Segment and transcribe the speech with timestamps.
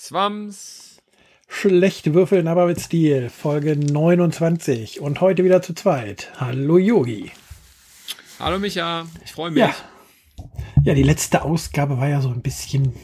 [0.00, 0.96] Swams.
[1.46, 3.28] Schlecht würfeln, aber mit Stil.
[3.28, 4.98] Folge 29.
[5.00, 6.32] Und heute wieder zu zweit.
[6.38, 7.30] Hallo Yogi.
[8.38, 9.60] Hallo Micha, ich freue mich.
[9.60, 9.74] Ja.
[10.84, 12.94] ja, die letzte Ausgabe war ja so ein bisschen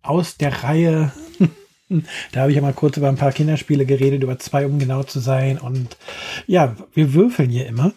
[0.00, 1.12] aus der Reihe.
[2.32, 5.02] da habe ich ja mal kurz über ein paar Kinderspiele geredet, über zwei, um genau
[5.02, 5.58] zu sein.
[5.58, 5.98] Und
[6.46, 7.92] ja, wir würfeln hier immer.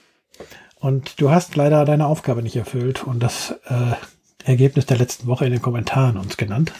[0.76, 3.94] Und du hast leider deine Aufgabe nicht erfüllt und das äh,
[4.44, 6.74] Ergebnis der letzten Woche in den Kommentaren uns genannt.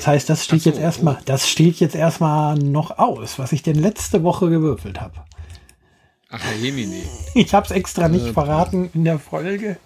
[0.00, 0.70] Das heißt, das steht so.
[0.70, 5.26] jetzt erstmal, das steht jetzt erstmal noch aus, was ich denn letzte Woche gewürfelt habe.
[6.30, 7.02] Ach, Herr Jemini.
[7.34, 9.76] Ich habe es extra nicht äh, verraten in der Folge.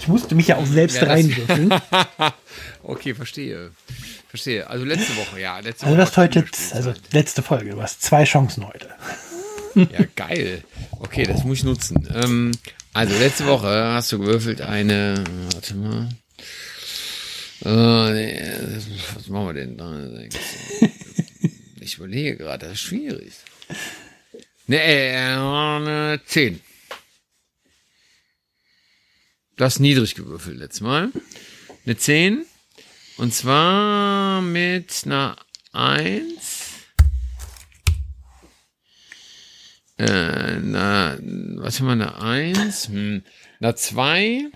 [0.00, 1.68] Ich musste mich ja auch selbst ja, reinwürfeln.
[2.82, 3.72] okay, verstehe.
[4.28, 4.70] Verstehe.
[4.70, 5.58] Also letzte Woche, ja.
[5.58, 7.72] Letzte also das heute, also letzte Folge.
[7.72, 8.88] Du hast zwei Chancen heute.
[9.74, 10.64] Ja, geil.
[10.98, 12.08] Okay, das muss ich nutzen.
[12.14, 12.52] Ähm,
[12.94, 15.22] also letzte Woche hast du gewürfelt eine,
[15.52, 16.08] warte mal,
[17.64, 18.80] äh,
[19.14, 20.30] was machen wir denn?
[21.80, 23.34] Ich überlege gerade, das ist schwierig.
[24.66, 26.60] Ne, äh, eine 10.
[29.56, 31.10] Das niedrig gewürfelt letztes Mal.
[31.84, 32.46] Eine 10.
[33.16, 35.36] Und zwar mit einer
[35.72, 36.70] 1.
[39.98, 41.18] Äh, na,
[41.56, 42.88] was haben wir, eine 1?
[42.88, 43.22] Hm,
[43.60, 44.50] eine 2.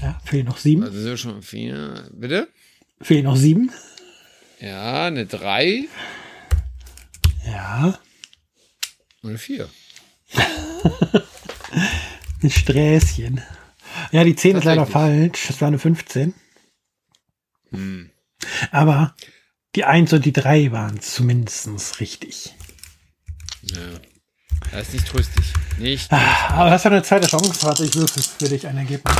[0.00, 0.82] Ja, fehlen noch sieben.
[0.82, 2.08] Also sind schon vier.
[2.12, 2.48] Bitte?
[3.02, 3.70] Fehlen noch sieben.
[4.60, 5.88] Ja, eine drei.
[7.46, 7.98] Ja.
[9.22, 9.68] Eine vier.
[12.42, 13.42] ein Sträßchen.
[14.12, 15.46] Ja, die 10 ist leider falsch.
[15.48, 16.34] Das war eine 15.
[17.70, 18.10] Hm.
[18.70, 19.14] Aber
[19.74, 22.54] die 1 und die 3 waren zumindest richtig.
[23.62, 24.00] Ja.
[24.72, 25.52] Das ist nicht tröstlich.
[25.78, 26.12] Nicht.
[26.12, 27.62] Ah, aber hast du eine zweite Chance.
[27.62, 29.16] Warte, ich würfel für dich ein Ergebnis.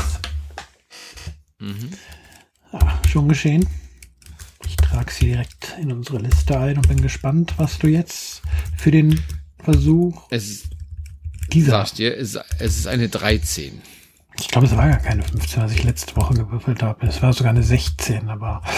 [1.60, 1.90] Mhm.
[2.72, 3.66] Ja, schon geschehen.
[4.66, 8.42] Ich trage sie direkt in unsere Liste ein und bin gespannt, was du jetzt
[8.76, 9.20] für den
[9.62, 10.26] Versuch.
[10.30, 10.64] Es
[11.52, 11.72] dieser.
[11.72, 13.80] Sagst dir, es, es ist eine 13.
[14.38, 17.06] Ich glaube, es war gar keine 15, was ich letzte Woche gewürfelt habe.
[17.06, 18.62] Es war sogar eine 16, aber.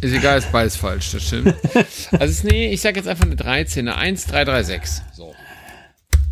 [0.00, 1.54] Ist egal, ist beides falsch, das stimmt.
[2.20, 5.02] also, nee, ich sage jetzt einfach eine 13, eine 1, 3, 3, 6.
[5.14, 5.34] So.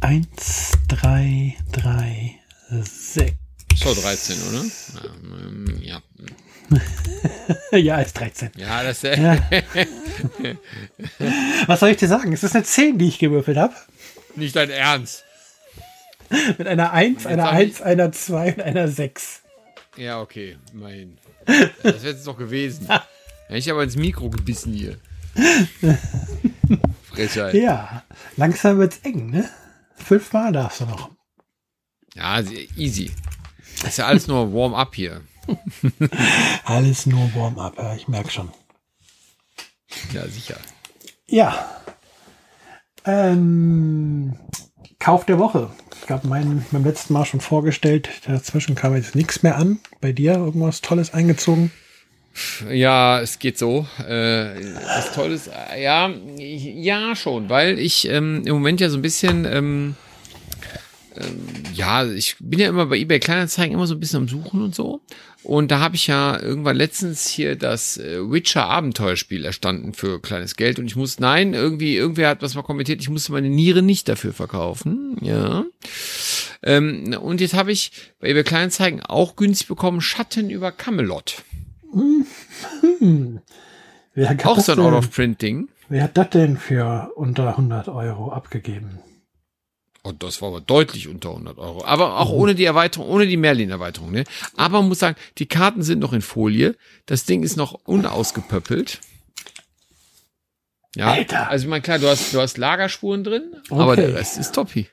[0.01, 2.35] 1, 3, 3,
[2.69, 3.42] 6.
[3.77, 4.65] So 13, oder?
[5.81, 6.03] Ja.
[7.79, 8.51] ja, ist 13.
[8.57, 9.19] Ja, das ist.
[9.19, 9.39] Ja.
[11.67, 12.33] Was soll ich dir sagen?
[12.33, 13.75] Es ist eine 10, die ich gewürfelt habe.
[14.37, 15.25] Nicht dein Ernst.
[16.59, 17.85] Mit einer 1, einer 1, ich...
[17.85, 19.43] einer 2 und einer 6.
[19.97, 21.19] Ja, okay, immerhin.
[21.83, 22.89] Das wäre es doch gewesen.
[23.47, 24.97] Hätte ich aber ins Mikro gebissen hier.
[27.11, 27.55] Frechheit.
[27.55, 28.05] Ja,
[28.37, 29.49] langsam wird's eng, ne?
[29.97, 31.11] Fünfmal darfst du noch.
[32.15, 32.41] Ja,
[32.77, 33.11] easy.
[33.85, 35.23] Ist ja alles nur Warm-up hier.
[36.65, 38.51] alles nur Warm-up, ja, ich merke schon.
[40.13, 40.57] Ja, sicher.
[41.27, 41.83] Ja.
[43.05, 44.37] Ähm,
[44.99, 45.69] Kauf der Woche.
[46.05, 48.09] Ich habe meinen beim letzten Mal schon vorgestellt.
[48.27, 49.81] Dazwischen kam jetzt nichts mehr an.
[50.01, 51.73] Bei dir irgendwas Tolles eingezogen?
[52.71, 53.87] Ja, es geht so.
[53.99, 54.55] Äh,
[54.97, 59.53] was Tolles, ja, ja schon, weil ich ähm, im Moment ja so ein bisschen ähm,
[59.53, 59.97] ähm,
[61.75, 64.75] ja, ich bin ja immer bei eBay Kleinanzeigen immer so ein bisschen am Suchen und
[64.75, 65.01] so.
[65.43, 70.57] Und da habe ich ja irgendwann letztens hier das äh, Witcher Abenteuerspiel erstanden für kleines
[70.57, 73.83] Geld und ich muss, nein, irgendwie, irgendwer hat was mal kommentiert, ich musste meine Niere
[73.83, 75.65] nicht dafür verkaufen, ja.
[76.63, 77.91] Ähm, und jetzt habe ich
[78.21, 81.43] bei eBay Kleinanzeigen auch günstig bekommen Schatten über Camelot.
[81.93, 82.25] Hm.
[84.45, 85.69] auch so ein Out-of-Print-Ding.
[85.89, 89.01] Wer hat das denn für unter 100 Euro abgegeben?
[90.05, 91.85] Und das war aber deutlich unter 100 Euro.
[91.85, 94.11] Aber auch ohne die Erweiterung, ohne die Merlin-Erweiterung.
[94.11, 94.25] Ne?
[94.57, 96.77] Aber man muss sagen, die Karten sind noch in Folie.
[97.07, 99.01] Das Ding ist noch unausgepöppelt.
[100.97, 101.49] Ja, Alter.
[101.49, 103.81] also ich meine, klar, du hast, du hast Lagerspuren drin, okay.
[103.81, 104.89] aber der Rest ist toppi.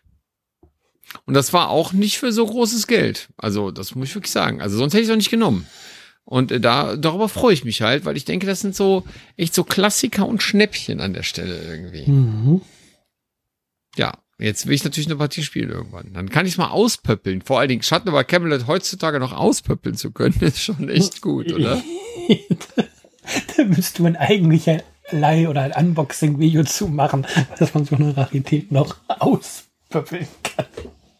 [1.26, 3.30] Und das war auch nicht für so großes Geld.
[3.36, 4.62] Also, das muss ich wirklich sagen.
[4.62, 5.68] Also, sonst hätte ich es auch nicht genommen.
[6.24, 9.04] Und äh, da, darüber freue ich mich halt, weil ich denke, das sind so
[9.36, 12.10] echt so Klassiker und Schnäppchen an der Stelle irgendwie.
[12.10, 12.62] Mhm.
[13.98, 16.14] Ja, Jetzt will ich natürlich eine Partie spielen irgendwann.
[16.14, 17.42] Dann kann ich es mal auspöppeln.
[17.42, 21.52] Vor allen Dingen Schatten über Camelot heutzutage noch auspöppeln zu können, ist schon echt gut,
[21.52, 21.84] oder?
[23.58, 23.64] da
[24.02, 24.82] man eigentlich ein
[25.12, 27.28] Leih- oder ein Unboxing-Video zu machen,
[27.58, 30.66] dass man so eine Rarität noch auspöppeln kann.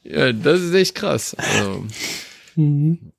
[0.04, 1.36] Ja, das ist echt krass.
[1.36, 1.86] Also,
[2.56, 3.12] mhm.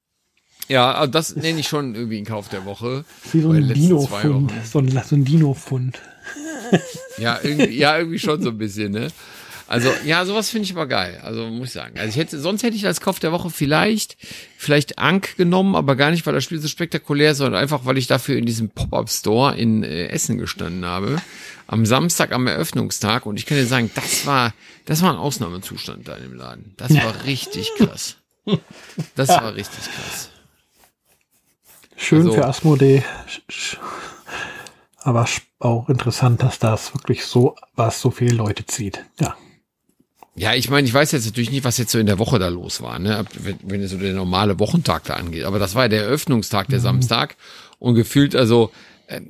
[0.69, 3.05] Ja, also das nenne ich schon irgendwie einen Kauf der Woche.
[3.33, 4.53] Wie so ein Dino-Fund.
[4.65, 6.01] So ein, so ein Dino-Fund.
[7.19, 9.09] Ja, irgendwie, ja, irgendwie schon so ein bisschen, ne?
[9.71, 11.21] Also, ja, sowas finde ich aber geil.
[11.23, 11.97] Also, muss ich sagen.
[11.97, 14.17] Also, ich hätte, sonst hätte ich als Kauf der Woche vielleicht,
[14.59, 17.97] vielleicht Ank genommen, aber gar nicht, weil das Spiel so spektakulär ist, sondern einfach, weil
[17.97, 21.23] ich dafür in diesem Pop-Up-Store in äh, Essen gestanden habe.
[21.69, 23.27] Am Samstag am Eröffnungstag.
[23.27, 24.53] Und ich kann dir sagen, das war,
[24.87, 26.75] das war ein Ausnahmezustand da in dem Laden.
[26.77, 28.17] Das war richtig krass.
[29.15, 30.31] Das war richtig krass.
[31.97, 33.05] Schön Also- für Asmodee.
[34.99, 35.27] Aber
[35.61, 39.05] auch interessant, dass das wirklich so, was so viele Leute zieht.
[39.21, 39.37] Ja.
[40.37, 42.49] Ja, ich meine, ich weiß jetzt natürlich nicht, was jetzt so in der Woche da
[42.49, 43.25] los war, ne?
[43.39, 45.45] Wenn, wenn es so der normale Wochentag da angeht.
[45.45, 47.37] Aber das war ja der Eröffnungstag, der Samstag.
[47.79, 48.71] Und gefühlt, also,
[49.09, 49.21] äh,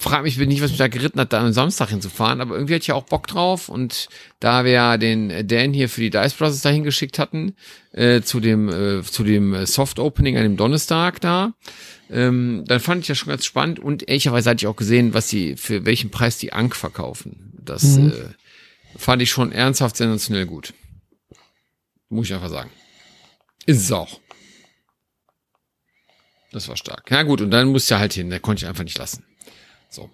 [0.00, 2.82] frag mich nicht, was mich da geritten hat, da am Samstag hinzufahren, aber irgendwie hatte
[2.82, 3.68] ich ja auch Bock drauf.
[3.68, 4.08] Und
[4.40, 7.54] da wir ja den Dan hier für die Dice Brothers dahin geschickt hatten,
[7.92, 11.52] äh, zu dem, äh, zu dem Soft Opening an dem Donnerstag da,
[12.10, 15.28] ähm, dann fand ich das schon ganz spannend und ehrlicherweise hatte ich auch gesehen, was
[15.28, 17.52] sie, für welchen Preis die Ank verkaufen.
[17.64, 18.08] Das, Mhm.
[18.08, 18.14] äh,
[18.98, 20.74] fand ich schon ernsthaft sensationell gut.
[22.10, 22.70] Muss ich einfach sagen.
[23.64, 24.20] Ist es auch.
[26.52, 27.10] Das war stark.
[27.10, 29.24] Ja gut, und dann musste er halt hin, da konnte ich einfach nicht lassen.
[29.90, 30.10] So.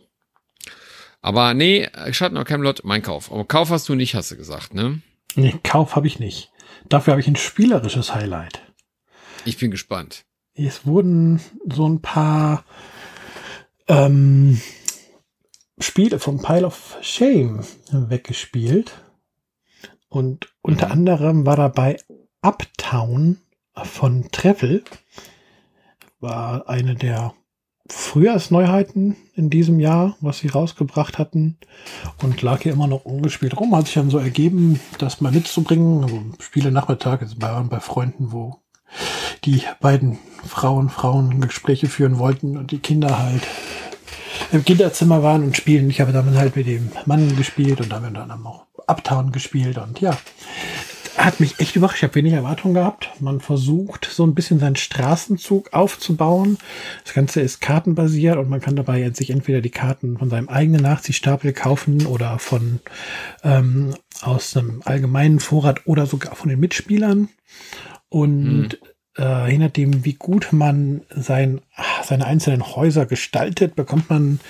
[1.22, 3.32] Aber nee, Schatten of Camelot, mein Kauf.
[3.32, 5.00] Aber Kauf hast du nicht, hast du gesagt, ne?
[5.36, 6.50] Nee, Kauf habe ich nicht.
[6.88, 8.60] Dafür habe ich ein spielerisches Highlight.
[9.44, 10.24] Ich bin gespannt.
[10.54, 12.64] Es wurden so ein paar
[13.88, 14.60] ähm,
[15.78, 17.60] Spiele vom Pile of Shame
[17.90, 18.92] weggespielt.
[20.08, 20.92] Und unter Mhm.
[20.92, 21.96] anderem war dabei
[22.42, 23.38] Uptown
[23.74, 24.84] von Treffel.
[26.20, 27.34] War eine der
[27.88, 31.58] Frühjahrsneuheiten in diesem Jahr, was sie rausgebracht hatten.
[32.22, 33.74] Und lag hier immer noch ungespielt rum.
[33.76, 36.02] Hat sich dann so ergeben, das mal mitzubringen.
[36.04, 38.56] Also Spiele Nachmittag, also bei, bei Freunden, wo
[39.44, 43.42] die beiden Frauen Frauen Gespräche führen wollten und die Kinder halt
[44.52, 45.90] im Kinderzimmer waren und spielen.
[45.90, 50.00] Ich habe damit halt mit dem Mann gespielt und haben dann auch Uptown gespielt und
[50.00, 50.16] ja,
[51.16, 51.98] hat mich echt überrascht.
[51.98, 53.10] Ich habe wenig Erwartungen gehabt.
[53.20, 56.58] Man versucht so ein bisschen seinen Straßenzug aufzubauen.
[57.04, 60.48] Das Ganze ist kartenbasiert und man kann dabei jetzt sich entweder die Karten von seinem
[60.48, 62.80] eigenen Nachziehstapel kaufen oder von
[63.42, 67.28] ähm, aus einem allgemeinen Vorrat oder sogar von den Mitspielern.
[68.08, 68.78] Und
[69.18, 71.60] äh, je nachdem, wie gut man sein,
[72.02, 74.40] seine einzelnen Häuser gestaltet, bekommt man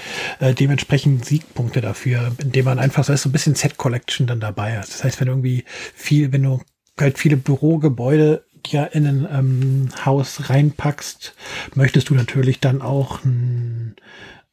[0.41, 4.89] äh, dementsprechend Siegpunkte dafür, indem man einfach so ein bisschen Set-Collection dann dabei hat.
[4.89, 5.65] Das heißt, wenn irgendwie
[5.95, 6.61] viel, wenn du
[6.99, 11.35] halt viele Bürogebäude ja in ein ähm, Haus reinpackst,
[11.75, 13.97] möchtest du natürlich dann auch ein,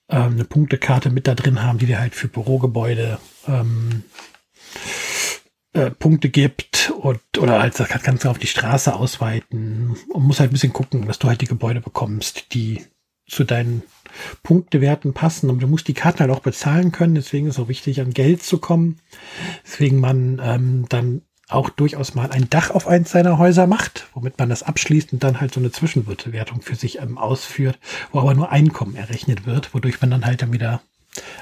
[0.10, 4.04] ähm, eine Punktekarte mit da drin haben, die dir halt für Bürogebäude ähm,
[5.74, 7.90] äh, Punkte gibt und oder halt das
[8.24, 11.48] du auf die Straße ausweiten und musst halt ein bisschen gucken, dass du halt die
[11.48, 12.84] Gebäude bekommst, die
[13.28, 13.84] zu deinen
[14.44, 15.50] Punktewerten passen.
[15.50, 18.12] Und du musst die Karten halt auch bezahlen können, deswegen ist es auch wichtig, an
[18.14, 19.00] Geld zu kommen.
[19.66, 24.40] Deswegen man ähm, dann auch durchaus mal ein Dach auf eins seiner Häuser macht, womit
[24.40, 27.78] man das abschließt und dann halt so eine Zwischenwertung für sich ähm, ausführt,
[28.12, 30.82] wo aber nur Einkommen errechnet wird, wodurch man dann halt dann wieder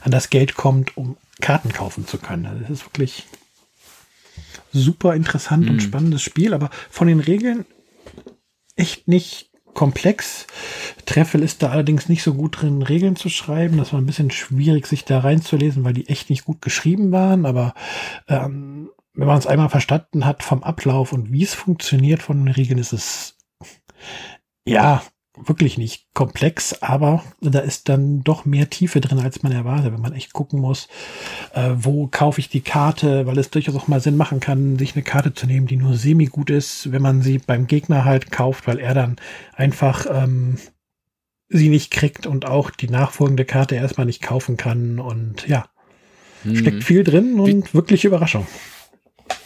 [0.02, 2.48] an das Geld kommt, um Karten kaufen zu können.
[2.48, 3.28] Also das ist wirklich
[4.72, 5.72] super interessant Mhm.
[5.72, 7.66] und spannendes Spiel, aber von den Regeln
[8.76, 10.48] echt nicht komplex.
[11.06, 13.78] Treffel ist da allerdings nicht so gut drin, Regeln zu schreiben.
[13.78, 17.46] Das war ein bisschen schwierig, sich da reinzulesen, weil die echt nicht gut geschrieben waren.
[17.46, 17.74] Aber
[18.28, 22.54] ähm, wenn man es einmal verstanden hat vom Ablauf und wie es funktioniert von den
[22.54, 23.38] Regeln, ist es
[24.66, 25.02] ja
[25.46, 30.02] wirklich nicht komplex, aber da ist dann doch mehr Tiefe drin, als man erwartet, wenn
[30.02, 30.88] man echt gucken muss,
[31.54, 34.96] äh, wo kaufe ich die Karte, weil es durchaus auch mal Sinn machen kann, sich
[34.96, 38.32] eine Karte zu nehmen, die nur semi gut ist, wenn man sie beim Gegner halt
[38.32, 39.18] kauft, weil er dann
[39.56, 40.58] einfach ähm,
[41.50, 45.66] sie nicht kriegt und auch die nachfolgende Karte erstmal nicht kaufen kann und ja,
[46.44, 46.56] Mhm.
[46.56, 48.48] steckt viel drin und wirklich Überraschung.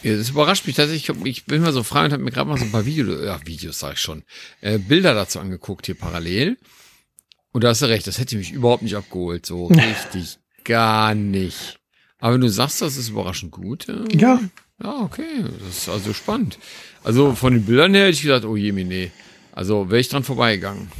[0.04, 1.16] Ja, das überrascht mich tatsächlich.
[1.24, 3.40] Ich, bin mal so frei und habe mir gerade mal so ein paar Videos, ja,
[3.46, 4.22] Videos sag ich schon,
[4.60, 6.58] äh, Bilder dazu angeguckt hier parallel.
[7.52, 9.46] Und da hast du recht, das hätte mich überhaupt nicht abgeholt.
[9.46, 11.78] So richtig gar nicht.
[12.18, 13.88] Aber wenn du sagst, das ist überraschend gut.
[13.88, 14.40] Äh, Ja,
[14.82, 15.44] Ja, okay.
[15.60, 16.58] Das ist also spannend.
[17.02, 19.10] Also von den Bildern her hätte ich gedacht, oh je, nee.
[19.52, 20.90] Also wäre ich dran vorbeigegangen.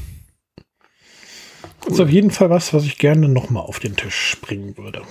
[1.86, 5.02] ist auf jeden Fall was, was ich gerne nochmal auf den Tisch bringen würde.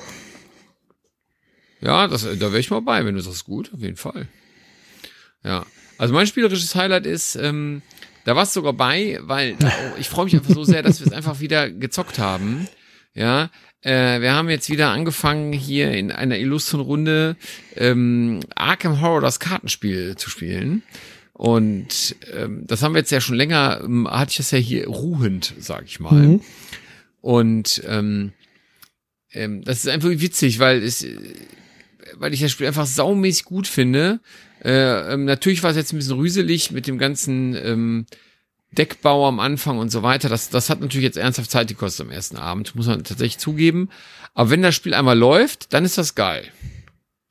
[1.84, 4.28] Ja, das, da wäre ich mal bei, wenn du sagst, gut, auf jeden Fall.
[5.44, 5.66] Ja.
[5.98, 7.82] Also mein spielerisches Highlight ist, ähm,
[8.25, 11.08] da war es sogar bei, weil oh, ich freue mich einfach so sehr, dass wir
[11.08, 12.68] es einfach wieder gezockt haben.
[13.13, 17.36] Ja, äh, wir haben jetzt wieder angefangen, hier in einer illustren Runde
[17.75, 20.84] ähm, Arkham Horror das Kartenspiel zu spielen.
[21.34, 24.88] Und ähm, das haben wir jetzt ja schon länger, ähm, hatte ich das ja hier
[24.88, 26.13] ruhend, sag ich mal.
[26.13, 26.42] Mhm.
[27.22, 28.32] Und ähm,
[29.32, 31.06] ähm, das ist einfach witzig, weil es,
[32.15, 34.19] weil ich das Spiel einfach saumäßig gut finde.
[34.63, 38.05] Äh, ähm, natürlich war es jetzt ein bisschen rüselig mit dem ganzen ähm,
[38.72, 40.29] Deckbau am Anfang und so weiter.
[40.29, 43.89] Das, das hat natürlich jetzt ernsthaft Zeit gekostet am ersten Abend, muss man tatsächlich zugeben.
[44.33, 46.45] Aber wenn das Spiel einmal läuft, dann ist das geil,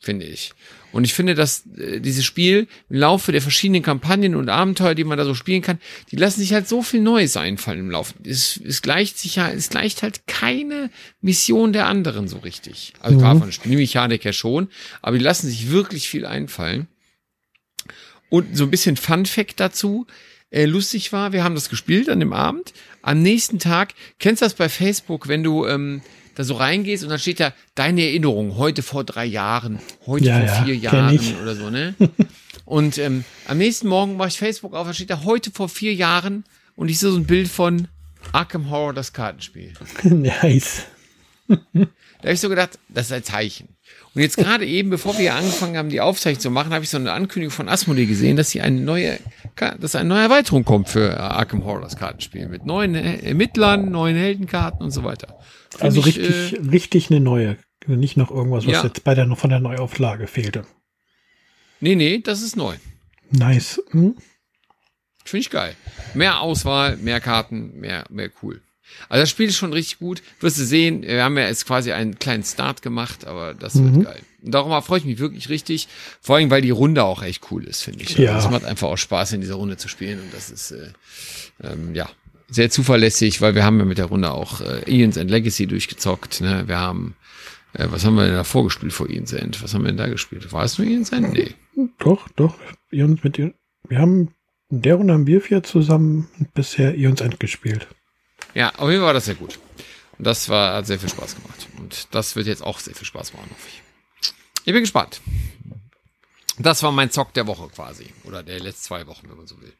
[0.02, 0.52] finde ich.
[0.92, 5.04] Und ich finde, dass äh, dieses Spiel im Laufe der verschiedenen Kampagnen und Abenteuer, die
[5.04, 5.78] man da so spielen kann,
[6.10, 8.14] die lassen sich halt so viel Neues einfallen im Laufe.
[8.24, 10.90] Es, es gleicht sich ja, es gleicht halt keine
[11.22, 12.92] Mission der anderen so richtig.
[13.00, 13.20] Also mhm.
[13.20, 14.68] klar, von Spielmechanik her schon,
[15.00, 16.88] aber die lassen sich wirklich viel einfallen.
[18.28, 20.06] Und so ein bisschen Fun Fact dazu,
[20.50, 22.74] äh, lustig war, wir haben das gespielt an dem Abend.
[23.00, 26.02] Am nächsten Tag, kennst du das bei Facebook, wenn du ähm,
[26.34, 30.46] da so reingehst und dann steht da deine Erinnerung heute vor drei Jahren, heute ja,
[30.46, 31.94] vor vier ja, Jahren oder so, ne?
[32.64, 35.94] und ähm, am nächsten Morgen mache ich Facebook auf, da steht da heute vor vier
[35.94, 36.44] Jahren
[36.76, 37.88] und ich sehe so ein Bild von
[38.32, 39.72] Arkham Horror, das Kartenspiel.
[40.04, 40.82] nice.
[41.48, 43.68] da habe ich so gedacht, das ist ein Zeichen.
[44.14, 46.98] Und jetzt gerade eben, bevor wir angefangen haben, die Aufzeichnung zu machen, habe ich so
[46.98, 49.18] eine Ankündigung von Asmodee gesehen, dass hier eine neue,
[49.80, 52.48] dass eine neue Erweiterung kommt für Arkham Horror, das Kartenspiel.
[52.48, 55.38] Mit neuen Ermittlern, neuen Heldenkarten und so weiter.
[55.80, 57.56] Also ich, richtig, äh, richtig eine neue.
[57.86, 58.84] Nicht noch irgendwas, was ja.
[58.84, 60.64] jetzt bei der, von der Neuauflage fehlte.
[61.80, 62.76] Nee, nee, das ist neu.
[63.30, 63.82] Nice.
[63.90, 64.14] Hm?
[65.24, 65.74] Finde ich geil.
[66.14, 68.60] Mehr Auswahl, mehr Karten, mehr, mehr cool.
[69.08, 70.22] Also das Spiel ist schon richtig gut.
[70.40, 73.96] Wirst du sehen, wir haben ja jetzt quasi einen kleinen Start gemacht, aber das mhm.
[73.96, 74.20] wird geil.
[74.42, 75.88] Und darum freue ich mich wirklich richtig.
[76.20, 78.16] Vor allem, weil die Runde auch echt cool ist, finde ich.
[78.18, 78.34] Ja.
[78.34, 80.20] Also es macht einfach auch Spaß, in dieser Runde zu spielen.
[80.20, 80.92] Und das ist, äh,
[81.62, 82.08] ähm, ja,
[82.52, 86.42] sehr zuverlässig, weil wir haben ja mit der Runde auch äh, Ian's End Legacy durchgezockt.
[86.42, 86.64] Ne?
[86.66, 87.16] Wir haben,
[87.72, 89.62] äh, was haben wir denn da vorgespielt vor Ian's End?
[89.62, 90.52] Was haben wir denn da gespielt?
[90.52, 91.32] War es nur Ian's End?
[91.32, 91.54] Nee.
[91.98, 92.56] Doch, doch.
[92.90, 93.54] Ian's mit Ian.
[93.88, 94.34] Wir haben,
[94.70, 97.88] in der Runde haben wir vier zusammen bisher Ian's End gespielt.
[98.54, 99.58] Ja, auf jeden Fall war das sehr gut.
[100.18, 101.68] Und das war, hat sehr viel Spaß gemacht.
[101.78, 103.82] Und das wird jetzt auch sehr viel Spaß machen, hoffe ich.
[104.64, 105.22] Ich bin gespannt.
[106.58, 108.12] Das war mein Zock der Woche quasi.
[108.24, 109.72] Oder der letzten zwei Wochen, wenn man so will.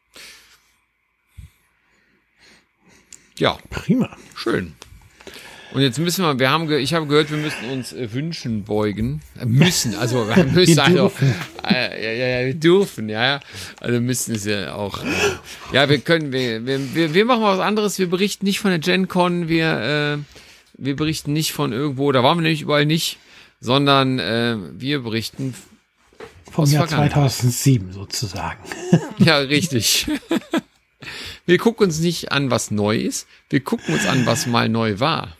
[3.37, 3.59] Ja.
[3.71, 4.17] Prima.
[4.37, 4.75] Schön.
[5.73, 9.23] Und jetzt müssen wir, wir haben, ich habe gehört, wir müssen uns äh, Wünschen beugen.
[9.41, 11.13] Äh, müssen, also wir müssen wir also,
[11.67, 13.41] äh, ja, ja, ja, wir dürfen, ja, ja.
[13.81, 14.99] Also müssen es ja auch.
[15.73, 17.99] Ja, wir können, wir, wir, wir machen was anderes.
[17.99, 20.19] Wir berichten nicht von der GenCon, wir, äh,
[20.75, 23.19] wir berichten nicht von irgendwo, da waren wir nämlich überall nicht,
[23.61, 25.55] sondern wir berichten
[26.51, 28.59] vom Jahr 2007 sozusagen.
[29.19, 30.07] Ja, richtig.
[31.45, 33.27] Wir gucken uns nicht an, was neu ist.
[33.51, 35.37] Wir gucken uns an, was mal neu war.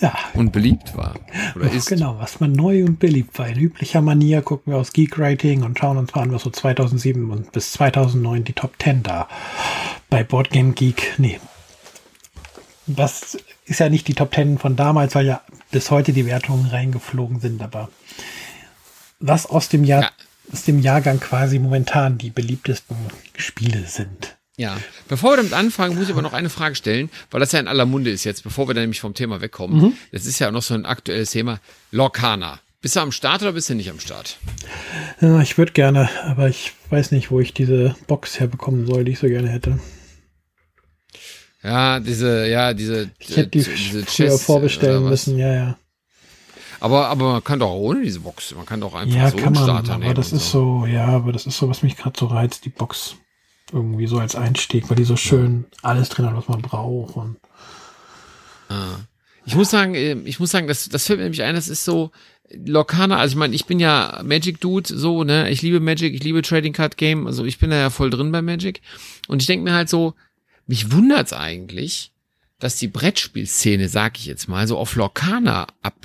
[0.00, 0.16] Ja.
[0.34, 1.14] Und beliebt war.
[1.54, 1.86] Oder ist.
[1.88, 3.48] Genau, was mal neu und beliebt war.
[3.48, 6.50] In üblicher Manier gucken wir aus Geek Rating und schauen uns mal an, was so
[6.50, 9.28] 2007 und bis 2009 die Top 10 da
[10.10, 11.14] bei Boardgame Geek.
[11.18, 11.38] Nee.
[12.88, 16.66] Das ist ja nicht die Top 10 von damals, weil ja bis heute die Wertungen
[16.66, 17.88] reingeflogen sind, aber
[19.20, 20.10] was aus dem Jahr, ja.
[20.52, 22.96] aus dem Jahrgang quasi momentan die beliebtesten
[23.36, 24.36] Spiele sind.
[24.62, 24.76] Ja,
[25.08, 27.66] bevor wir damit anfangen, muss ich aber noch eine Frage stellen, weil das ja in
[27.66, 29.82] aller Munde ist jetzt, bevor wir dann nämlich vom Thema wegkommen.
[29.82, 29.92] Mhm.
[30.12, 31.58] Das ist ja noch so ein aktuelles Thema.
[31.90, 32.60] Lorcana.
[32.80, 34.38] Bist du am Start oder bist du nicht am Start?
[35.20, 39.12] Ja, ich würde gerne, aber ich weiß nicht, wo ich diese Box herbekommen soll, die
[39.12, 39.80] ich so gerne hätte.
[41.64, 43.10] Ja, diese, ja, diese.
[43.18, 45.76] Ich hätte die diese früher vorbestellen müssen, ja, ja.
[46.78, 49.36] Aber, aber man kann doch auch ohne diese Box, man kann doch einfach ja, so
[49.38, 50.14] kann einen Starter man, aber nehmen.
[50.14, 50.82] das ist so.
[50.82, 53.16] so, ja, aber das ist so, was mich gerade so reizt, die Box
[53.72, 57.16] irgendwie so als Einstieg, weil die so schön alles drin hat, was man braucht.
[57.16, 57.36] Und
[58.68, 58.96] ah.
[59.44, 61.84] Ich muss sagen, äh, ich muss sagen, das, das fällt mir nämlich ein, das ist
[61.84, 62.10] so,
[62.54, 66.22] Lokana, also ich meine, ich bin ja Magic Dude, so, ne, ich liebe Magic, ich
[66.22, 68.82] liebe Trading Card Game, also ich bin da ja voll drin bei Magic.
[69.28, 70.14] Und ich denke mir halt so,
[70.66, 72.12] mich wundert's eigentlich,
[72.58, 75.96] dass die Brettspielszene, sag ich jetzt mal, so auf Lokana ab,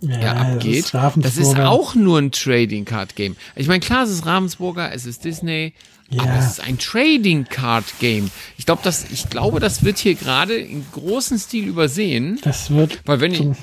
[0.00, 0.94] ja, ja, abgeht.
[0.94, 3.36] Das ist, das ist, auch nur ein Trading Card Game.
[3.54, 5.74] Ich meine, klar, es ist Ravensburger, es ist Disney,
[6.10, 6.22] ja.
[6.22, 8.30] aber es ist ein Trading Card Game.
[8.58, 12.38] Ich glaube, das, ich glaube, das wird hier gerade in großen Stil übersehen.
[12.42, 13.58] Das wird, weil wenn zum, ich,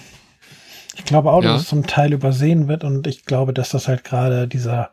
[0.97, 1.53] ich glaube auch, ja.
[1.53, 4.89] dass es zum Teil übersehen wird und ich glaube, dass das halt gerade dieser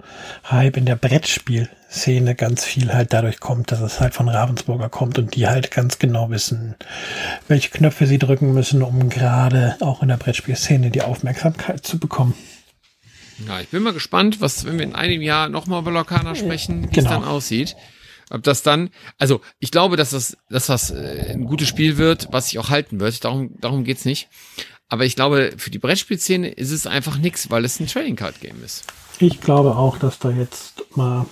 [0.50, 5.18] Hype in der Brettspielszene ganz viel halt dadurch kommt, dass es halt von Ravensburger kommt
[5.18, 6.74] und die halt ganz genau wissen,
[7.48, 12.34] welche Knöpfe sie drücken müssen, um gerade auch in der Brettspielszene die Aufmerksamkeit zu bekommen.
[13.46, 16.84] Ja, ich bin mal gespannt, was, wenn wir in einem Jahr nochmal über Lokana sprechen,
[16.84, 17.10] wie genau.
[17.10, 17.76] es dann aussieht.
[18.30, 22.28] Ob das dann, also ich glaube, dass das, dass das äh, ein gutes Spiel wird,
[22.30, 23.24] was sich auch halten wird.
[23.24, 24.28] Darum, darum geht's nicht.
[24.88, 28.40] Aber ich glaube, für die Brettspielszene ist es einfach nichts, weil es ein Trading Card
[28.40, 28.84] Game ist.
[29.18, 31.26] Ich glaube auch, dass da jetzt mal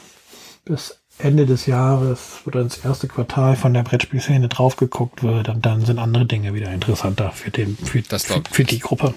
[0.64, 5.64] bis Ende des Jahres oder ins erste Quartal von der Brettspielszene drauf geguckt wird und
[5.64, 9.14] dann sind andere Dinge wieder interessanter für den, für, für, für die Gruppe.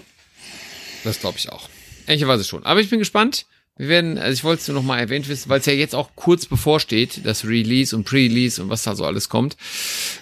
[1.04, 1.70] Das glaube ich auch.
[2.08, 2.64] Ehrlicherweise schon.
[2.64, 3.46] Aber ich bin gespannt.
[3.78, 5.96] Wir werden, also ich wollte es nur noch mal erwähnt wissen, weil es ja jetzt
[5.96, 9.58] auch kurz bevorsteht, das Release und Pre-Release und was da so alles kommt.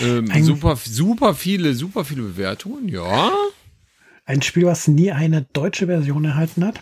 [0.00, 3.32] ähm, Ein- super, super viele, super viele Bewertungen, ja.
[4.24, 6.80] ein Spiel, was nie eine deutsche Version erhalten hat.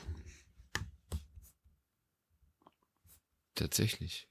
[3.55, 4.29] Tatsächlich.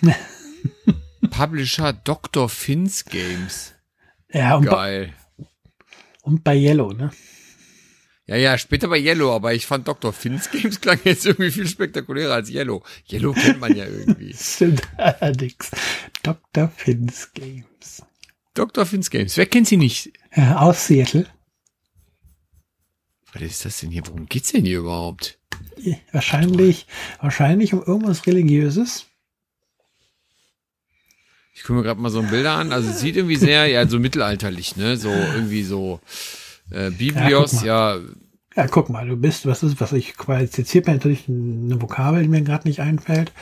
[1.30, 2.48] Publisher Dr.
[2.48, 3.74] Fins Games.
[4.32, 5.14] Ja, und, bei, Geil.
[6.22, 7.10] und bei Yellow, ne?
[8.26, 10.12] Ja, ja, später bei Yellow, aber ich fand Dr.
[10.12, 12.82] Fins Games klang jetzt irgendwie viel spektakulärer als Yellow.
[13.10, 14.34] Yellow kennt man ja irgendwie.
[14.38, 15.70] Stimmt allerdings.
[16.22, 16.68] Dr.
[16.68, 18.02] Finn's Games.
[18.54, 18.86] Dr.
[18.86, 19.36] Fins Games.
[19.36, 20.12] Wer kennt sie nicht?
[20.34, 21.26] Ja, aus Seattle.
[23.34, 24.06] Was ist das denn hier?
[24.06, 25.38] Worum geht's denn hier überhaupt?
[26.12, 26.86] Wahrscheinlich,
[27.20, 29.06] wahrscheinlich um irgendwas Religiöses.
[31.52, 32.72] Ich gucke mir gerade mal so ein Bilder an.
[32.72, 34.96] Also es sieht irgendwie sehr, ja, so mittelalterlich, ne?
[34.96, 36.00] So irgendwie so
[36.70, 37.98] äh, Biblios, Ja,
[38.56, 42.28] ja, guck mal, du bist, was ist, was ich qualifiziert mir natürlich eine Vokabel, die
[42.28, 43.32] mir gerade nicht einfällt.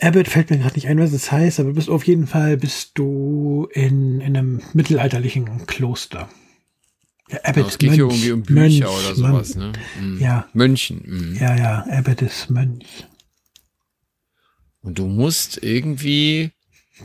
[0.00, 2.56] Abbott fällt mir gerade nicht ein, was es heißt, aber du bist auf jeden Fall
[2.56, 6.30] bist du in, in einem mittelalterlichen Kloster.
[7.30, 9.76] Ja, Abbott es geht hier irgendwie um Bücher oder sowas, Mönch.
[9.76, 10.02] ne?
[10.02, 10.18] Mhm.
[10.20, 11.02] Ja, Mönchen.
[11.04, 11.36] Mhm.
[11.38, 13.06] ja, ja, Abbott ist Mönch.
[14.80, 16.52] Und du musst irgendwie,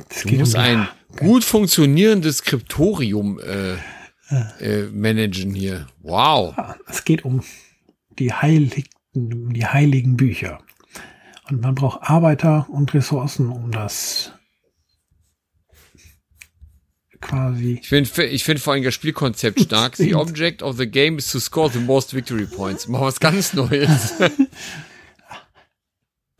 [0.09, 0.87] Es du musst um ein
[1.17, 3.75] gut funktionierendes Skriptorium äh,
[4.29, 5.87] äh, managen hier.
[6.01, 6.55] Wow.
[6.87, 7.43] Es geht um
[8.17, 10.59] die heiligen, um die heiligen Bücher.
[11.49, 14.31] Und man braucht Arbeiter und Ressourcen, um das
[17.21, 19.95] quasi Ich finde ich find vor allem das Spielkonzept stark.
[19.95, 22.87] The object of the game is to score the most victory points.
[22.87, 24.13] Mal was ganz Neues.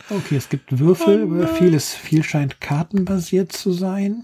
[0.08, 4.24] Okay, es gibt Würfel, Oh vieles, viel scheint kartenbasiert zu sein.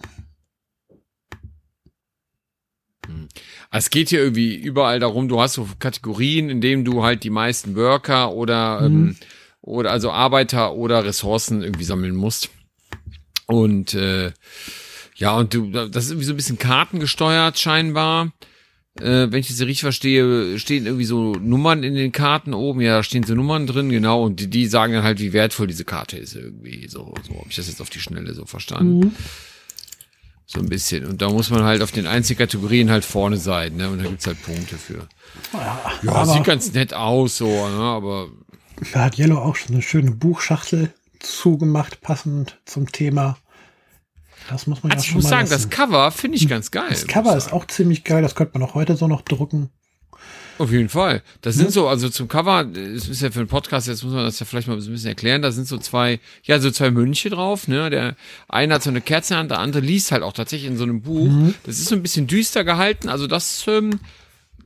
[3.72, 7.30] Es geht hier irgendwie überall darum, du hast so Kategorien, in denen du halt die
[7.30, 9.16] meisten Worker oder, ähm,
[9.62, 12.50] oder also Arbeiter oder Ressourcen irgendwie sammeln musst.
[13.48, 14.32] Und äh,
[15.16, 18.32] ja, und du, das ist irgendwie so ein bisschen kartengesteuert scheinbar.
[19.00, 22.82] Äh, wenn ich das richtig verstehe, stehen irgendwie so Nummern in den Karten oben.
[22.82, 24.24] Ja, da stehen so Nummern drin, genau.
[24.24, 26.88] Und die, die sagen dann halt, wie wertvoll diese Karte ist irgendwie.
[26.90, 29.16] So, so habe ich das jetzt auf die Schnelle so verstanden.
[30.54, 31.06] So ein bisschen.
[31.06, 33.90] Und da muss man halt auf den einzelnen Kategorien halt vorne sein, ne?
[33.90, 35.08] Und da gibt's halt Punkte für.
[35.54, 37.82] Ja, aber sieht ganz nett aus, so, ne?
[37.82, 38.28] Aber
[38.94, 43.38] da hat Yellow auch schon eine schöne Buchschachtel zugemacht, passend zum Thema.
[44.50, 45.70] Das muss man also ja ich schon muss mal sagen, lassen.
[45.70, 46.90] das Cover finde ich ganz geil.
[46.90, 48.22] Das Cover ist auch ziemlich geil.
[48.22, 49.70] Das könnte man auch heute so noch drucken.
[50.62, 51.24] Auf jeden Fall.
[51.42, 54.26] Das sind so, also zum Cover, das ist ja für einen Podcast, jetzt muss man
[54.26, 56.92] das ja vielleicht mal so ein bisschen erklären, da sind so zwei, ja, so zwei
[56.92, 58.16] Mönche drauf, ne, der
[58.48, 60.78] eine hat so eine Kerze in der Hand, der andere liest halt auch tatsächlich in
[60.78, 61.30] so einem Buch.
[61.30, 61.56] Mhm.
[61.64, 64.02] Das ist so ein bisschen düster gehalten, also das, ähm,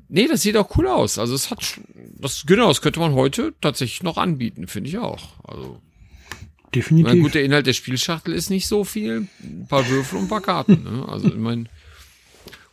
[0.10, 1.18] nee, das sieht auch cool aus.
[1.18, 1.64] Also es hat,
[2.20, 5.30] das, genau, das könnte man heute tatsächlich noch anbieten, finde ich auch.
[5.48, 5.80] Also,
[6.62, 7.22] na Definitiv.
[7.22, 10.42] gut, der Inhalt der Spielschachtel ist nicht so viel, ein paar Würfel und ein paar
[10.42, 11.68] Karten, ne, also ich meine,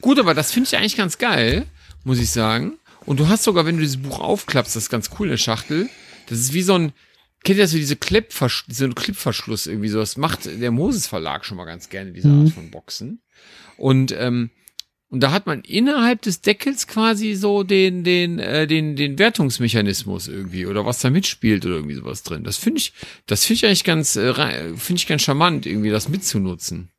[0.01, 1.67] gut, aber das finde ich eigentlich ganz geil,
[2.03, 2.79] muss ich sagen.
[3.07, 5.89] Und du hast sogar, wenn du dieses Buch aufklappst, das ist ganz cool, eine Schachtel,
[6.29, 6.93] Das ist wie so ein,
[7.45, 9.99] kennt ihr das so diese Clipversch so ein Clipverschluss irgendwie so?
[9.99, 13.23] Das macht der Moses Verlag schon mal ganz gerne, diese Art von Boxen.
[13.77, 14.51] Und, ähm,
[15.09, 20.29] und da hat man innerhalb des Deckels quasi so den, den, äh, den, den Wertungsmechanismus
[20.29, 22.45] irgendwie oder was da mitspielt oder irgendwie sowas drin.
[22.45, 22.95] Das finde ich,
[23.27, 26.91] das finde ich eigentlich ganz, äh, finde ich ganz charmant, irgendwie das mitzunutzen.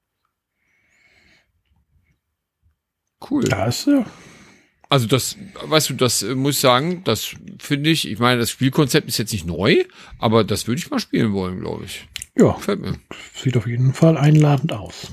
[3.27, 3.45] Cool.
[3.45, 4.05] Das ja.
[4.93, 8.51] Also das, weißt du, das äh, muss ich sagen, das finde ich, ich meine, das
[8.51, 9.85] Spielkonzept ist jetzt nicht neu,
[10.19, 12.07] aber das würde ich mal spielen wollen, glaube ich.
[12.37, 12.99] Ja, Gefällt mir.
[13.33, 15.11] sieht auf jeden Fall einladend aus.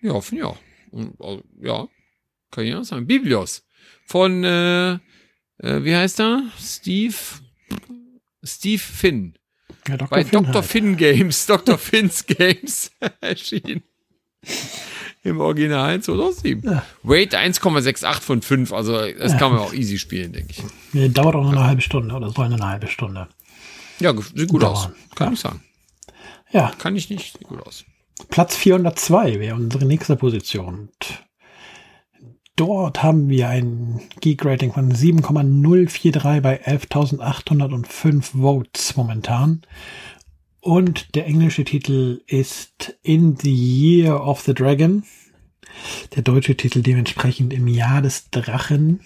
[0.00, 0.58] Ja, finde ich auch.
[0.90, 1.86] Und, also, ja,
[2.50, 3.06] kann ich auch sagen.
[3.06, 3.64] Biblios.
[4.04, 4.98] Von, äh, äh,
[5.84, 6.50] wie heißt er?
[6.60, 7.14] Steve,
[8.42, 9.38] Steve Finn.
[9.86, 10.08] Ja, Dr.
[10.08, 10.54] Bei Finn Dr.
[10.54, 10.64] halt.
[10.64, 11.78] Finn Games, Dr.
[11.78, 13.84] Finn's Games erschienen.
[15.22, 16.62] Im Original 2007.
[16.70, 16.82] Ja.
[17.02, 20.62] Weight 1,68 von 5, also das kann man auch easy spielen, denke ich.
[20.92, 23.28] Nee, dauert auch nur eine halbe Stunde oder soll eine halbe Stunde.
[24.00, 24.72] Ja, sieht gut Dauern.
[24.72, 24.90] aus.
[25.16, 25.62] Kann ich sagen.
[26.50, 27.84] Ja, Kann ich nicht, sieht gut aus.
[28.30, 30.88] Platz 402 wäre unsere nächste Position.
[30.88, 31.24] Und
[32.56, 39.62] dort haben wir ein Geek-Rating von 7,043 bei 11.805 Votes momentan.
[40.68, 45.02] Und der englische Titel ist In the Year of the Dragon.
[46.14, 49.00] Der deutsche Titel dementsprechend im Jahr des Drachen.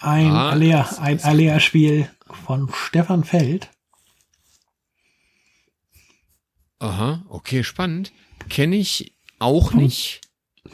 [0.00, 2.10] Ein Ah, Alea, ein Alea-Spiel
[2.44, 3.70] von Stefan Feld.
[6.80, 8.10] Aha, okay, spannend.
[8.48, 10.20] Kenne ich auch nicht.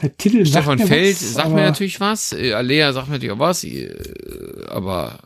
[0.01, 2.31] Der Titel sagt Stefan mir Feld was, sagt mir natürlich was.
[2.31, 3.63] Äh, Alea sagt mir natürlich auch was.
[3.63, 5.19] äh, Aber.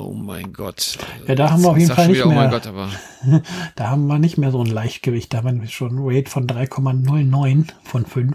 [0.00, 0.96] Oh mein Gott.
[1.28, 2.90] Ja, da haben wir auf jeden Fall nicht Oh mein mehr- Gott, aber.
[3.76, 5.32] Da haben wir nicht mehr so ein Leichtgewicht.
[5.34, 8.34] Da haben wir schon ein Rate von 3,09 von 5.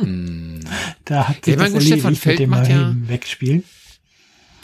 [0.00, 0.60] Hm.
[1.04, 3.62] Da hat sich Ja, das gut, Stefan mit Feld dem macht ja- wegspielen.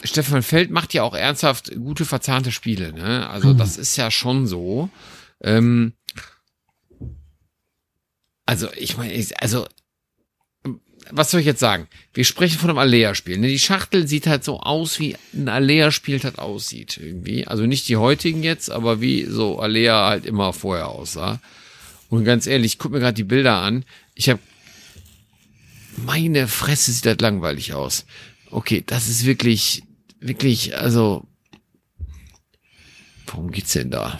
[0.03, 3.29] Stefan Feld macht ja auch ernsthaft gute verzahnte Spiele, ne?
[3.29, 3.57] Also Hm.
[3.57, 4.89] das ist ja schon so.
[5.41, 5.93] Ähm,
[8.45, 9.65] also ich meine, also
[11.11, 11.87] was soll ich jetzt sagen?
[12.13, 13.37] Wir sprechen von einem Alea-Spiel.
[13.37, 13.47] Ne?
[13.47, 17.47] Die Schachtel sieht halt so aus, wie ein Alea-Spiel halt aussieht irgendwie.
[17.47, 21.41] Also nicht die heutigen jetzt, aber wie so Alea halt immer vorher aussah.
[22.09, 23.85] Und ganz ehrlich, ich guck mir gerade die Bilder an.
[24.15, 24.39] Ich habe
[25.97, 28.05] meine Fresse sieht das langweilig aus.
[28.49, 29.83] Okay, das ist wirklich,
[30.19, 31.25] wirklich, also,
[33.27, 34.19] worum geht's denn da?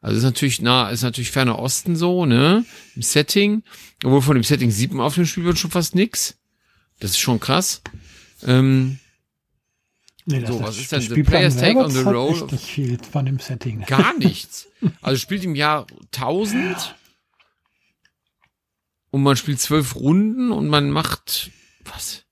[0.00, 2.66] Also ist natürlich nah, ist natürlich ferner Osten so, ne?
[2.94, 3.62] Im Setting.
[4.04, 6.36] Obwohl von dem Setting sieht man auf dem Spielbrett schon fast nix.
[7.00, 7.82] Das ist schon krass.
[8.46, 8.98] Ähm,
[10.26, 12.98] Nee, So, was ist denn das the player's take on the role of- nicht viel
[12.98, 13.82] von dem Setting.
[13.82, 14.66] gar nichts.
[15.02, 16.94] Also spielt im Jahr 1000
[19.10, 21.50] und man spielt zwölf Runden und man macht
[21.84, 22.24] was?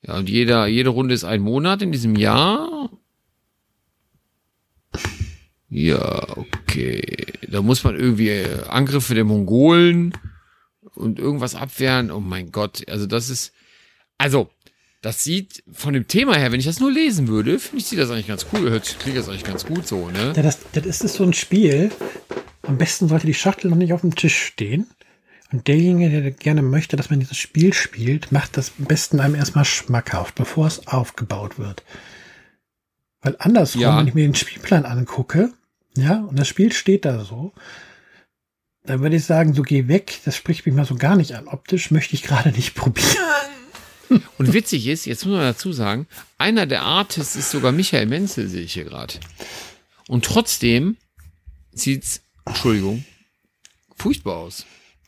[0.00, 2.90] Ja, und jeder, jede Runde ist ein Monat in diesem Jahr.
[5.76, 7.02] Ja, okay.
[7.48, 10.12] Da muss man irgendwie äh, Angriffe der Mongolen
[10.94, 12.12] und irgendwas abwehren.
[12.12, 12.88] Oh mein Gott.
[12.88, 13.52] Also das ist,
[14.16, 14.48] also,
[15.02, 17.98] das sieht von dem Thema her, wenn ich das nur lesen würde, finde ich, sieht
[17.98, 18.70] das eigentlich ganz cool.
[18.70, 20.32] Hört, klingt das eigentlich ganz gut so, ne?
[20.36, 21.90] Ja, das, das ist so ein Spiel.
[22.62, 24.86] Am besten sollte die Schachtel noch nicht auf dem Tisch stehen.
[25.50, 29.34] Und derjenige, der gerne möchte, dass man dieses Spiel spielt, macht das am besten einem
[29.34, 31.82] erstmal schmackhaft, bevor es aufgebaut wird.
[33.22, 33.98] Weil andersrum, Ja.
[33.98, 35.52] wenn ich mir den Spielplan angucke,
[35.96, 37.52] ja, und das Spiel steht da so,
[38.84, 41.48] dann würde ich sagen, so geh weg, das spricht mich mal so gar nicht an.
[41.48, 43.08] Optisch möchte ich gerade nicht probieren.
[44.38, 48.48] Und witzig ist, jetzt muss man dazu sagen, einer der Artists ist sogar Michael Menzel,
[48.48, 49.14] sehe ich hier gerade.
[50.08, 50.98] Und trotzdem
[51.72, 53.04] sieht's, Entschuldigung,
[53.96, 54.66] furchtbar aus.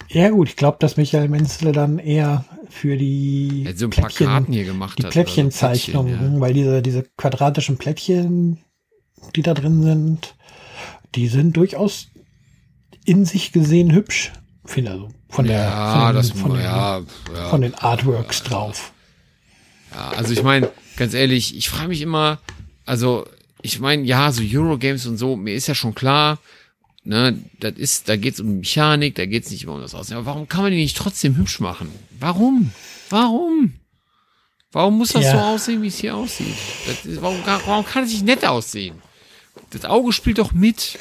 [0.09, 4.53] Ja gut, ich glaube, dass Michael Menzel dann eher für die hat so Plättchen- Karten
[4.53, 8.59] hier gemacht die oder so Plättchenzeichnungen, Plättchen, weil diese, diese quadratischen Plättchen,
[9.35, 10.35] die da drin sind,
[11.15, 12.09] die sind durchaus
[13.05, 14.33] in sich gesehen hübsch.
[14.65, 17.03] Finde also von der Ja, von, das, von, den, ja,
[17.35, 17.49] ja.
[17.49, 18.93] von den Artworks drauf.
[19.95, 22.41] Ja, also ich meine, ganz ehrlich, ich frage mich immer,
[22.85, 23.27] also
[23.63, 26.39] ich meine, ja, so Eurogames und so, mir ist ja schon klar,
[27.05, 30.17] ne, das ist, da geht's um Mechanik, da geht's nicht immer um das Aussehen.
[30.17, 31.91] Aber warum kann man die nicht trotzdem hübsch machen?
[32.19, 32.73] Warum?
[33.09, 33.75] Warum?
[34.73, 35.33] Warum muss das Ja.
[35.33, 36.55] so aussehen, wie es hier aussieht?
[36.87, 39.01] Das ist, warum, warum kann es nicht nett aussehen?
[39.77, 40.99] Das Auge spielt doch mit.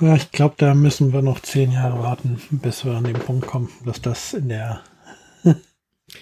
[0.00, 3.46] Ja, ich glaube, da müssen wir noch zehn Jahre warten, bis wir an den Punkt
[3.46, 4.82] kommen, dass das in der.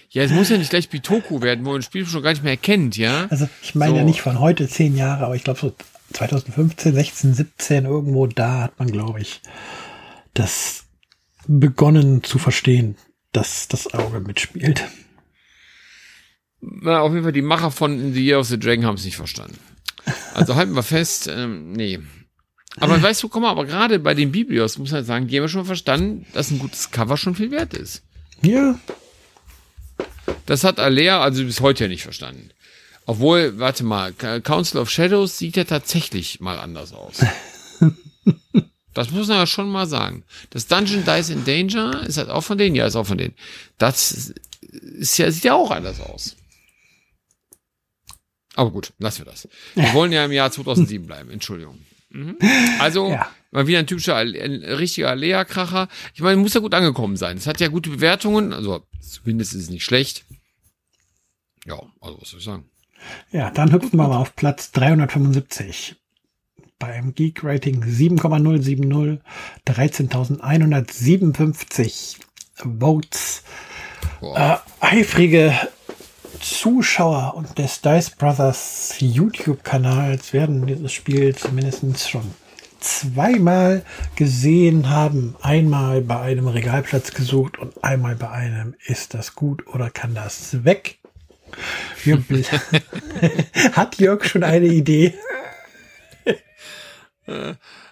[0.08, 2.42] Ja, es muss ja nicht gleich Bitoku werden, wo man ein Spiel schon gar nicht
[2.42, 3.26] mehr erkennt, ja?
[3.28, 4.06] Also ich meine ja So.
[4.06, 5.74] nicht von heute zehn Jahre, aber ich glaube so
[6.14, 9.42] 2015, 16, 17 irgendwo da hat man, glaube ich,
[10.32, 10.84] das
[11.46, 12.96] begonnen zu verstehen,
[13.32, 14.88] dass das Auge mitspielt.
[16.60, 19.16] Na, auf jeden Fall, die Macher von The Year of the Dragon haben es nicht
[19.16, 19.58] verstanden.
[20.34, 22.00] Also halten wir fest, ähm, nee.
[22.78, 25.44] Aber weißt du, komm mal, aber gerade bei den Biblios muss man sagen, die haben
[25.44, 28.02] wir schon verstanden, dass ein gutes Cover schon viel wert ist.
[28.40, 28.78] Ja.
[30.46, 32.50] Das hat Alea also bis heute ja nicht verstanden.
[33.04, 37.24] Obwohl, warte mal, Council of Shadows sieht ja tatsächlich mal anders aus.
[38.94, 40.22] Das muss man ja schon mal sagen.
[40.50, 43.34] Das Dungeon Dice in Danger ist halt auch von denen, ja, ist auch von denen.
[43.78, 46.36] Das ist ja, sieht ja auch anders aus.
[48.54, 49.48] Aber gut, lassen wir das.
[49.74, 51.78] Wir wollen ja im Jahr 2007 bleiben, Entschuldigung.
[52.10, 52.36] Mhm.
[52.78, 53.30] Also, ja.
[53.50, 55.88] mal wieder ein typischer, ein richtiger Alea-Kracher.
[56.14, 57.38] Ich meine, muss ja gut angekommen sein.
[57.38, 60.24] Es hat ja gute Bewertungen, also zumindest ist es nicht schlecht.
[61.64, 62.68] Ja, also was soll ich sagen?
[63.30, 65.96] Ja, dann hüpfen wir mal auf Platz 375
[66.78, 69.20] beim Geek Rating 7,070,
[69.66, 72.16] 13.157
[72.78, 73.44] Votes.
[74.20, 75.56] Äh, eifrige
[76.42, 82.34] Zuschauer und des Dice Brothers YouTube-Kanals werden dieses Spiel zumindest schon
[82.80, 83.84] zweimal
[84.16, 85.36] gesehen haben.
[85.40, 90.64] Einmal bei einem Regalplatz gesucht und einmal bei einem ist das gut oder kann das
[90.64, 90.98] weg?
[93.72, 95.14] Hat Jörg schon eine Idee?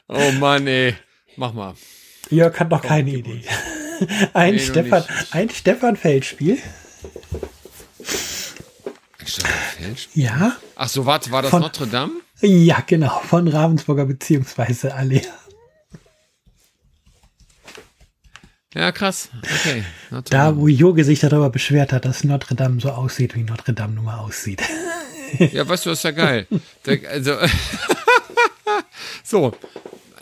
[0.08, 0.96] oh Mann, ey.
[1.36, 1.74] Mach mal.
[2.30, 3.42] Jörg hat noch Komm, keine Idee.
[4.32, 6.58] Ein, nee, Stefan, ein Stefan Feldspiel.
[10.14, 10.56] Ja.
[10.76, 12.12] Ach so, warte, war das von, Notre Dame?
[12.40, 13.20] Ja, genau.
[13.20, 15.22] Von Ravensburger beziehungsweise Alea.
[18.74, 19.30] Ja, krass.
[19.42, 19.84] Okay.
[20.10, 23.72] Notre da, wo Joge sich darüber beschwert hat, dass Notre Dame so aussieht, wie Notre
[23.72, 24.62] Dame nun mal aussieht.
[25.38, 26.48] Ja, weißt du, das ist ja geil.
[27.08, 27.36] also,
[29.22, 29.52] so,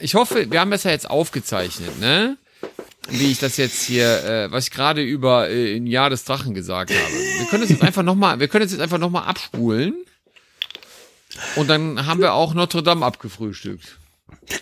[0.00, 2.36] ich hoffe, wir haben das ja jetzt aufgezeichnet, ne?
[3.10, 6.54] Wie ich das jetzt hier, äh, was ich gerade über äh, ein Jahr des Drachen
[6.54, 7.12] gesagt habe.
[7.38, 9.94] Wir können das jetzt einfach nochmal, wir können das jetzt einfach nochmal abspulen.
[11.56, 13.98] Und dann haben wir auch Notre Dame abgefrühstückt.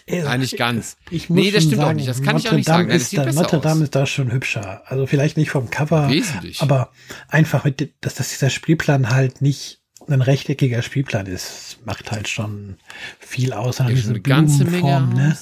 [0.08, 0.96] Nein, nicht ganz.
[1.10, 2.08] Ich muss nee, das stimmt sagen, auch nicht.
[2.08, 2.90] Das kann Notre ich auch nicht Dame sagen.
[2.90, 3.84] Ist da, Notre Dame aus.
[3.84, 4.82] ist da schon hübscher.
[4.86, 6.60] Also vielleicht nicht vom Cover, Wesentlich.
[6.60, 6.90] aber
[7.28, 12.76] einfach, mit, dass, dass dieser Spielplan halt nicht ein rechteckiger Spielplan ist, macht halt schon
[13.18, 13.78] viel aus.
[13.78, 15.36] Ja, diese eine ganze Menge ne?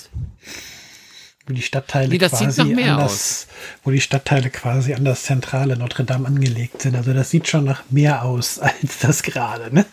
[1.46, 3.48] Wo die Stadtteile nee, quasi anders,
[3.82, 6.96] wo die Stadtteile quasi an das zentrale Notre Dame angelegt sind.
[6.96, 9.84] Also das sieht schon nach mehr aus als das gerade, ne?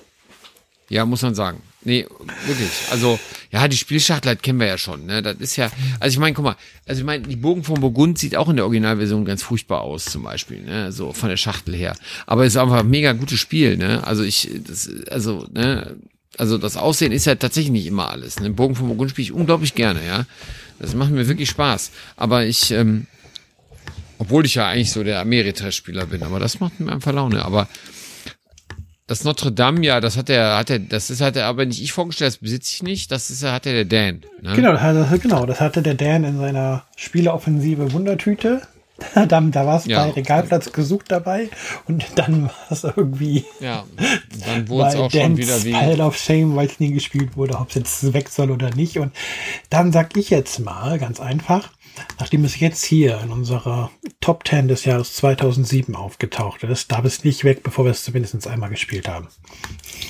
[0.87, 1.61] Ja, muss man sagen.
[1.83, 2.05] Nee,
[2.45, 2.69] wirklich.
[2.91, 5.21] Also, ja, die Spielschachtel kennen wir ja schon, ne?
[5.21, 8.19] Das ist ja, also ich meine, guck mal, also ich meine, die Bogen von Burgund
[8.19, 10.91] sieht auch in der Originalversion ganz furchtbar aus, zum Beispiel, ne?
[10.91, 11.95] So von der Schachtel her.
[12.27, 14.05] Aber es ist einfach ein mega gutes Spiel, ne?
[14.05, 15.95] Also ich, das, also, ne?
[16.37, 18.39] Also das Aussehen ist ja tatsächlich nicht immer alles.
[18.39, 18.49] Ne?
[18.51, 20.25] Bogen von Burgund spiele ich unglaublich gerne, ja.
[20.81, 21.91] Das macht mir wirklich Spaß.
[22.17, 23.05] Aber ich, ähm,
[24.17, 27.45] obwohl ich ja eigentlich so der Ameritrash-Spieler bin, aber das macht mir einfach Laune.
[27.45, 27.67] Aber
[29.05, 31.81] das Notre Dame, ja, das hat er, hat er, das ist hat er aber nicht
[31.81, 34.21] ich vorgestellt, das besitze ich nicht, das ist hatte der Dan.
[34.41, 34.55] Ne?
[34.55, 38.61] Genau, das, genau, das hatte der Dan in seiner Spieleoffensive Wundertüte.
[39.27, 40.03] da, da war es ja.
[40.03, 41.49] bei Regalplatz gesucht dabei
[41.87, 43.45] und dann war es irgendwie.
[43.59, 43.85] Ja,
[44.45, 45.71] dann wurde es auch schon wieder wie.
[45.71, 48.97] Pile of Shame, weil es nie gespielt wurde, ob es jetzt weg soll oder nicht.
[48.97, 49.13] Und
[49.69, 51.69] dann sag ich jetzt mal ganz einfach,
[52.19, 57.23] Nachdem es jetzt hier in unserer Top 10 des Jahres 2007 aufgetaucht ist, darf es
[57.23, 59.27] nicht weg, bevor wir es zumindest einmal gespielt haben.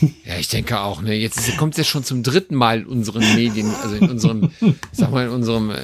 [0.26, 1.02] Ja, ich denke auch.
[1.02, 1.14] Ne?
[1.14, 4.52] Jetzt kommt es ja schon zum dritten Mal in unseren Medien, also in unserem,
[4.92, 5.80] sag mal, in unserem, äh,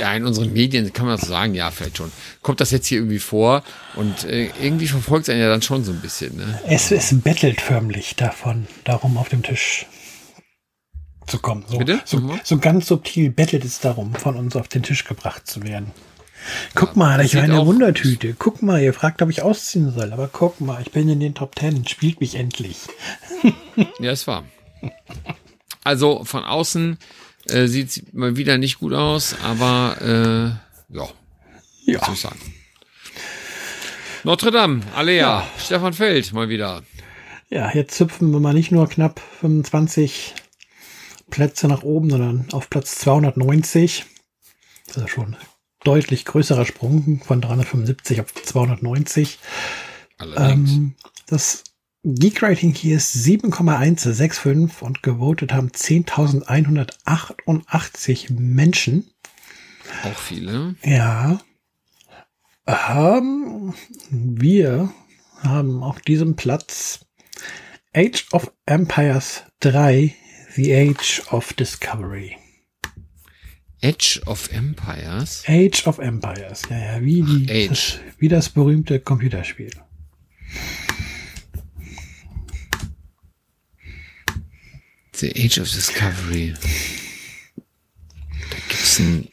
[0.00, 2.12] ja, in unseren Medien, kann man das so sagen, ja, vielleicht schon.
[2.42, 3.64] Kommt das jetzt hier irgendwie vor
[3.96, 6.36] und äh, irgendwie verfolgt es einen ja dann schon so ein bisschen.
[6.36, 6.60] Ne?
[6.66, 9.86] Es, es bettelt förmlich davon, darum auf dem Tisch
[11.28, 11.64] zu kommen.
[11.68, 12.00] So, Bitte?
[12.04, 12.40] So, mhm.
[12.42, 15.92] so ganz subtil bettelt es darum, von uns auf den Tisch gebracht zu werden.
[16.74, 18.34] Guck ja, mal, ich war eine Wundertüte.
[18.38, 21.34] Guck mal, ihr fragt, ob ich ausziehen soll, aber guck mal, ich bin in den
[21.34, 21.86] Top Ten.
[21.86, 22.78] Spielt mich endlich.
[23.98, 24.44] ja, es war.
[25.84, 26.98] Also von außen
[27.48, 31.08] äh, sieht es mal wieder nicht gut aus, aber äh, ja,
[31.84, 32.00] ja.
[32.00, 32.40] Was ich sagen.
[34.24, 35.46] Notre Dame, Alea, ja.
[35.58, 36.82] Stefan Feld mal wieder.
[37.50, 40.34] Ja, jetzt hüpfen wir mal nicht nur knapp 25
[41.30, 44.06] Plätze nach oben, sondern auf Platz 290.
[44.86, 45.36] Das ist schon
[45.84, 49.38] deutlich größerer Sprung von 375 auf 290.
[50.36, 51.62] Ähm, das
[52.04, 59.10] Geek Rating hier ist 7,165 und gewotet haben 10.188 Menschen.
[60.04, 60.76] Auch viele.
[60.82, 61.40] Ja.
[62.66, 63.74] Ähm,
[64.10, 64.92] wir
[65.42, 67.00] haben auf diesem Platz
[67.94, 70.14] Age of Empires 3
[70.58, 72.36] The Age of Discovery.
[73.80, 75.44] Age of Empires?
[75.46, 79.70] Age of Empires, ja, ja, wie, die, das, wie das berühmte Computerspiel.
[85.12, 86.54] The Age of Discovery.
[88.50, 89.28] Da gibt's ein.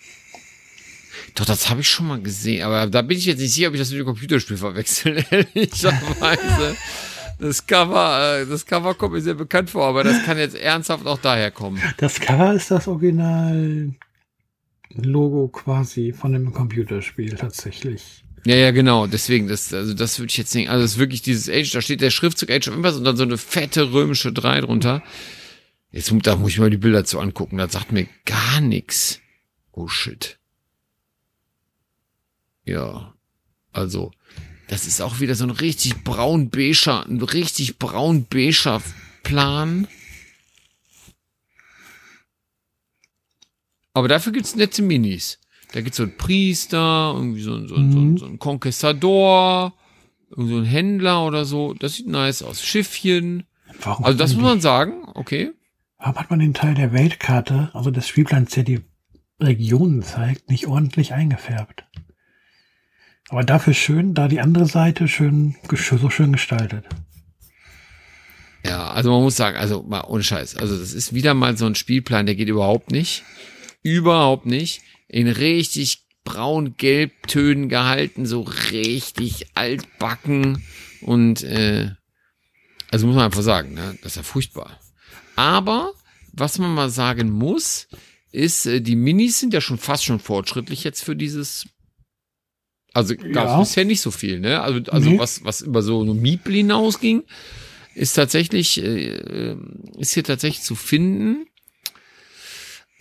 [1.34, 3.74] Doch, das habe ich schon mal gesehen, aber da bin ich jetzt nicht sicher, ob
[3.74, 6.78] ich das mit dem Computerspiel verwechsel, ehrlicherweise.
[7.40, 11.06] Das Cover, äh, das Cover kommt mir sehr bekannt vor, aber das kann jetzt ernsthaft
[11.06, 11.82] auch daher kommen.
[11.98, 13.94] Das Cover ist das Original
[14.90, 18.24] Logo quasi von dem Computerspiel tatsächlich.
[18.46, 19.08] Ja, ja, genau.
[19.08, 20.70] Deswegen, das, also das würde ich jetzt nicht.
[20.70, 23.18] Also das ist wirklich dieses Age, da steht der Schriftzug Age of Empires und dann
[23.18, 25.04] so eine fette römische 3 drunter.
[25.92, 27.58] Jetzt da muss ich mal die Bilder zu angucken.
[27.58, 29.20] Das sagt mir gar nichts.
[29.72, 30.38] Oh shit.
[32.66, 33.14] Ja.
[33.72, 34.12] Also,
[34.68, 38.82] das ist auch wieder so ein richtig braun-beiger, ein richtig braun-beiger
[39.24, 39.88] Plan.
[43.94, 45.40] Aber dafür gibt's nette Minis.
[45.74, 48.18] Da gibt's so einen Priester, irgendwie so, ein so, mhm.
[48.18, 49.74] so, so ein Conquistador,
[50.30, 51.74] irgendwie so ein Händler oder so.
[51.74, 52.64] Das sieht nice aus.
[52.64, 53.44] Schiffchen.
[53.82, 55.52] Warum also das muss man sagen, okay.
[55.98, 58.82] Warum hat man den Teil der Weltkarte, also des Spielplans, der die
[59.40, 61.85] Regionen zeigt, nicht ordentlich eingefärbt?
[63.30, 66.86] Aber dafür schön, da die andere Seite schön, so schön gestaltet.
[68.64, 71.66] Ja, also man muss sagen, also mal ohne Scheiß, also das ist wieder mal so
[71.66, 73.24] ein Spielplan, der geht überhaupt nicht.
[73.84, 74.82] Überhaupt nicht.
[75.08, 80.64] In richtig braun-gelb Tönen gehalten, so richtig altbacken
[81.02, 81.92] und äh,
[82.92, 84.80] also muss man einfach sagen, ne, das ist ja furchtbar.
[85.36, 85.94] Aber
[86.34, 87.88] was man mal sagen muss,
[88.32, 91.68] ist, äh, die Minis sind ja schon fast schon fortschrittlich jetzt für dieses
[92.96, 93.60] also gab es ja.
[93.60, 94.62] bisher nicht so viel, ne?
[94.62, 95.20] Also, also nee.
[95.20, 97.24] was, was über so eine Miepel hinausging,
[97.94, 99.56] ist tatsächlich, äh,
[99.98, 101.46] ist hier tatsächlich zu finden.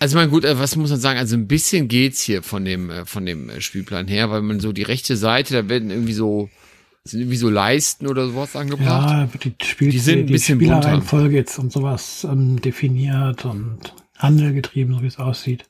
[0.00, 1.20] Also mein gut, äh, was muss man sagen?
[1.20, 4.58] Also ein bisschen geht's hier von dem äh, von dem äh, Spielplan her, weil man
[4.58, 6.50] so die rechte Seite, da werden irgendwie so
[7.04, 9.10] sind irgendwie so Leisten oder sowas angebracht.
[9.10, 13.94] Ja, die, Spiel die sind ein die bisschen Spielereihenfolge jetzt und sowas ähm, definiert und
[14.18, 15.66] Handel getrieben, so wie es aussieht.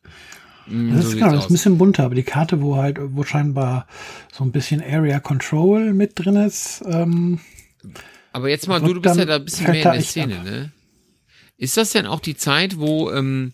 [0.67, 2.99] Mm, das so ist genau, das ist ein bisschen bunter, aber die Karte, wo halt,
[3.01, 3.87] wo scheinbar
[4.33, 6.83] so ein bisschen Area Control mit drin ist.
[6.87, 7.41] Ähm,
[8.33, 10.45] aber jetzt mal, du, du bist ja da ein bisschen mehr in der Szene, ab.
[10.45, 10.73] ne?
[11.57, 13.53] Ist das denn auch die Zeit, wo, ähm,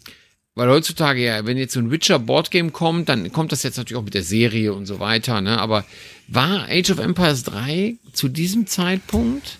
[0.54, 3.98] weil heutzutage ja, wenn jetzt so ein Witcher Boardgame kommt, dann kommt das jetzt natürlich
[3.98, 5.58] auch mit der Serie und so weiter, ne?
[5.58, 5.84] Aber
[6.28, 9.58] war Age of Empires 3 zu diesem Zeitpunkt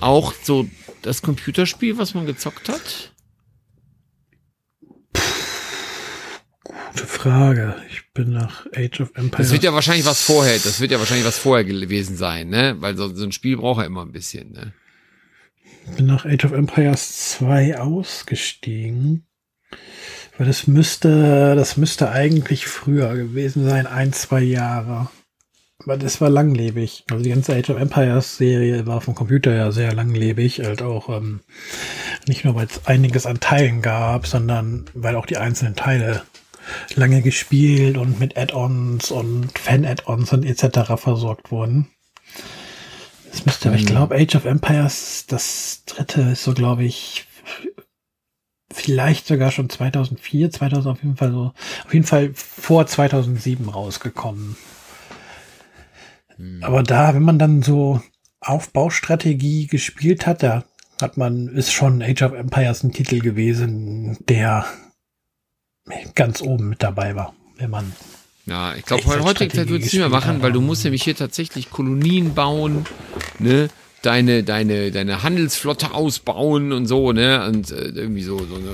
[0.00, 0.68] auch so
[1.02, 3.12] das Computerspiel, was man gezockt hat?
[6.96, 7.76] Gute Frage.
[7.90, 9.48] Ich bin nach Age of Empires.
[9.48, 12.74] Das wird ja wahrscheinlich was vorher, das wird ja wahrscheinlich was vorher gewesen sein, ne?
[12.78, 14.72] Weil so, so ein Spiel braucht ja immer ein bisschen, ne?
[15.94, 19.26] Bin nach Age of Empires 2 ausgestiegen.
[20.38, 25.10] Weil das müsste, das müsste eigentlich früher gewesen sein, ein, zwei Jahre.
[25.80, 27.04] Aber das war langlebig.
[27.10, 31.10] Also die ganze Age of Empires Serie war vom Computer ja sehr langlebig, halt auch
[31.10, 31.40] ähm,
[32.26, 36.22] nicht nur weil es einiges an Teilen gab, sondern weil auch die einzelnen Teile
[36.94, 40.96] lange gespielt und mit Add-ons und Fan-Add-ons und etc.
[40.96, 41.88] versorgt wurden.
[43.32, 43.76] Es müsste, mhm.
[43.76, 47.26] ich glaube, Age of Empires, das dritte ist so, glaube ich,
[48.72, 51.52] vielleicht sogar schon 2004, 2000 auf jeden Fall so,
[51.84, 54.56] auf jeden Fall vor 2007 rausgekommen.
[56.36, 56.62] Mhm.
[56.62, 58.00] Aber da, wenn man dann so
[58.40, 60.64] Aufbaustrategie gespielt hat, da
[61.00, 64.66] hat man, ist schon Age of Empires ein Titel gewesen, der
[66.14, 67.92] ganz oben mit dabei war, wenn man.
[68.46, 71.16] Ja, ich glaube, heute Zeit wird es nicht mehr machen, weil du musst nämlich hier
[71.16, 72.86] tatsächlich Kolonien bauen,
[73.38, 73.68] ne?
[74.02, 77.44] Deine, deine, deine Handelsflotte ausbauen und so, ne?
[77.44, 78.70] Und äh, irgendwie so, so, eine,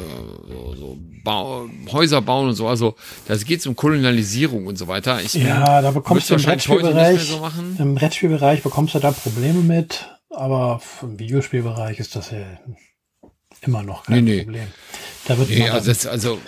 [0.47, 2.67] so, so Bau, Häuser bauen und so.
[2.67, 2.97] Also,
[3.29, 5.23] das geht um Kolonialisierung und so weiter.
[5.23, 7.49] Ich, ja, da bekommst du im Brettspielbereich, so
[7.79, 12.45] im Brettspielbereich bekommst du da Probleme mit, aber im Videospielbereich ist das ja
[13.63, 14.43] immer noch kein nee, nee.
[14.43, 14.67] Problem.
[15.27, 16.39] Da wird nee, also, das, also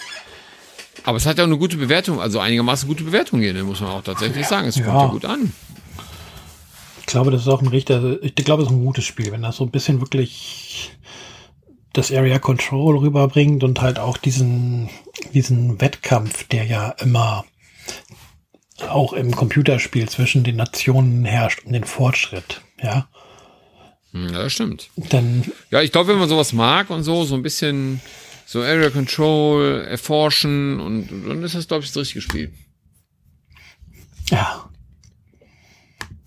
[1.04, 3.80] aber es hat ja auch eine gute Bewertung, also einigermaßen gute Bewertung hier, ne, muss
[3.80, 4.68] man auch tatsächlich sagen.
[4.68, 5.52] Es kommt ja gut an.
[7.00, 9.42] Ich glaube, das ist auch ein richtig, ich glaube, das ist ein gutes Spiel, wenn
[9.42, 10.92] das so ein bisschen wirklich
[11.92, 14.88] das Area Control rüberbringt und halt auch diesen,
[15.34, 17.44] diesen Wettkampf, der ja immer
[18.88, 23.08] auch im Computerspiel zwischen den Nationen herrscht, um den Fortschritt, ja.
[24.12, 24.88] Hm, ja, das stimmt.
[24.96, 28.00] Dann, ja, ich glaube, wenn man sowas mag und so, so ein bisschen
[28.46, 32.52] so Area Control erforschen und, dann ist das, glaube ich, das richtige Spiel.
[34.30, 34.70] Ja.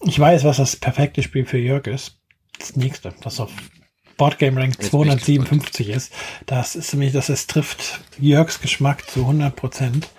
[0.03, 2.19] Ich weiß, was das perfekte Spiel für Jörg ist.
[2.59, 3.51] Das nächste, das auf
[4.17, 6.11] Boardgame Rank 257 ist.
[6.45, 10.09] Das ist nämlich, dass es trifft Jörgs Geschmack zu 100 Prozent.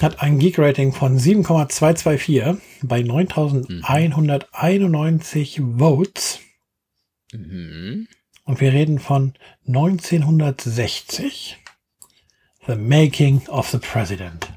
[0.00, 5.78] Hat ein Geek-Rating von 7,224 bei 9191 mhm.
[5.78, 6.40] Votes.
[7.32, 8.08] Mhm.
[8.44, 9.34] Und wir reden von
[9.66, 11.58] 1960.
[12.66, 14.48] The Making of the President.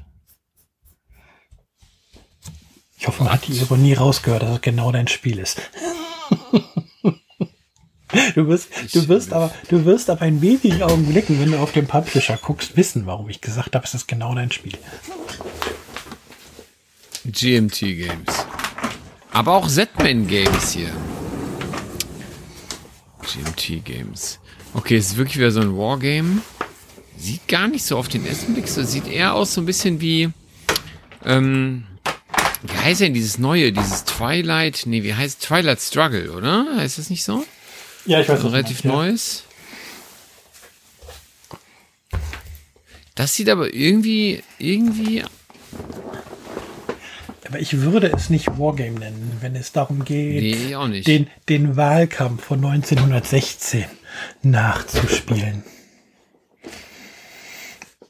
[2.98, 5.60] Ich hoffe, man hat die Ironie rausgehört, dass es genau dein Spiel ist.
[8.34, 11.86] Du wirst, du wirst aber, du wirst aber in wenigen Augenblicken, wenn du auf den
[11.86, 14.78] Publisher guckst, wissen, warum ich gesagt habe, es ist genau dein Spiel.
[17.24, 18.46] GMT Games.
[19.32, 20.92] Aber auch Zetman Games hier.
[23.26, 24.38] GMT Games.
[24.74, 26.42] Okay, es ist wirklich wieder so ein Wargame.
[27.18, 28.82] Sieht gar nicht so auf den ersten Blick so.
[28.82, 30.30] Sieht eher aus so ein bisschen wie,
[31.24, 31.86] ähm,
[32.62, 36.76] wie heißt denn dieses neue, dieses Twilight, nee, wie heißt Twilight Struggle, oder?
[36.76, 37.44] Heißt das nicht so?
[38.04, 38.36] Ja, ich weiß.
[38.36, 38.92] Also relativ ja.
[38.92, 39.44] neues.
[43.14, 45.24] Das sieht aber irgendwie, irgendwie,
[47.48, 52.44] Aber ich würde es nicht Wargame nennen, wenn es darum geht, nee, den, den Wahlkampf
[52.44, 53.84] von 1916
[54.42, 55.62] nachzuspielen.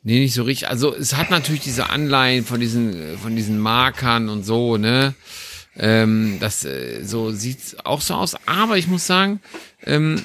[0.03, 0.68] Nee, nicht so richtig.
[0.68, 5.14] Also es hat natürlich diese Anleihen von diesen, von diesen Markern und so, ne?
[5.78, 8.37] Ähm, das äh, so sieht's auch so aus.
[8.47, 9.41] Aber ich muss sagen,
[9.82, 10.24] ähm,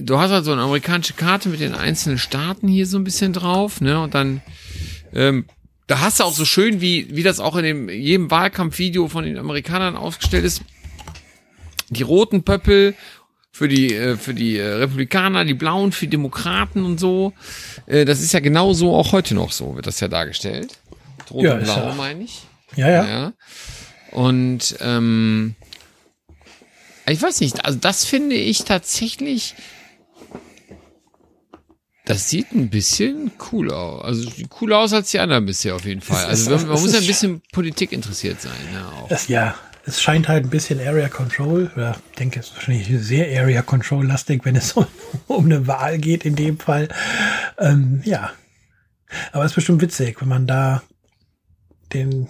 [0.00, 3.32] du hast halt so eine amerikanische Karte mit den einzelnen Staaten hier so ein bisschen
[3.32, 4.00] drauf, ne?
[4.00, 4.42] Und dann
[5.14, 5.46] ähm,
[5.86, 9.24] da hast du auch so schön, wie, wie das auch in dem, jedem Wahlkampfvideo von
[9.24, 10.62] den Amerikanern aufgestellt ist.
[11.90, 12.94] Die roten Pöppel
[13.52, 17.32] für die, äh, für die äh, Republikaner, die blauen für die Demokraten und so.
[17.86, 20.78] Äh, das ist ja genau so auch heute noch so, wird das ja dargestellt.
[21.30, 22.42] Rot Ja, und blau, ja- meine ich.
[22.74, 23.06] Ja, ja.
[23.06, 23.32] Ja.
[24.10, 25.54] Und ähm,
[27.08, 29.54] ich weiß nicht, also das finde ich tatsächlich.
[32.06, 34.04] Das sieht ein bisschen cool aus.
[34.04, 36.24] Also cooler aus als die anderen bisher auf jeden Fall.
[36.24, 39.08] Also man, man muss ja ein bisschen Politik interessiert sein, ja auch.
[39.08, 42.88] Das, ja, es scheint halt ein bisschen Area Control, oder ich denke, es ist wahrscheinlich
[43.04, 44.86] sehr Area Control lastig, wenn es um,
[45.26, 46.88] um eine Wahl geht in dem Fall.
[47.58, 48.30] Ähm, ja.
[49.32, 50.82] Aber es ist bestimmt witzig, wenn man da
[51.92, 52.28] den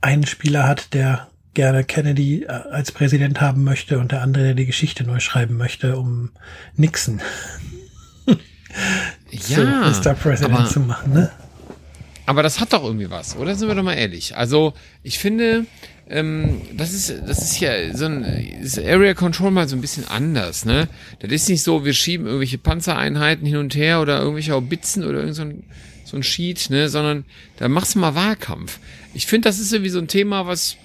[0.00, 4.54] einen Spieler hat, der gerne Kennedy äh, als Präsident haben möchte und der andere, der
[4.54, 6.30] die Geschichte neu schreiben möchte, um
[6.74, 7.20] Nixon
[9.48, 10.14] Ja, Mr.
[10.14, 11.12] President aber, zu machen.
[11.12, 11.30] Ne?
[12.28, 13.54] aber das hat doch irgendwie was, oder?
[13.54, 14.36] Sind wir doch mal ehrlich.
[14.36, 15.64] Also ich finde,
[16.10, 20.06] ähm, das ist, das ist ja so ein ist Area Control mal so ein bisschen
[20.08, 20.88] anders, ne?
[21.20, 25.20] Das ist nicht so, wir schieben irgendwelche Panzereinheiten hin und her oder irgendwelche Haubitzen oder
[25.20, 25.64] irgend so ein,
[26.04, 26.90] so ein Sheet, ne?
[26.90, 27.24] Sondern
[27.56, 28.78] da machst du mal Wahlkampf.
[29.14, 30.76] Ich finde, das ist irgendwie so ein Thema, was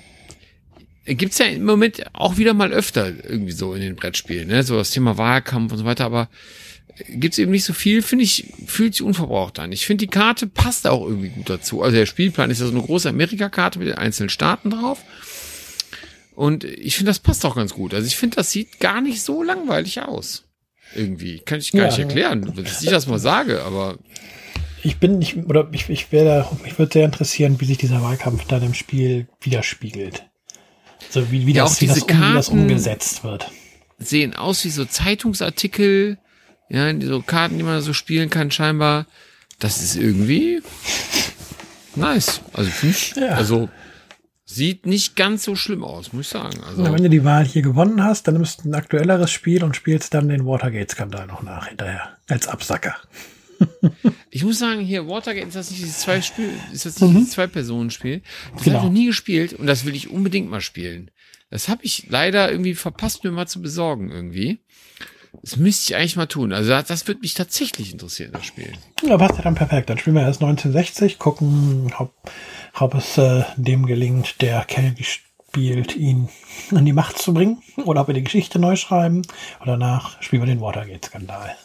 [1.05, 4.63] gibt's ja im Moment auch wieder mal öfter irgendwie so in den Brettspielen, ne?
[4.63, 6.29] So das Thema Wahlkampf und so weiter, aber
[7.09, 9.71] gibt's eben nicht so viel, finde ich, fühlt sich unverbraucht an.
[9.71, 11.81] Ich finde, die Karte passt auch irgendwie gut dazu.
[11.81, 14.99] Also der Spielplan ist ja so eine große Amerika-Karte mit den einzelnen Staaten drauf.
[16.35, 17.93] Und ich finde, das passt auch ganz gut.
[17.93, 20.45] Also ich finde, das sieht gar nicht so langweilig aus.
[20.95, 21.39] Irgendwie.
[21.39, 21.87] Kann ich gar Ja.
[21.89, 23.97] nicht erklären, dass ich das mal sage, aber
[24.83, 28.45] Ich bin nicht, oder ich, ich wäre, mich würde sehr interessieren, wie sich dieser Wahlkampf
[28.45, 30.25] dann im Spiel widerspiegelt.
[31.09, 33.49] So wie, wie, Ja, das, auch wie, das, um, wie das umgesetzt wird.
[33.97, 36.17] sehen aus wie so Zeitungsartikel.
[36.69, 39.05] Ja, so Karten, die man so spielen kann, scheinbar.
[39.59, 40.61] Das ist irgendwie
[41.95, 42.41] nice.
[42.53, 43.29] Also, finde ich, Ja.
[43.35, 43.69] also
[44.45, 46.59] sieht nicht ganz so schlimm aus, muss ich sagen.
[46.67, 49.63] Also, Und wenn du die Wahl hier gewonnen hast, dann nimmst du ein aktuelleres Spiel
[49.63, 52.17] und spielst dann den Watergate-Skandal noch nach hinterher.
[52.27, 52.95] Als Absacker.
[54.29, 57.31] ich muss sagen, hier Watergate ist das nicht dieses zwei Spiel, ist das nicht dieses
[57.31, 58.21] zwei Personen Spiel.
[58.53, 58.77] Das Genau.
[58.79, 61.11] habe ich noch nie gespielt und das will ich unbedingt mal spielen.
[61.49, 64.59] Das habe ich leider irgendwie verpasst, mir mal zu besorgen irgendwie.
[65.41, 66.53] Das müsste ich eigentlich mal tun.
[66.53, 68.73] Also das, das würde mich tatsächlich interessieren, das Spiel.
[69.05, 69.89] Ja, passt ja dann perfekt.
[69.89, 72.13] Dann spielen wir erst 1960, gucken, ob,
[72.79, 76.29] ob es äh, dem gelingt, der Kennedy spielt, ihn
[76.71, 77.61] an die Macht zu bringen.
[77.83, 79.17] Oder ob wir die Geschichte neu schreiben.
[79.17, 81.55] Und danach spielen wir den Watergate-Skandal.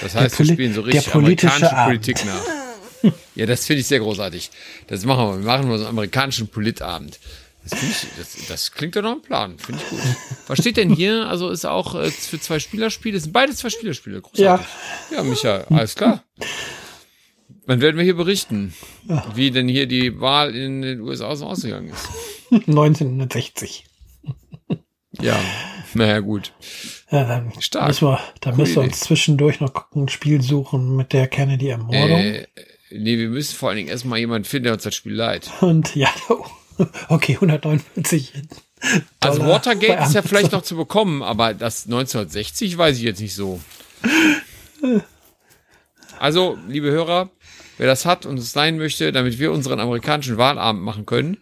[0.00, 2.02] Das heißt, wir spielen so richtig amerikanische Abend.
[2.02, 2.42] Politik nach.
[3.34, 4.50] Ja, das finde ich sehr großartig.
[4.88, 5.38] Das machen wir.
[5.38, 7.18] Wir machen mal so einen amerikanischen Politabend.
[7.62, 9.58] Das, ich, das, das klingt doch noch ein Plan.
[9.58, 10.00] Finde ich gut.
[10.46, 11.28] Was steht denn hier?
[11.28, 13.14] Also ist auch äh, für zwei Spielerspiele.
[13.14, 14.20] Das sind beide zwei Spielerspiele.
[14.22, 14.66] Großartig.
[15.10, 16.24] Ja, ja Micha, alles klar.
[17.66, 18.74] Dann werden wir hier berichten,
[19.34, 22.08] wie denn hier die Wahl in den USA so ausgegangen ist.
[22.50, 23.84] 1960.
[25.20, 25.38] Ja,
[25.94, 26.52] naja, gut.
[27.10, 27.88] Ja, dann Stark.
[27.88, 28.92] müssen wir, dann Coole müssen wir Idee.
[28.92, 32.18] uns zwischendurch noch gucken, ein Spiel suchen mit der Kennedy-Ermordung.
[32.18, 32.46] Äh,
[32.90, 35.50] nee, wir müssen vor allen Dingen erstmal jemanden finden, der uns das Spiel leiht.
[35.60, 36.08] Und ja,
[37.08, 38.32] okay, 149.
[39.20, 43.02] Also Dollar Watergate bei ist ja vielleicht noch zu bekommen, aber das 1960 weiß ich
[43.02, 43.60] jetzt nicht so.
[46.18, 47.30] Also, liebe Hörer,
[47.78, 51.38] wer das hat und es sein möchte, damit wir unseren amerikanischen Wahlabend machen können,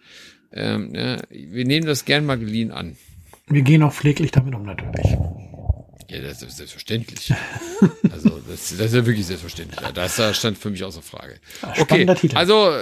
[0.52, 2.96] ähm, ja, wir nehmen das gern mal geliehen an.
[3.48, 5.16] Wir gehen auch pfleglich damit um, natürlich.
[6.10, 7.34] Ja, das ist selbstverständlich.
[8.10, 9.80] also, das, das ist ja wirklich selbstverständlich.
[9.92, 11.34] Das stand für mich außer Frage.
[11.78, 12.36] Okay, Titel.
[12.36, 12.72] also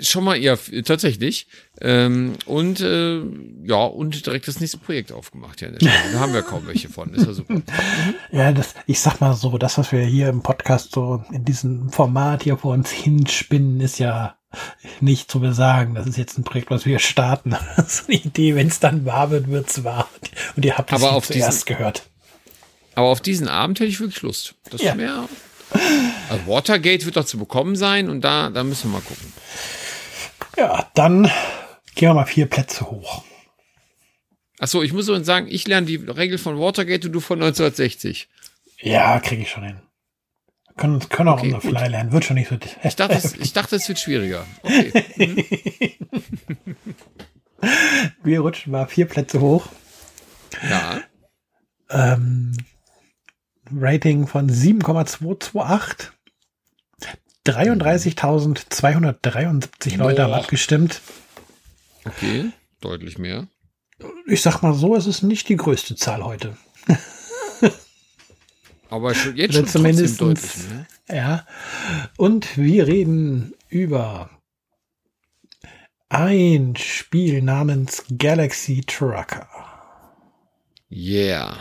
[0.00, 1.48] schon mal, ja, tatsächlich.
[1.80, 3.20] Ähm, und äh,
[3.64, 5.60] ja, und direkt das nächste Projekt aufgemacht.
[5.60, 5.68] Ja,
[6.12, 7.12] da haben wir kaum welche von.
[7.12, 7.60] Ist ja super.
[8.32, 11.90] Ja, das, ich sag mal so, das, was wir hier im Podcast so in diesem
[11.90, 14.36] Format hier vor uns hinspinnen, ist ja
[15.00, 15.94] nicht zu besagen.
[15.94, 17.56] Das ist jetzt ein Projekt, was wir starten.
[17.76, 20.08] Das ist eine Idee, wenn es dann wahr wird, wird es wahr.
[20.56, 22.08] Und ihr habt es zuerst diesen, gehört.
[22.96, 24.54] Aber auf diesen Abend hätte ich wirklich Lust.
[24.70, 24.96] Das ja.
[24.96, 25.28] wäre.
[26.30, 29.32] Also Watergate wird doch zu bekommen sein und da, da müssen wir mal gucken.
[30.56, 31.30] Ja, dann
[31.94, 33.22] gehen wir mal vier Plätze hoch.
[34.58, 38.28] Achso, ich muss übrigens sagen, ich lerne die Regel von Watergate und du von 1960.
[38.80, 39.80] Ja, kriege ich schon hin.
[40.78, 42.12] Können, können auch okay, unsere Fly lernen.
[42.12, 42.56] Wird schon nicht so.
[42.82, 44.46] Ich dachte, es, ich dachte, es wird schwieriger.
[44.62, 45.98] Okay.
[48.22, 49.66] Wir rutschen mal vier Plätze hoch.
[50.68, 51.00] Ja.
[51.90, 52.52] Ähm,
[53.74, 56.12] Rating von 7,228.
[57.46, 61.00] 33.273 Leute haben abgestimmt.
[62.04, 62.50] Okay,
[62.80, 63.46] deutlich mehr.
[64.26, 66.56] Ich sag mal so, es ist nicht die größte Zahl heute.
[68.90, 70.86] Aber schon, jetzt schon zumindest deutlich mehr.
[71.08, 71.46] Ja.
[72.16, 74.30] Und wir reden über
[76.08, 79.48] ein Spiel namens Galaxy Trucker.
[80.90, 81.56] Yeah.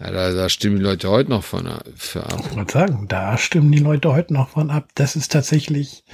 [0.00, 2.42] Ja, da, da stimmen die Leute heute noch von für ab.
[2.50, 4.88] Ich wollte sagen, da stimmen die Leute heute noch von ab.
[4.94, 6.04] Das ist tatsächlich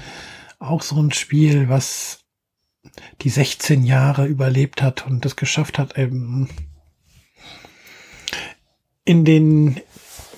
[0.59, 2.21] auch so ein Spiel, was
[3.23, 6.49] die 16 Jahre überlebt hat und es geschafft hat, eben
[9.05, 9.81] in den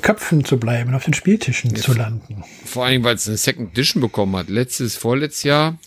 [0.02, 2.44] Köpfen zu bleiben, auf den Spieltischen ja, zu landen.
[2.64, 4.48] Vor allem, weil es eine Second Edition bekommen hat.
[4.48, 5.78] Letztes, vorletztes Jahr.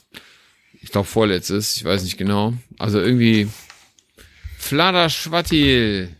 [0.81, 2.53] Ich glaube vorletztes, ich weiß nicht genau.
[2.77, 3.47] Also irgendwie
[4.57, 6.15] Flada Schwattil.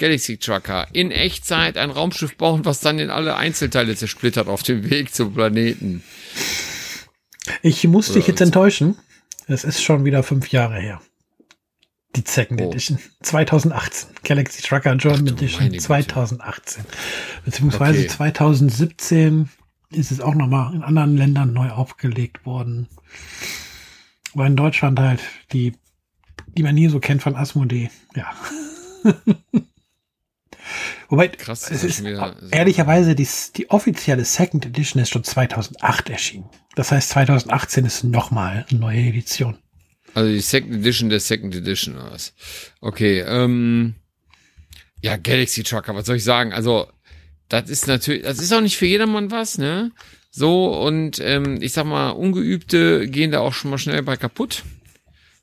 [0.00, 4.90] Galaxy Trucker in Echtzeit ein Raumschiff bauen, was dann in alle Einzelteile zersplittert auf dem
[4.90, 6.02] Weg zum Planeten.
[7.62, 8.96] Ich muss Oder dich jetzt enttäuschen.
[9.46, 11.00] Es ist schon wieder fünf Jahre her.
[12.16, 12.70] Die Second oh.
[12.70, 12.98] Edition.
[13.22, 14.10] 2018.
[14.24, 16.84] Galaxy Trucker John Edition 2018.
[17.44, 18.08] Beziehungsweise okay.
[18.08, 19.50] 2017
[19.90, 22.88] ist es auch nochmal in anderen Ländern neu aufgelegt worden.
[24.32, 25.20] Aber in Deutschland halt
[25.52, 25.74] die,
[26.56, 27.90] die man nie so kennt von Asmodee.
[28.14, 28.32] Ja.
[31.10, 36.48] Wobei, Krass, es ist, wieder, ehrlicherweise, die, die offizielle Second Edition ist schon 2008 erschienen.
[36.76, 39.58] Das heißt, 2018 ist nochmal eine neue Edition.
[40.14, 42.32] Also die Second Edition der Second Edition oder was?
[42.80, 43.96] Okay, ähm,
[45.02, 46.52] ja, Galaxy Trucker, was soll ich sagen?
[46.52, 46.88] Also,
[47.48, 49.90] das ist natürlich, das ist auch nicht für jedermann was, ne?
[50.30, 54.62] So, und ähm, ich sag mal, Ungeübte gehen da auch schon mal schnell bei kaputt.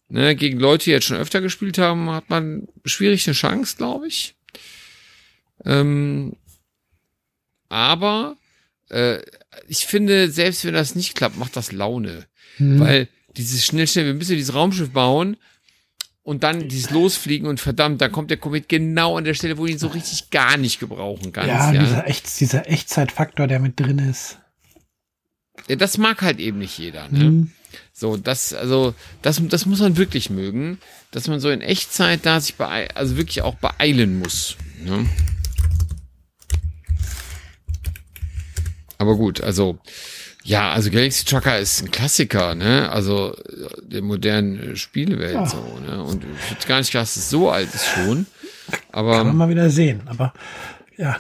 [0.09, 4.07] Ne, gegen Leute, die jetzt schon öfter gespielt haben, hat man schwierig eine Chance, glaube
[4.07, 4.37] ich.
[5.66, 6.36] Ähm,
[7.70, 8.38] aber
[8.89, 9.20] äh,
[9.68, 12.26] ich finde, selbst wenn das nicht klappt, macht das Laune.
[12.58, 12.80] Hm.
[12.80, 15.38] Weil dieses schnell, schnell, wir müssen dieses Raumschiff bauen
[16.24, 19.66] und dann dieses Losfliegen und verdammt, dann kommt der Komet genau an der Stelle, wo
[19.66, 21.49] du ihn so richtig gar nicht gebrauchen kannst.
[21.49, 21.84] Ja, ja.
[21.84, 24.39] Dieser, Echt, dieser Echtzeitfaktor, der mit drin ist.
[25.68, 27.08] Ja, das mag halt eben nicht jeder.
[27.10, 27.20] Ne?
[27.20, 27.51] Hm.
[27.93, 30.80] So, das, also, das, das muss man wirklich mögen,
[31.12, 34.55] dass man so in Echtzeit da sich beeilen, also wirklich auch beeilen muss.
[34.84, 35.08] Ne?
[38.98, 39.80] Aber gut, also
[40.43, 42.89] ja, also Galaxy Trucker ist ein Klassiker, ne?
[42.89, 43.36] Also
[43.82, 45.45] der modernen Spielewelt ja.
[45.45, 46.02] so, ne?
[46.04, 48.26] Und ich hätte gar nicht gedacht, dass es so alt ist schon.
[48.91, 50.04] Aber kann man mal wieder sehen.
[50.06, 50.34] Aber
[50.95, 51.20] ja,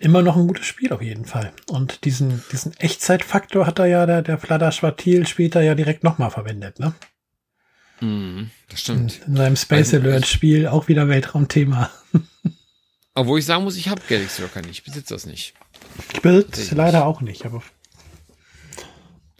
[0.00, 1.52] immer noch ein gutes Spiel auf jeden Fall.
[1.68, 6.30] Und diesen diesen Echtzeitfaktor hat er ja der der Fladder Schwartil später ja direkt nochmal
[6.30, 6.94] verwendet, ne?
[8.00, 9.20] Mm, das stimmt.
[9.26, 11.90] In, in seinem Space also, Alert Spiel auch wieder Weltraumthema.
[13.14, 15.54] Obwohl ich sagen muss, ich habe Galaxy Rocker nicht, ich besitze das nicht.
[16.14, 17.62] Ich besitze leider auch nicht, aber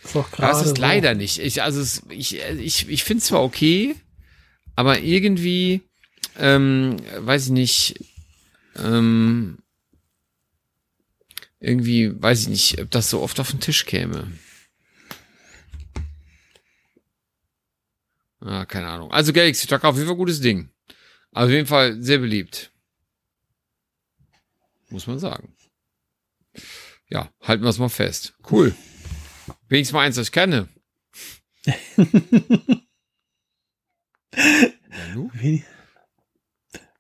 [0.04, 0.82] ist auch das ist so.
[0.82, 1.38] leider nicht.
[1.38, 3.94] Ich, also es, ich, ich, ich finde es zwar okay,
[4.74, 5.82] aber irgendwie,
[6.38, 8.04] ähm, weiß ich nicht,
[8.76, 9.58] ähm,
[11.60, 14.32] irgendwie, weiß ich nicht, ob das so oft auf den Tisch käme.
[18.40, 19.12] Ah, keine Ahnung.
[19.12, 20.68] Also Galaxy Trucker auf jeden Fall gutes Ding.
[21.30, 22.71] auf jeden Fall sehr beliebt.
[24.92, 25.56] Muss man sagen.
[27.08, 28.34] Ja, halten wir es mal fest.
[28.50, 28.74] Cool.
[29.68, 30.68] Wenigstens mal eins, das ich kenne.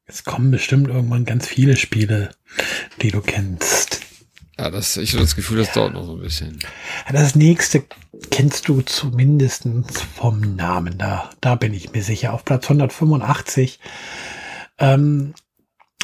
[0.06, 2.34] es kommen bestimmt irgendwann ganz viele Spiele,
[3.02, 4.00] die du kennst.
[4.58, 5.74] Ja, das, ich habe das Gefühl, das ja.
[5.74, 6.58] dauert noch so ein bisschen.
[7.10, 7.84] Das nächste
[8.30, 9.66] kennst du zumindest
[10.16, 10.96] vom Namen.
[10.96, 12.32] Da, da bin ich mir sicher.
[12.32, 13.80] Auf Platz 185
[14.78, 15.34] ähm,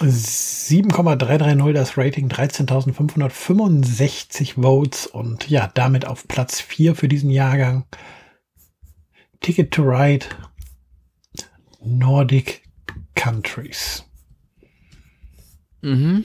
[0.01, 7.85] 7,330 das Rating, 13.565 Votes und ja, damit auf Platz 4 für diesen Jahrgang.
[9.41, 10.27] Ticket to Ride,
[11.81, 12.63] Nordic
[13.15, 14.05] Countries.
[15.83, 16.25] Mhm.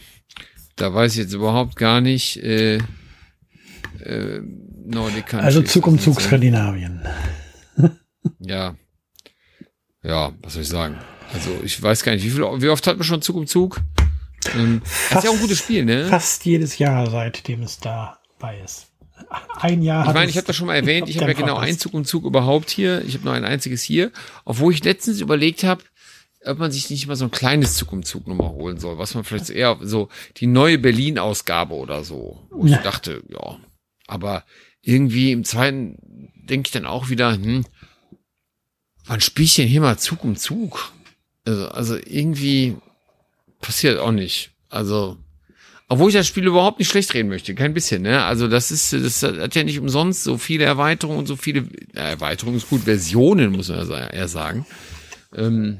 [0.76, 2.38] Da weiß ich jetzt überhaupt gar nicht.
[2.38, 2.78] Äh,
[4.00, 4.42] äh,
[4.86, 5.46] Nordic Countries.
[5.46, 7.02] Also Zug um Zug Skandinavien.
[8.40, 8.78] Ja.
[10.02, 10.98] Ja, was soll ich sagen?
[11.34, 13.82] Also ich weiß gar nicht, wie, viel, wie oft hat man schon Zug um Zug?
[14.56, 16.08] Ähm, das ist ja auch ein gutes Spiel, ne?
[16.08, 18.88] Fast jedes Jahr, seitdem es dabei ist.
[19.60, 20.08] Ein Jahr.
[20.08, 22.06] Ich meine, ich habe das schon mal erwähnt, ich habe ja genau einen Zug um
[22.06, 23.04] Zug überhaupt hier.
[23.06, 24.12] Ich habe nur ein einziges hier.
[24.44, 25.84] Obwohl ich letztens überlegt habe,
[26.46, 29.16] ob man sich nicht mal so ein kleines Zug um Zug nochmal holen soll, was
[29.16, 33.60] man vielleicht eher so die neue Berlin-Ausgabe oder so, wo ich dachte, ja.
[34.08, 34.44] Aber
[34.82, 37.66] irgendwie im zweiten denke ich dann auch wieder, hm,
[39.06, 40.92] wann spiel ich denn hier mal Zug um Zug?
[41.46, 42.78] Also, also irgendwie
[43.62, 44.52] passiert auch nicht.
[44.70, 45.18] Also,
[45.90, 48.24] obwohl ich das Spiel überhaupt nicht schlecht reden möchte, kein bisschen, ne?
[48.24, 52.12] Also das ist, das hat ja nicht umsonst so viele Erweiterungen und so viele, äh,
[52.12, 54.66] Erweiterungen ist gut, Versionen muss man ja eher sagen.
[55.36, 55.80] Ähm,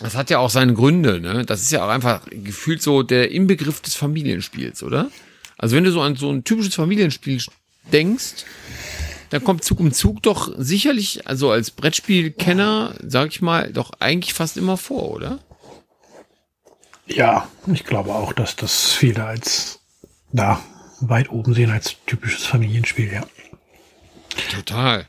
[0.00, 1.44] das hat ja auch seine Gründe, ne?
[1.44, 5.10] Das ist ja auch einfach gefühlt so der Inbegriff des Familienspiels, oder?
[5.58, 7.40] Also wenn du so an so ein typisches Familienspiel
[7.92, 8.46] denkst,
[9.30, 14.34] dann kommt Zug um Zug doch sicherlich, also als Brettspielkenner, sag ich mal, doch eigentlich
[14.34, 15.38] fast immer vor, oder?
[17.06, 19.80] Ja, ich glaube auch, dass das viele als
[20.32, 20.60] da
[21.00, 23.22] weit oben sehen als typisches Familienspiel, ja.
[24.54, 25.06] Total.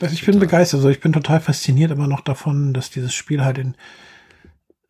[0.00, 0.46] Also ich bin total.
[0.46, 3.76] begeistert, also ich bin total fasziniert immer noch davon, dass dieses Spiel halt in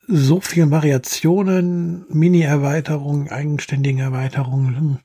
[0.07, 5.01] so vielen Variationen, Mini-Erweiterungen, eigenständigen Erweiterungen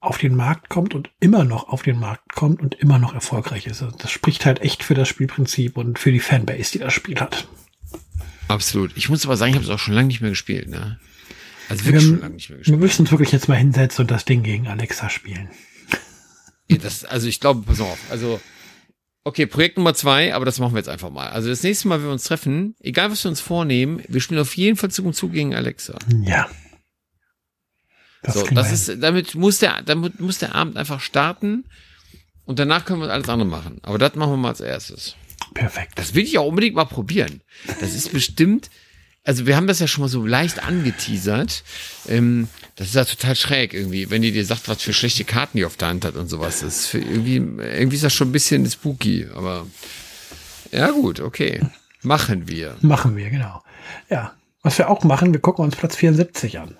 [0.00, 3.66] auf den Markt kommt und immer noch auf den Markt kommt und immer noch erfolgreich
[3.66, 3.82] ist.
[3.82, 7.18] Also das spricht halt echt für das Spielprinzip und für die Fanbase, die das Spiel
[7.18, 7.48] hat.
[8.46, 8.96] Absolut.
[8.96, 10.68] Ich muss aber sagen, ich habe es auch schon lange nicht mehr gespielt.
[10.68, 10.98] Ne?
[11.68, 12.78] Also wirklich wir, schon lange nicht mehr gespielt.
[12.78, 15.50] Wir müssen uns wirklich jetzt mal hinsetzen und das Ding gegen Alexa spielen.
[16.68, 17.98] Ja, das, also ich glaube, pass auf.
[18.10, 18.40] Also
[19.28, 21.28] Okay, Projekt Nummer zwei, aber das machen wir jetzt einfach mal.
[21.28, 24.40] Also das nächste Mal, wenn wir uns treffen, egal was wir uns vornehmen, wir spielen
[24.40, 25.98] auf jeden Fall Zug um Zug gegen Alexa.
[26.22, 26.48] Ja.
[28.22, 31.64] Das so, das ist, damit muss der, damit muss der Abend einfach starten
[32.44, 33.78] und danach können wir alles andere machen.
[33.82, 35.14] Aber das machen wir mal als erstes.
[35.54, 35.92] Perfekt.
[35.96, 37.40] Das will ich auch unbedingt mal probieren.
[37.80, 38.70] Das ist bestimmt,
[39.24, 41.62] also wir haben das ja schon mal so leicht angeteasert.
[42.08, 45.58] Ähm, das ist ja total schräg irgendwie, wenn die dir sagt, was für schlechte Karten
[45.58, 46.60] die auf der Hand hat und sowas.
[46.60, 49.66] Das ist für irgendwie, irgendwie ist das schon ein bisschen spooky, aber
[50.72, 51.60] ja gut, okay.
[52.02, 52.76] Machen wir.
[52.80, 53.62] Machen wir, genau.
[54.08, 54.32] Ja.
[54.62, 56.76] Was wir auch machen, wir gucken uns Platz 74 an.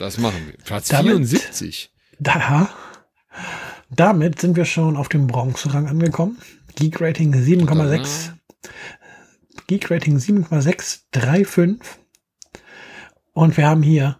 [0.00, 0.54] Das machen wir.
[0.64, 1.92] Platz damit, 74.
[2.18, 2.70] Da,
[3.90, 6.38] damit sind wir schon auf dem Bronze-Rang angekommen.
[6.76, 8.30] Geek Rating 7,6.
[9.66, 11.80] Geek Rating 7,635.
[13.34, 14.18] Und wir haben hier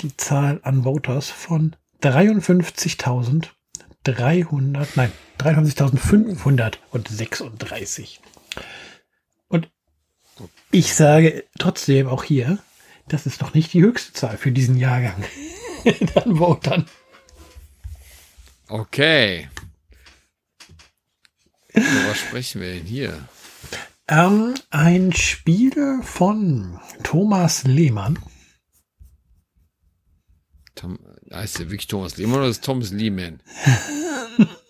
[0.00, 8.18] die Zahl an Voters von 53.300, nein, 53.536.
[9.46, 9.70] Und
[10.72, 12.58] ich sage trotzdem auch hier,
[13.08, 15.24] das ist doch nicht die höchste Zahl für diesen Jahrgang.
[16.14, 16.86] Dann Votern.
[18.68, 19.48] Okay.
[21.74, 23.28] was sprechen wir denn hier?
[24.08, 28.18] Ähm, ein Spiel von Thomas Lehmann.
[30.74, 30.98] Tom,
[31.32, 33.42] heißt der wirklich Thomas Lehmann oder ist Thomas Lehmann?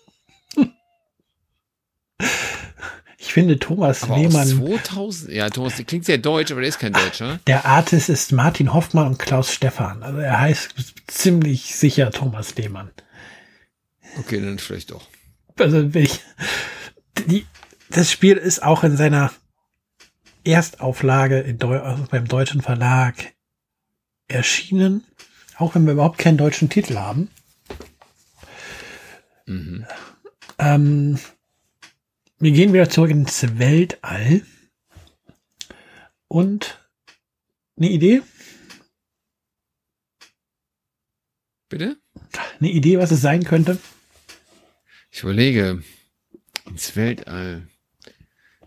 [3.33, 4.47] Ich finde Thomas aber Lehmann.
[4.47, 7.39] 2000, ja, Thomas, klingt sehr deutsch, aber der ist kein Deutscher.
[7.47, 10.03] Der Artist ist Martin Hoffmann und Klaus Stephan.
[10.03, 10.75] Also er heißt
[11.07, 12.91] ziemlich sicher Thomas Lehmann.
[14.19, 15.07] Okay, dann vielleicht doch.
[15.57, 16.19] Also ich,
[17.25, 17.47] die,
[17.89, 19.31] das Spiel ist auch in seiner
[20.43, 23.15] Erstauflage in Deu also beim deutschen Verlag
[24.27, 25.05] erschienen,
[25.57, 27.31] auch wenn wir überhaupt keinen deutschen Titel haben.
[29.47, 29.87] Mhm.
[30.59, 31.17] Ähm,
[32.43, 34.41] wir gehen wieder zurück ins Weltall.
[36.27, 36.77] Und
[37.77, 38.21] eine Idee?
[41.69, 41.97] Bitte?
[42.59, 43.79] Eine Idee, was es sein könnte?
[45.09, 45.83] Ich überlege.
[46.69, 47.67] Ins Weltall.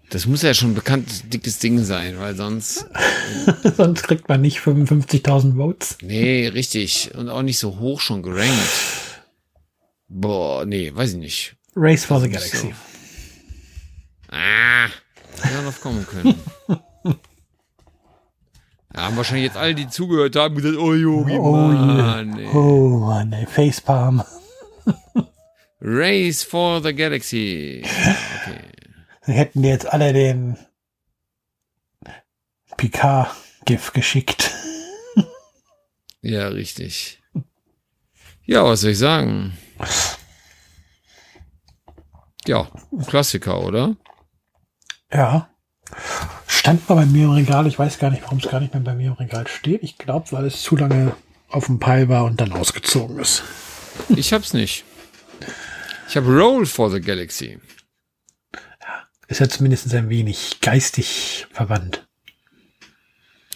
[0.09, 2.87] Das muss ja schon ein bekanntes, dickes Ding sein, weil sonst.
[3.77, 5.99] sonst kriegt man nicht 55.000 Votes.
[6.01, 7.15] Nee, richtig.
[7.15, 8.71] Und auch nicht so hoch schon gerankt.
[10.09, 11.57] Boah, nee, weiß ich nicht.
[11.75, 12.69] Race for the Galaxy.
[12.69, 12.96] So.
[14.31, 14.89] Ah,
[15.65, 16.41] noch kommen können.
[18.95, 22.49] Ja, haben wahrscheinlich jetzt alle, die zugehört haben, gesagt, oh Yogi, oh, Mann, ey.
[22.49, 24.23] Oh Mann, ey, Facepalm.
[25.81, 27.83] Race for the Galaxy.
[27.85, 28.61] Okay.
[29.23, 30.57] Sie hätten jetzt alle den
[32.77, 34.53] Picard GIF geschickt.
[36.23, 37.23] Ja, richtig.
[38.45, 39.57] Ja, was soll ich sagen?
[42.47, 42.69] Ja,
[43.07, 43.97] Klassiker, oder?
[45.13, 45.51] Ja.
[46.47, 47.67] Stand mal bei mir im Regal.
[47.67, 49.83] Ich weiß gar nicht, warum es gar nicht mehr bei mir im Regal steht.
[49.83, 51.15] Ich glaube, weil es zu lange
[51.49, 53.45] auf dem Pile war und dann ausgezogen ist.
[54.09, 54.85] Ich hab's nicht.
[56.09, 57.59] Ich habe Roll for the Galaxy.
[59.29, 62.07] Ist ja zumindest ein wenig geistig verwandt.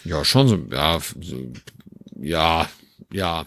[0.03, 1.53] Ja, schon so, ja, so,
[2.19, 2.67] ja,
[3.11, 3.45] ja.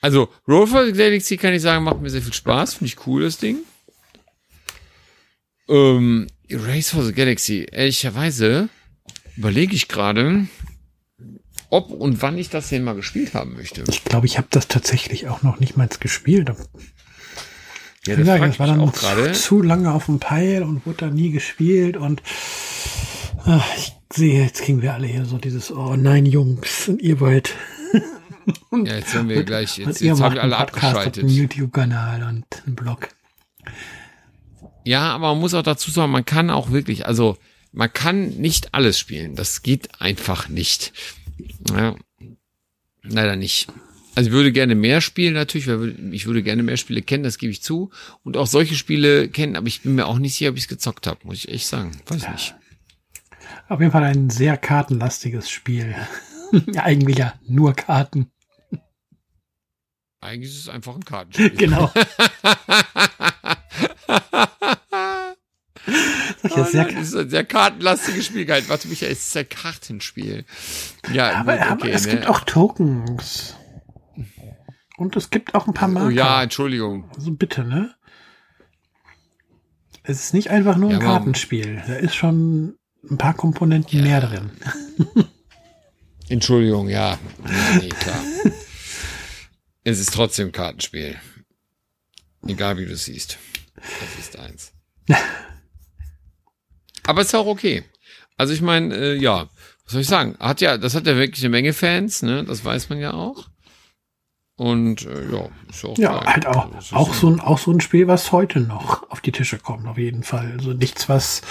[0.00, 2.74] Also, Roll for the Galaxy kann ich sagen, macht mir sehr viel Spaß.
[2.74, 3.58] Finde ich cool, das Ding.
[5.68, 8.68] Ähm, Race for the Galaxy, ehrlicherweise
[9.36, 10.46] überlege ich gerade,
[11.70, 13.84] ob und wann ich das denn mal gespielt haben möchte.
[13.88, 16.52] Ich glaube, ich habe das tatsächlich auch noch nicht mal gespielt.
[18.06, 19.32] Ja, das frag das war dann auch gerade.
[19.32, 22.22] zu lange auf dem Pile und wurde dann nie gespielt und
[23.44, 27.20] ach, ich sehe, jetzt kriegen wir alle hier so dieses, oh nein, Jungs, und ihr
[27.20, 27.54] wollt.
[28.72, 30.88] Ja, jetzt haben wir gleich, und jetzt, ihr jetzt haben wir einen alle Podcast und
[30.88, 31.24] abgeschaltet.
[31.24, 33.08] einen YouTube-Kanal und einen Blog.
[34.84, 37.36] Ja, aber man muss auch dazu sagen, man kann auch wirklich, also
[37.72, 39.34] man kann nicht alles spielen.
[39.34, 40.92] Das geht einfach nicht.
[41.70, 41.94] Ja,
[43.02, 43.68] leider nicht.
[44.14, 47.38] Also ich würde gerne mehr spielen natürlich, weil ich würde gerne mehr Spiele kennen, das
[47.38, 47.90] gebe ich zu.
[48.22, 50.68] Und auch solche Spiele kennen, aber ich bin mir auch nicht sicher, ob ich es
[50.68, 51.92] gezockt habe, muss ich echt sagen.
[52.06, 52.54] Weiß nicht.
[53.68, 55.94] Auf jeden Fall ein sehr kartenlastiges Spiel.
[56.72, 58.30] ja, eigentlich ja nur Karten.
[60.20, 61.50] Eigentlich ist es einfach ein Kartenspiel.
[61.56, 61.90] Genau.
[66.42, 68.44] Sag ja, Oh sehr, das ist ein sehr kartenlastiges Spiel.
[68.44, 68.64] Geil.
[68.68, 70.44] Warte, Michael, es ist ein Kartenspiel.
[71.12, 72.12] Ja, aber, aber okay, es ne?
[72.12, 73.56] gibt auch Tokens.
[74.96, 76.06] Und es gibt auch ein paar Marker.
[76.06, 77.10] Oh ja, Entschuldigung.
[77.16, 77.94] Also bitte, ne?
[80.04, 81.82] Es ist nicht einfach nur Ja, ein aber- Kartenspiel.
[81.86, 82.76] Da ist schon
[83.10, 84.04] ein paar Komponenten Ja.
[84.04, 84.50] mehr drin.
[86.28, 87.18] Entschuldigung, ja.
[87.44, 88.22] Nee, nee, klar.
[89.84, 91.16] es ist trotzdem ein Kartenspiel.
[92.46, 93.38] Egal wie du es siehst.
[93.76, 94.72] Das ist eins.
[97.06, 97.84] Aber ist auch okay.
[98.36, 99.48] Also ich meine, äh, ja,
[99.84, 100.36] was soll ich sagen?
[100.38, 102.44] Hat ja, das hat ja wirklich eine Menge Fans, ne?
[102.44, 103.48] Das weiß man ja auch.
[104.56, 106.26] Und äh, ja, ist auch Ja, geil.
[106.34, 109.32] halt auch, Also, auch, so ein, auch so ein Spiel, was heute noch auf die
[109.32, 110.52] Tische kommt, auf jeden Fall.
[110.52, 111.42] Also nichts, was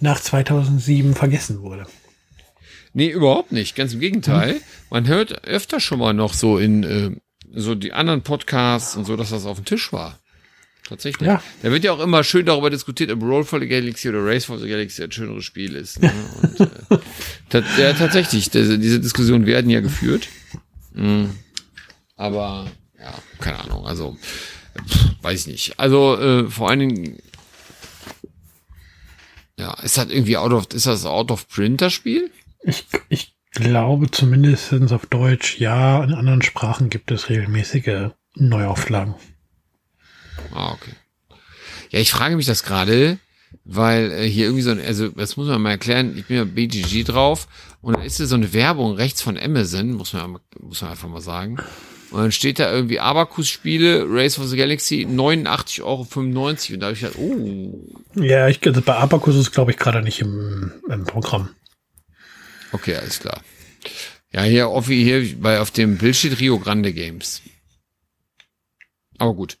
[0.00, 1.86] nach 2007 vergessen wurde.
[2.92, 3.74] Nee, überhaupt nicht.
[3.74, 4.54] Ganz im Gegenteil.
[4.54, 4.60] Hm.
[4.90, 7.10] Man hört öfter schon mal noch so in äh,
[7.52, 10.18] so die anderen Podcasts und so, dass das auf dem Tisch war.
[10.88, 11.26] Tatsächlich.
[11.26, 11.42] Ja.
[11.62, 14.44] Da wird ja auch immer schön darüber diskutiert, ob Roll for the Galaxy oder Race
[14.44, 16.00] for the Galaxy ein schöneres Spiel ist.
[16.02, 16.12] Ne?
[16.42, 16.60] Und,
[17.54, 20.28] äh, ja, tatsächlich, diese, diese Diskussionen werden ja geführt.
[20.92, 21.26] Mm.
[22.16, 23.86] Aber, ja, keine Ahnung.
[23.86, 24.16] Also,
[24.76, 25.80] pff, weiß ich nicht.
[25.80, 27.18] Also, äh, vor allen Dingen,
[29.58, 32.30] ja, ist das irgendwie out of, ist das out of printer Spiel?
[32.62, 36.04] Ich, ich glaube zumindest auf Deutsch, ja.
[36.04, 39.14] In anderen Sprachen gibt es regelmäßige Neuauflagen.
[40.52, 40.92] Ah, okay.
[41.90, 43.18] Ja, ich frage mich das gerade,
[43.64, 46.44] weil äh, hier irgendwie so ein, also das muss man mal erklären, ich bin ja
[46.44, 47.46] BGG drauf
[47.82, 51.08] und dann ist hier so eine Werbung rechts von Amazon, muss man, muss man einfach
[51.08, 51.58] mal sagen.
[52.10, 56.06] Und dann steht da irgendwie Abacus-Spiele, Race for the Galaxy, 89,95 Euro.
[56.12, 56.34] Und
[56.80, 57.80] da habe ich gedacht, oh,
[58.14, 61.50] Ja, ich, also bei Abacus ist, glaube ich, gerade nicht im, im Programm.
[62.72, 63.40] okay, alles klar.
[64.32, 67.42] Ja, hier, Offi, hier bei, auf dem Bild steht Rio Grande Games.
[69.18, 69.58] Aber gut.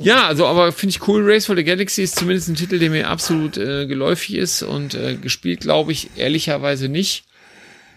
[0.00, 1.22] Ja, also, aber finde ich cool.
[1.24, 4.94] Race for the Galaxy ist zumindest ein Titel, der mir absolut äh, geläufig ist und
[4.94, 7.24] äh, gespielt, glaube ich, ehrlicherweise nicht.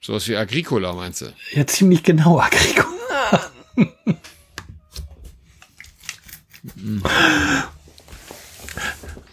[0.00, 1.32] Sowas wie Agricola, meinst du?
[1.52, 2.84] Ja, ziemlich genau, Agrico.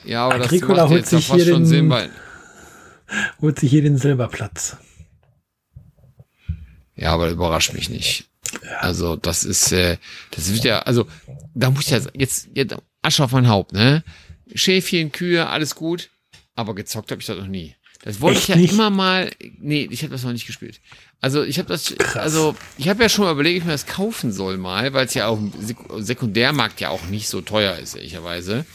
[0.06, 2.10] Ja, aber Agricola das macht holt sich fast hier schon den- weil
[3.42, 4.78] Holt sich hier den Silberplatz.
[6.96, 8.26] Ja, aber überrascht mich nicht.
[8.80, 9.98] Also das ist, äh,
[10.32, 11.08] das wird ja, also
[11.56, 14.04] da muss ich ja jetzt, jetzt Asche auf mein Haupt, ne?
[14.54, 16.10] Schäfchen, Kühe, alles gut,
[16.56, 17.76] aber gezockt habe ich das noch nie.
[18.04, 18.74] Das wollte Echt ich ja nicht?
[18.74, 19.32] immer mal.
[19.60, 20.82] Nee, ich habe das noch nicht gespielt.
[21.22, 23.86] Also ich habe das, also ich habe ja schon mal überlegt, ob ich mir das
[23.88, 27.78] kaufen soll mal, weil es ja auf dem Sek- Sekundärmarkt ja auch nicht so teuer
[27.78, 28.66] ist, ehrlicherweise.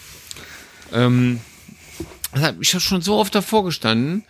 [0.92, 1.40] Ähm,
[2.60, 4.24] ich habe schon so oft davor gestanden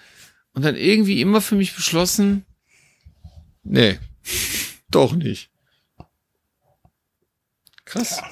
[0.55, 2.45] und dann irgendwie immer für mich beschlossen,
[3.63, 3.99] nee,
[4.91, 5.51] doch nicht.
[7.85, 8.23] Krass.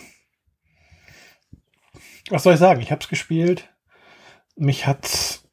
[2.28, 2.80] Was soll ich sagen?
[2.80, 3.68] Ich habe es gespielt.
[4.56, 5.44] Mich hat's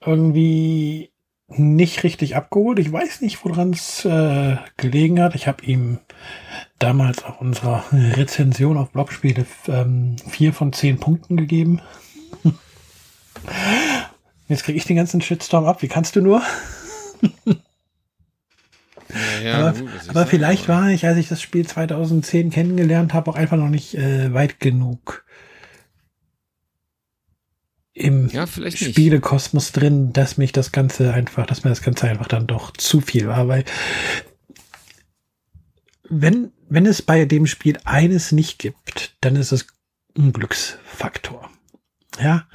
[0.00, 1.10] irgendwie
[1.48, 2.78] nicht richtig abgeholt.
[2.78, 5.34] Ich weiß nicht, woran es äh, gelegen hat.
[5.34, 5.98] Ich habe ihm
[6.78, 11.80] damals auf unserer Rezension auf Blogspiele ähm, vier von zehn Punkten gegeben.
[14.48, 15.82] Jetzt kriege ich den ganzen Shitstorm ab.
[15.82, 16.42] Wie kannst du nur?
[19.08, 23.30] Ja, ja, aber gut, aber vielleicht war ich, als ich das Spiel 2010 kennengelernt habe,
[23.30, 25.24] auch einfach noch nicht äh, weit genug
[27.94, 28.46] im Ja.
[28.46, 33.00] Spielekosmos drin, dass mich das Ganze einfach, dass mir das Ganze einfach dann doch zu
[33.00, 33.64] viel war, weil
[36.20, 39.66] wenn, wenn es bei dem Spiel eines nicht gibt, dann ist es
[40.16, 41.50] ein Glücksfaktor.
[42.20, 42.46] Ja,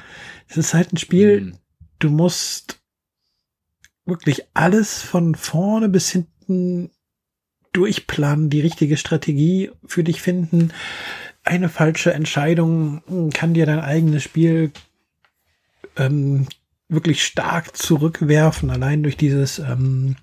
[0.48, 1.58] es ist halt ein Spiel, Hm.
[2.00, 2.80] du musst
[4.06, 6.90] wirklich alles von vorne bis hinten
[7.74, 10.74] durchplanen, die richtige Strategie für dich finden.
[11.44, 14.72] Eine falsche Entscheidung kann dir dein eigenes Spiel
[15.96, 16.48] ähm,
[16.88, 20.16] wirklich stark zurückwerfen, allein durch dieses, ähm,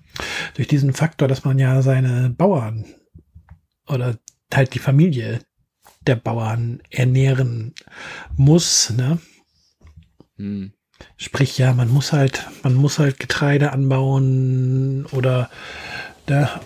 [0.55, 2.85] durch diesen Faktor, dass man ja seine Bauern
[3.87, 4.17] oder
[4.53, 5.39] halt die Familie
[6.01, 7.73] der Bauern ernähren
[8.35, 9.19] muss, ne?
[10.37, 10.71] Hm.
[11.15, 15.49] Sprich, ja, man muss halt, man muss halt Getreide anbauen oder
[16.25, 16.59] da,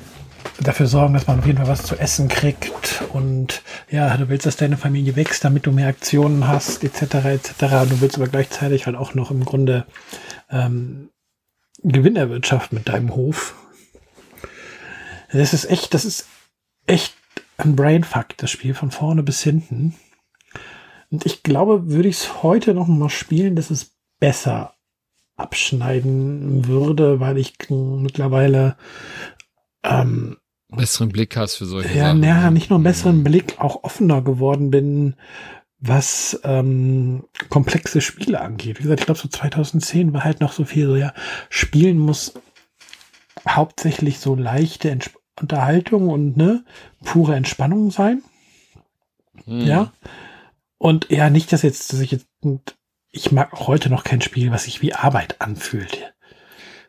[0.62, 4.46] dafür sorgen, dass man auf jeden Fall was zu essen kriegt und ja, du willst,
[4.46, 7.54] dass deine Familie wächst, damit du mehr Aktionen hast, etc., etc.
[7.90, 9.86] Du willst aber gleichzeitig halt auch noch im Grunde
[10.50, 11.10] ähm,
[11.84, 13.56] Gewinn erwirtschaften mit deinem Hof.
[15.34, 16.26] Das ist echt, das ist
[16.88, 17.14] echt
[17.58, 19.96] ein Brainfuck, das Spiel von vorne bis hinten.
[21.12, 24.76] Und ich glaube, würde ich es heute noch mal spielen, dass es besser
[25.36, 28.78] abschneiden würde, weil ich mittlerweile
[29.84, 30.38] ähm,
[30.70, 32.24] Besseren Blick hast für solche ja, Sachen.
[32.24, 32.52] ja, ne?
[32.52, 35.16] nicht nur einen besseren Blick, auch offener geworden bin,
[35.80, 38.80] was ähm, komplexe Spiele angeht.
[38.80, 41.14] Wie gesagt, ich glaube, so 2010 war halt noch so viel so, ja,
[41.50, 42.36] Spielen muss
[43.48, 44.90] hauptsächlich so leichte
[45.42, 46.64] Unterhaltung und ne,
[47.04, 48.24] pure Entspannung sein.
[49.46, 49.62] Hm.
[49.66, 49.92] Ja.
[50.78, 52.28] Und ja, nicht, dass jetzt, dass ich jetzt,
[53.12, 56.14] ich mag auch heute noch kein Spiel, was sich wie Arbeit anfühlt.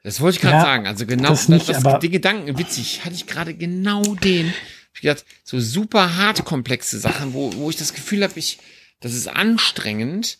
[0.04, 0.86] Das wollte ich gerade Ja, sagen.
[0.86, 4.52] Also genau, das das, nicht, das, aber- die Gedanken, witzig, hatte ich gerade genau den.
[4.94, 8.58] Ich gedacht, so super hart komplexe Sachen, wo, wo ich das Gefühl habe, ich,
[9.00, 10.38] das ist anstrengend.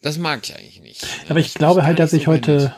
[0.00, 1.06] Das mag ich eigentlich nicht.
[1.28, 2.74] Aber ich bin glaube gar halt, dass ich heute.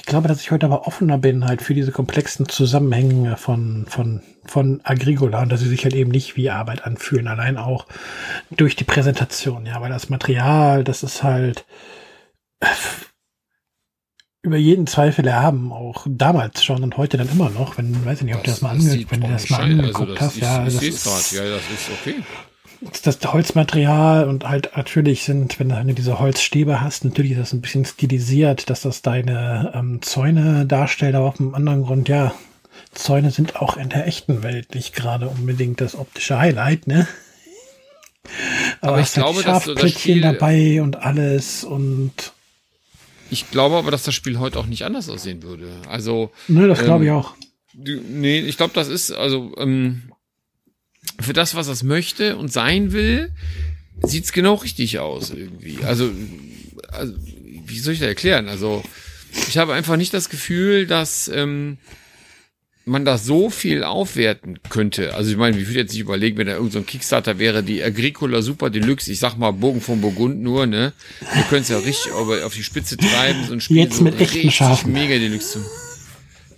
[0.00, 4.22] Ich glaube, dass ich heute aber offener bin halt für diese komplexen Zusammenhänge von, von,
[4.46, 7.86] von Agricola und dass sie sich halt eben nicht wie Arbeit anfühlen, allein auch
[8.50, 11.66] durch die Präsentation, ja, weil das Material, das ist halt
[12.60, 12.66] äh,
[14.42, 18.24] über jeden Zweifel erhaben, auch damals schon und heute dann immer noch, wenn, weiß ich
[18.24, 20.36] nicht, ob du das mal, ange sieht wenn du das mal scheiße- angeguckt das hast,
[20.36, 21.32] ich das ist.
[21.32, 22.14] Ja, das ist okay.
[23.02, 27.60] Das Holzmaterial und halt natürlich sind, wenn du diese Holzstäbe hast, natürlich ist das ein
[27.60, 32.32] bisschen stilisiert, dass das deine ähm, Zäune darstellt, aber auf dem anderen Grund, ja,
[32.92, 37.06] Zäune sind auch in der echten Welt nicht gerade unbedingt das optische Highlight, ne?
[38.80, 42.12] Aber, Aber ich glaube, dass so das Spiel- dabei und alles und
[43.30, 45.68] Ich glaube aber, dass das Spiel heute auch nicht anders aussehen würde.
[45.88, 47.34] Also, ne, das glaube ich Ähm, auch.
[47.74, 50.09] Du, nee, ich glaube, das ist, also, ähm,
[51.18, 53.32] für das, was es möchte und sein will,
[54.02, 55.84] sieht's genau richtig aus irgendwie.
[55.84, 56.10] Also,
[56.88, 57.14] also,
[57.66, 58.48] wie soll ich das erklären?
[58.48, 58.82] Also,
[59.48, 61.78] ich habe einfach nicht das Gefühl, dass ähm,
[62.84, 65.14] man das so viel aufwerten könnte.
[65.14, 67.62] Also ich meine, ich würde jetzt nicht überlegen, wenn da irgendein so ein Kickstarter wäre,
[67.62, 70.92] die Agricola Super Deluxe, ich sag mal Bogen von Burgund nur, ne?
[71.34, 74.20] Wir können es ja richtig auf die Spitze treiben, so ein Spiel Jetzt so mit
[74.20, 74.92] echten Schafen.
[74.92, 75.64] mega Deluxe zu.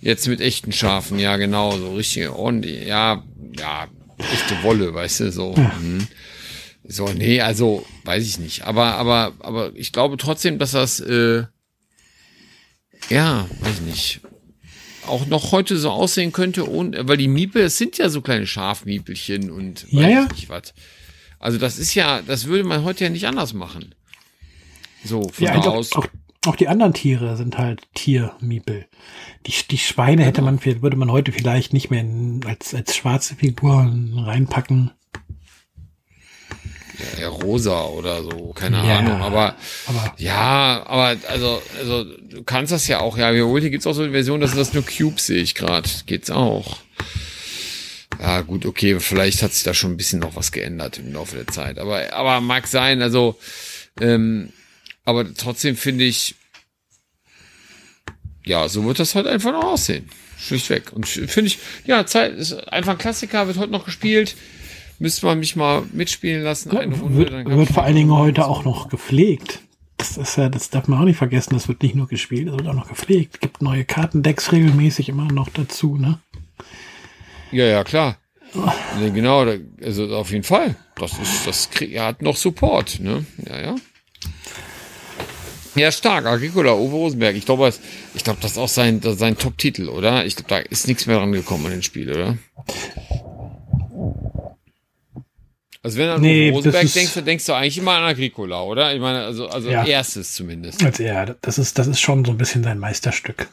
[0.01, 3.23] Jetzt mit echten Schafen, ja genau, so richtig ordentlich, ja,
[3.57, 3.87] ja,
[4.17, 5.55] echte Wolle, weißt du, so.
[5.55, 6.07] Mhm.
[6.85, 8.63] So, nee, also, weiß ich nicht.
[8.63, 11.43] Aber, aber, aber ich glaube trotzdem, dass das, äh,
[13.09, 14.21] ja, weiß ich nicht,
[15.07, 18.47] auch noch heute so aussehen könnte, ohne, weil die Miepel, es sind ja so kleine
[18.47, 20.25] Schafmiepelchen und Ja, weiß ja.
[20.25, 20.73] ich nicht was.
[21.39, 23.93] Also das ist ja, das würde man heute ja nicht anders machen.
[25.03, 25.91] So, von ja, da aus.
[25.93, 26.07] auch,
[26.45, 28.85] auch die anderen Tiere sind halt Tiermiepel.
[29.47, 32.05] Die, die Schweine hätte man, würde man heute vielleicht nicht mehr
[32.47, 34.91] als, als schwarze Figuren reinpacken.
[37.19, 39.55] Ja, rosa oder so, keine Ja, Ahnung, aber,
[39.87, 44.03] aber- ja, aber also, also du kannst das ja auch, ja, hier gibt's auch so
[44.03, 46.77] eine Version, dass das nur Cubes sehe ich gerade, geht's auch.
[48.21, 51.35] Ja, gut, okay, vielleicht hat sich da schon ein bisschen noch was geändert im Laufe
[51.35, 53.37] der Zeit, aber, aber mag sein, also,
[53.99, 54.53] ähm,
[55.05, 56.35] aber trotzdem finde ich,
[58.45, 60.09] ja, so wird das halt einfach noch aussehen.
[60.37, 60.91] Schlichtweg.
[60.91, 64.35] Und finde ich, ja, Zeit ist einfach ein Klassiker, wird heute noch gespielt.
[64.99, 67.17] Müsste man mich mal mitspielen lassen, eine Runde.
[67.17, 69.61] wird, wird vor allen Dingen heute auch noch gepflegt.
[69.97, 71.53] Das ist ja, das darf man auch nicht vergessen.
[71.53, 73.39] Das wird nicht nur gespielt, das wird auch noch gepflegt.
[73.41, 76.19] Gibt neue Kartendecks regelmäßig immer noch dazu, ne?
[77.51, 78.17] Ja, ja, klar.
[78.99, 79.45] Nee, genau,
[79.81, 80.75] also auf jeden Fall.
[80.95, 83.25] Das ist, das krieg, er hat noch Support, ne?
[83.45, 83.75] Ja, ja.
[85.75, 86.25] Ja, stark.
[86.25, 87.35] Agricola, Uwe Rosenberg.
[87.35, 87.79] Ich glaube, das-
[88.13, 90.25] ich glaube, das ist auch sein, sein Top-Titel, oder?
[90.25, 92.37] Ich glaube, da ist nichts mehr dran gekommen an den Spiel, oder?
[95.81, 98.61] Also wenn du an Nee, Uwe Rosenberg denkst, dann denkst du eigentlich immer an Agricola,
[98.63, 98.93] oder?
[98.93, 99.85] Ich meine, also, also Ja.
[99.85, 100.83] erstes zumindest.
[100.83, 103.49] Also ja, das ist, das ist schon so ein bisschen sein Meisterstück.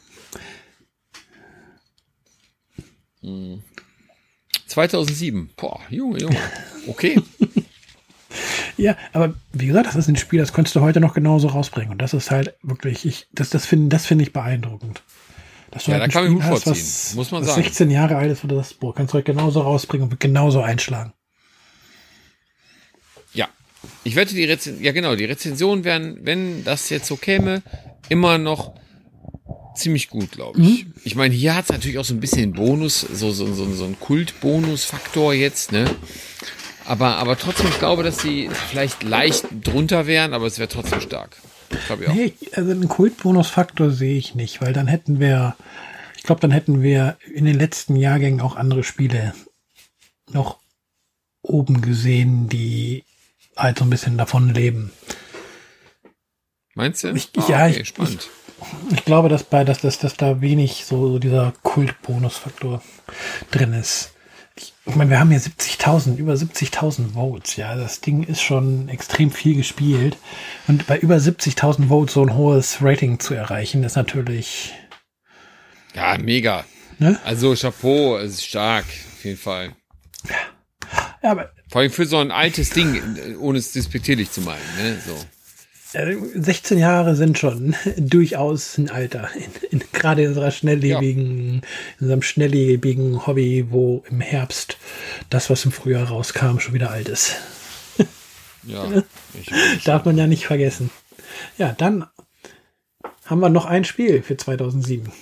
[4.67, 5.51] 2007.
[5.57, 6.39] Boah, Junge, Junge.
[6.87, 7.21] Okay.
[8.77, 11.93] Ja, aber wie gesagt, das ist ein Spiel, das könntest du heute noch genauso rausbringen.
[11.93, 15.03] Und das ist halt wirklich, ich, das, das finde das finde ich beeindruckend.
[15.71, 17.51] Dass du Ja, halt da kann man Spiel gut hast, vorziehen, was, muss man was
[17.51, 17.63] sagen.
[17.63, 20.61] 16 Jahre alt ist, wo du das, boah, kannst du heute genauso rausbringen und genauso
[20.61, 21.13] einschlagen.
[23.33, 23.49] Ja.
[24.05, 27.63] Ich wette, die Rezension, ja genau, die Rezensionen wären, wenn das jetzt so käme,
[28.09, 28.75] immer noch
[29.75, 30.87] ziemlich gut, glaube ich.
[31.05, 33.85] Ich meine, hier hat es natürlich auch so ein bisschen Bonus, so, so, so, so
[33.85, 35.89] ein Kult-Bonus-Faktor jetzt, ne?
[36.87, 41.01] Aber, aber trotzdem, ich glaube, dass die vielleicht leicht drunter wären, aber es wäre trotzdem
[41.01, 41.37] stark.
[41.87, 42.15] Glaube ich auch.
[42.15, 45.57] Nee, also einen Kultbonusfaktor sehe ich nicht, weil dann hätten wir,
[46.17, 49.35] ich glaube, dann hätten wir in den letzten Jahrgängen auch andere Spiele
[50.33, 50.59] noch
[51.43, 53.05] oben gesehen, die
[53.57, 54.91] halt so ein bisschen davon leben.
[56.75, 57.09] Meinst du?
[57.13, 58.29] Ich- ja, ich- spannend.
[58.93, 62.83] Ich glaube, dass bei, dass, dass, dass da wenig so, so dieser Kultbonusfaktor
[63.51, 64.13] drin ist.
[64.87, 67.77] Ich, meine, wir haben hier 70.000, über 70.000 Votes, ja.
[67.77, 70.17] Das Ding ist schon extrem viel gespielt.
[70.69, 74.73] Und bei über 70.000 Votes so ein hohes Rating zu erreichen, ist natürlich,
[75.95, 76.65] Ja, mega.
[76.99, 77.19] ne?
[77.25, 79.77] Also Chapeau, es ist stark, auf jeden Fall.
[81.23, 84.99] Ja, aber Vor allem für so ein altes Ding, ohne es despektierlich zu meinen, ne?
[85.07, 85.15] So.
[85.93, 89.29] Äh, 16 Jahre sind schon durchaus ein Alter.
[89.35, 91.63] In, in, gerade in unserer schnelllebigen,
[91.99, 94.77] in unserem schnelllebigen Hobby, wo im Herbst
[95.31, 97.37] das, was im Frühjahr rauskam, schon wieder alt ist.
[98.65, 99.03] Ja.
[99.33, 100.91] Ich, Darf man ja nicht vergessen.
[101.57, 102.05] Ja, dann
[103.27, 105.13] haben wir noch ein Spiel für 2007.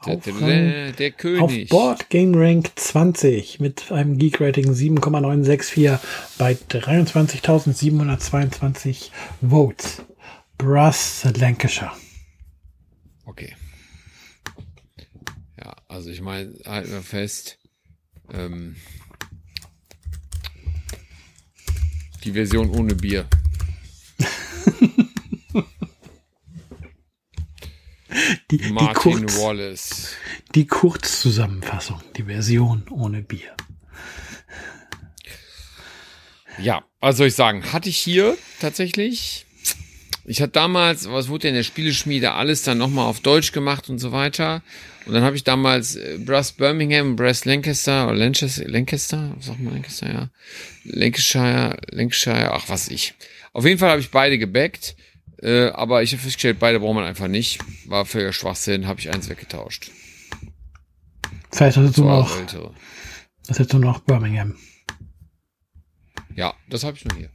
[0.00, 1.68] Auf, Rang- der, der auf König.
[1.68, 5.90] Board Game Rank 20 mit einem Geek Rating 7,964
[6.38, 9.10] bei 23.722
[9.42, 10.02] Votes.
[10.56, 11.92] Brass Lancashire.
[13.26, 13.54] Okay.
[15.58, 17.58] Ja, also ich meine, halten wir fest,
[18.32, 18.76] ähm,
[22.24, 23.26] die Version ohne Bier.
[28.50, 30.08] Die, die, Martin Kurz, Wallace.
[30.54, 33.54] die Kurzzusammenfassung, die Version ohne Bier.
[36.58, 37.72] Ja, was soll ich sagen?
[37.72, 39.46] Hatte ich hier tatsächlich.
[40.26, 43.88] Ich hatte damals, was wurde denn in der Spieleschmiede, alles dann nochmal auf Deutsch gemacht
[43.88, 44.62] und so weiter.
[45.06, 49.60] Und dann habe ich damals äh, Brass Birmingham, Brass Lancaster oder Lancaster, Lancaster, was sagt
[49.60, 50.30] man Lancaster, ja.
[50.84, 53.14] Lancashire, Lancashire, ach was ich.
[53.52, 54.94] Auf jeden Fall habe ich beide gebackt.
[55.42, 57.60] Äh, aber ich habe festgestellt, beide braucht man einfach nicht.
[57.86, 59.90] War für Schwachsinn, habe ich eins weggetauscht.
[61.50, 62.74] Das nur war noch, ältere.
[63.46, 64.56] das jetzt nur noch Birmingham.
[66.34, 67.30] Ja, das habe ich nur hier.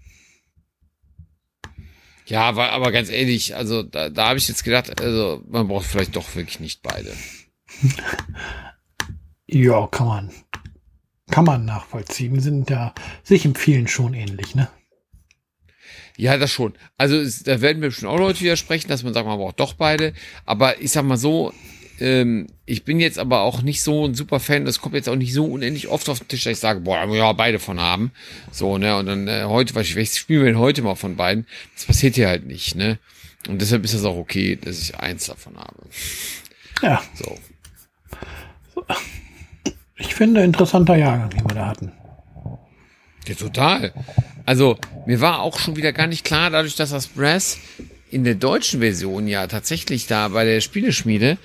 [2.28, 5.86] Ja, aber, aber ganz ehrlich, also da, da habe ich jetzt gedacht, also man braucht
[5.86, 7.14] vielleicht doch wirklich nicht beide.
[9.48, 10.32] Ja, kann man.
[11.30, 12.40] Kann man nachvollziehen.
[12.40, 12.94] Sind ja
[13.24, 14.70] sich im vielen schon ähnlich, ne?
[16.18, 16.74] Ja, das schon.
[16.98, 19.74] Also es, da werden wir bestimmt auch Leute widersprechen, dass man sagt, man braucht doch
[19.74, 20.14] beide.
[20.46, 21.54] Aber ich sag mal so,
[22.00, 25.16] ähm, ich bin jetzt aber auch nicht so ein super Fan, das kommt jetzt auch
[25.16, 27.60] nicht so unendlich oft auf den Tisch, dass ich sage, boah, da muss ich beide
[27.60, 28.12] von haben.
[28.52, 31.16] So, ne, und dann äh, heute, was ich, welches spielen wir denn heute mal von
[31.16, 31.46] beiden?
[31.76, 32.98] Das passiert hier halt nicht, ne?
[33.48, 35.76] Und deshalb ist das auch okay, dass ich eins davon habe.
[36.82, 37.38] Ja, So.
[39.98, 41.92] ich finde interessanter Jahrgang, den wir da hatten.
[43.28, 43.94] Ja, total.
[44.46, 47.58] Also, mir war auch schon wieder gar nicht klar, dadurch, dass das Brass
[48.12, 51.38] in der deutschen Version ja tatsächlich da bei der Spieleschmiede,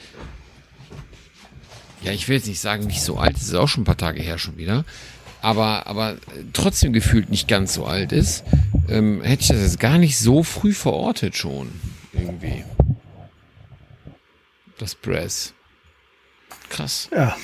[2.03, 4.22] ja, ich will jetzt nicht sagen, nicht so alt, ist auch schon ein paar Tage
[4.22, 4.84] her schon wieder,
[5.40, 6.18] aber, aber
[6.53, 8.44] trotzdem gefühlt nicht ganz so alt ist,
[8.88, 11.70] ähm, hätte ich das jetzt gar nicht so früh verortet schon.
[12.12, 12.64] Irgendwie.
[14.78, 15.55] Das Brass.
[16.68, 17.09] Krass.
[17.12, 17.36] Ja.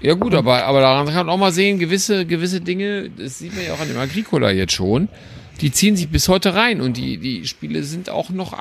[0.00, 3.54] Ja gut, aber, aber daran kann man auch mal sehen, gewisse, gewisse Dinge, das sieht
[3.54, 5.08] man ja auch an dem Agricola jetzt schon,
[5.60, 8.54] die ziehen sich bis heute rein und die, die Spiele sind auch noch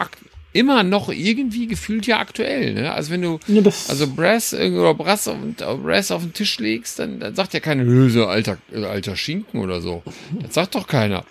[0.54, 2.74] immer noch irgendwie gefühlt ja aktuell.
[2.74, 2.94] Ne?
[2.94, 5.36] Also wenn du Ja, das- also Brass oder Brass auf,
[5.84, 9.60] Brass auf den Tisch legst, dann, dann sagt ja keine Löse, alter, äh, alter Schinken
[9.60, 10.02] oder so.
[10.42, 11.26] Das sagt doch keiner.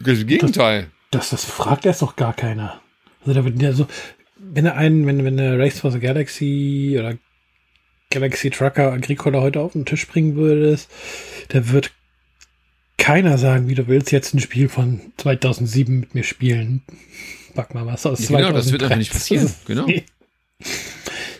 [0.00, 0.88] Das Gegenteil.
[1.12, 2.80] Das, das fragt erst doch gar keiner.
[3.20, 3.86] Also da wird ja so,
[4.36, 7.14] wenn er einen, wenn, wenn der Race for the Galaxy oder
[8.14, 10.88] Galaxy Trucker Agricola heute auf den Tisch bringen würdest,
[11.48, 11.90] da wird
[12.96, 16.82] keiner sagen, wie du willst jetzt ein Spiel von 2007 mit mir spielen.
[17.54, 18.84] Pack mal was aus Ja, genau, das wird 2003.
[18.86, 19.52] einfach nicht passieren.
[19.66, 19.86] Genau.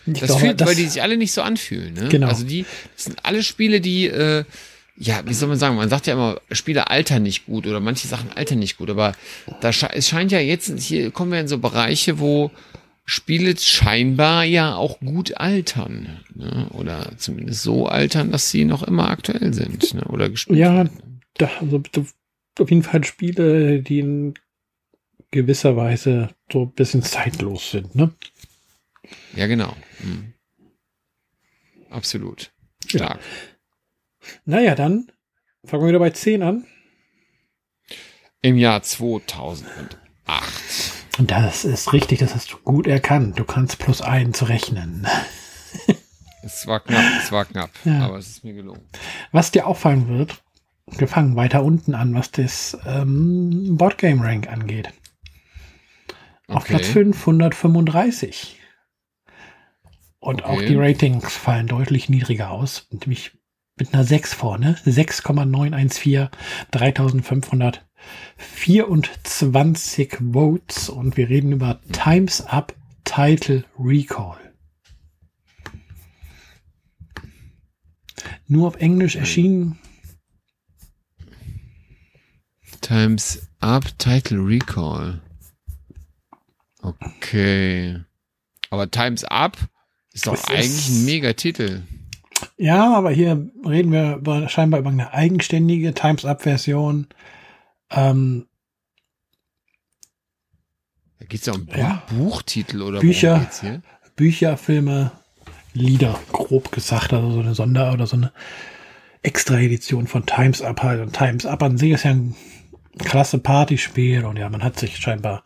[0.07, 1.95] Ich Das glaube, fühlt, das- weil die sich alle nicht so anfühlen.
[1.95, 2.09] Ne?
[2.11, 2.27] Genau.
[2.29, 4.45] Also die, das sind alle Spiele, die, äh,
[4.99, 8.07] ja, wie soll man sagen, man sagt ja immer, Spiele altern nicht gut oder manche
[8.07, 9.15] Sachen altern nicht gut, aber
[9.63, 12.51] da sche es scheint ja jetzt, hier kommen wir in so Bereiche, wo
[13.07, 16.21] Spiele scheinbar ja auch gut altern.
[16.35, 16.69] Ne?
[16.73, 19.93] Oder zumindest so altern, dass sie noch immer aktuell sind.
[19.95, 20.03] Ne?
[20.07, 21.21] Oder gespielt Ja, werden.
[21.35, 21.83] da, also
[22.59, 24.35] auf jeden Fall Spiele, die in
[25.31, 28.15] gewisser Weise so ein bisschen zeitlos sind, ne?
[29.37, 29.77] ja genau.
[29.99, 30.33] Hm.
[31.91, 32.53] Absolut.
[32.87, 33.21] Stark.
[34.47, 35.11] Naja, dann
[35.65, 36.65] fangen wir wieder bei 10 an.
[38.41, 39.99] Im Jahr 2008.
[41.19, 43.39] Das ist richtig, das hast du gut erkannt.
[43.39, 45.07] Du kannst plus eins rechnen.
[46.43, 48.01] Es war knapp, es war knapp, Ja.
[48.05, 48.83] aber es ist mir gelungen.
[49.33, 50.43] Was dir auffallen wird,
[50.87, 54.89] wir fangen weiter unten an, was das ähm, Boardgame Rank angeht.
[56.49, 56.75] Auf Okay.
[56.75, 58.61] Platz 535.
[60.19, 60.67] Und auch Okay.
[60.67, 63.33] die Ratings fallen deutlich niedriger aus, nämlich
[63.77, 64.77] mit einer 6 vorne.
[64.85, 66.29] 6,914,
[68.39, 72.75] 3524 Votes und wir reden über Times Up
[73.05, 74.37] Title Recall.
[78.47, 79.79] Nur auf Englisch erschienen.
[82.81, 85.21] Times Up Title Recall.
[86.83, 88.01] Okay.
[88.71, 89.57] Aber Times Up
[90.13, 91.83] ist doch Das eigentlich ist- ein Megatitel.
[92.59, 97.07] Ja, aber hier reden wir über, scheinbar über eine eigenständige Times Up Version.
[97.95, 98.47] Ähm,
[101.19, 102.03] Da geht's ja um Ja.
[102.11, 103.47] Buchtitel oder Bücher.
[104.17, 105.13] Bücher, Filme,
[105.73, 108.33] Lieder, grob gesagt, also so eine Sonder- oder so eine
[109.23, 111.01] Extra-Edition von Times Up halt.
[111.01, 112.35] Und Times Up an sich ist ja ein
[112.99, 115.43] klasse Partyspiel und ja, man hat sich scheinbar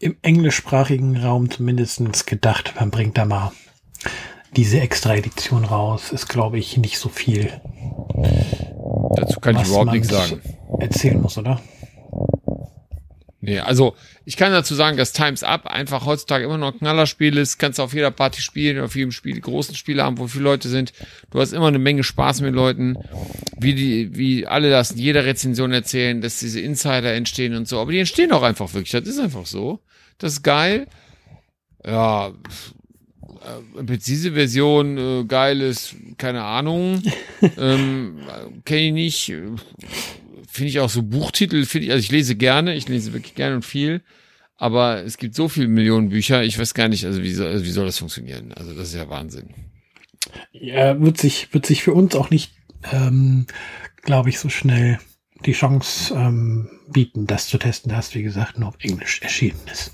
[0.00, 3.52] im englischsprachigen Raum zumindest gedacht, man bringt da mal
[4.56, 6.12] diese Extra-Edition raus.
[6.12, 7.50] Ist, glaube ich, nicht so viel,
[9.16, 10.42] Dazu kann ich überhaupt nichts sagen.
[10.80, 11.60] erzählen muss, oder?
[13.44, 17.36] Nee, also ich kann dazu sagen, dass Times Up einfach heutzutage immer noch ein Knallerspiel
[17.36, 17.58] ist.
[17.58, 20.44] Kannst du auf jeder Party spielen, auf jedem Spiel, die großen Spiele haben, wo viele
[20.44, 20.94] Leute sind.
[21.30, 22.96] Du hast immer eine Menge Spaß mit Leuten,
[23.58, 27.80] wie die, wie alle das in jeder Rezension erzählen, dass diese Insider entstehen und so.
[27.80, 28.92] Aber die entstehen auch einfach wirklich.
[28.92, 29.80] Das ist einfach so.
[30.16, 30.86] Das ist geil.
[31.84, 32.72] Ja, pff,
[33.78, 37.02] äh, präzise Version, äh, geil ist, keine Ahnung.
[37.58, 38.20] ähm,
[38.64, 39.32] Kenne ich nicht.
[40.54, 43.56] Finde ich auch so Buchtitel, finde ich, also ich lese gerne, ich lese wirklich gerne
[43.56, 44.02] und viel,
[44.56, 47.64] aber es gibt so viele Millionen Bücher, ich weiß gar nicht, also wie soll, also
[47.64, 48.52] wie soll das funktionieren?
[48.52, 49.48] Also das ist ja Wahnsinn.
[50.52, 52.52] Ja, wird sich, wird sich für uns auch nicht,
[52.92, 53.48] ähm,
[54.02, 55.00] glaube ich, so schnell
[55.44, 59.60] die Chance ähm, bieten, das zu testen, da es, wie gesagt, nur auf Englisch erschienen
[59.72, 59.90] ist.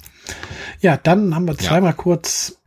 [0.83, 2.61] Ja, dann haben wir zweimal kurz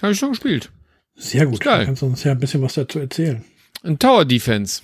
[0.00, 0.70] Habe ich schon gespielt.
[1.14, 1.60] Sehr gut.
[1.60, 1.78] geil.
[1.78, 3.44] Dann kannst du uns ja ein bisschen was dazu erzählen.
[3.82, 4.82] Ein Tower Defense.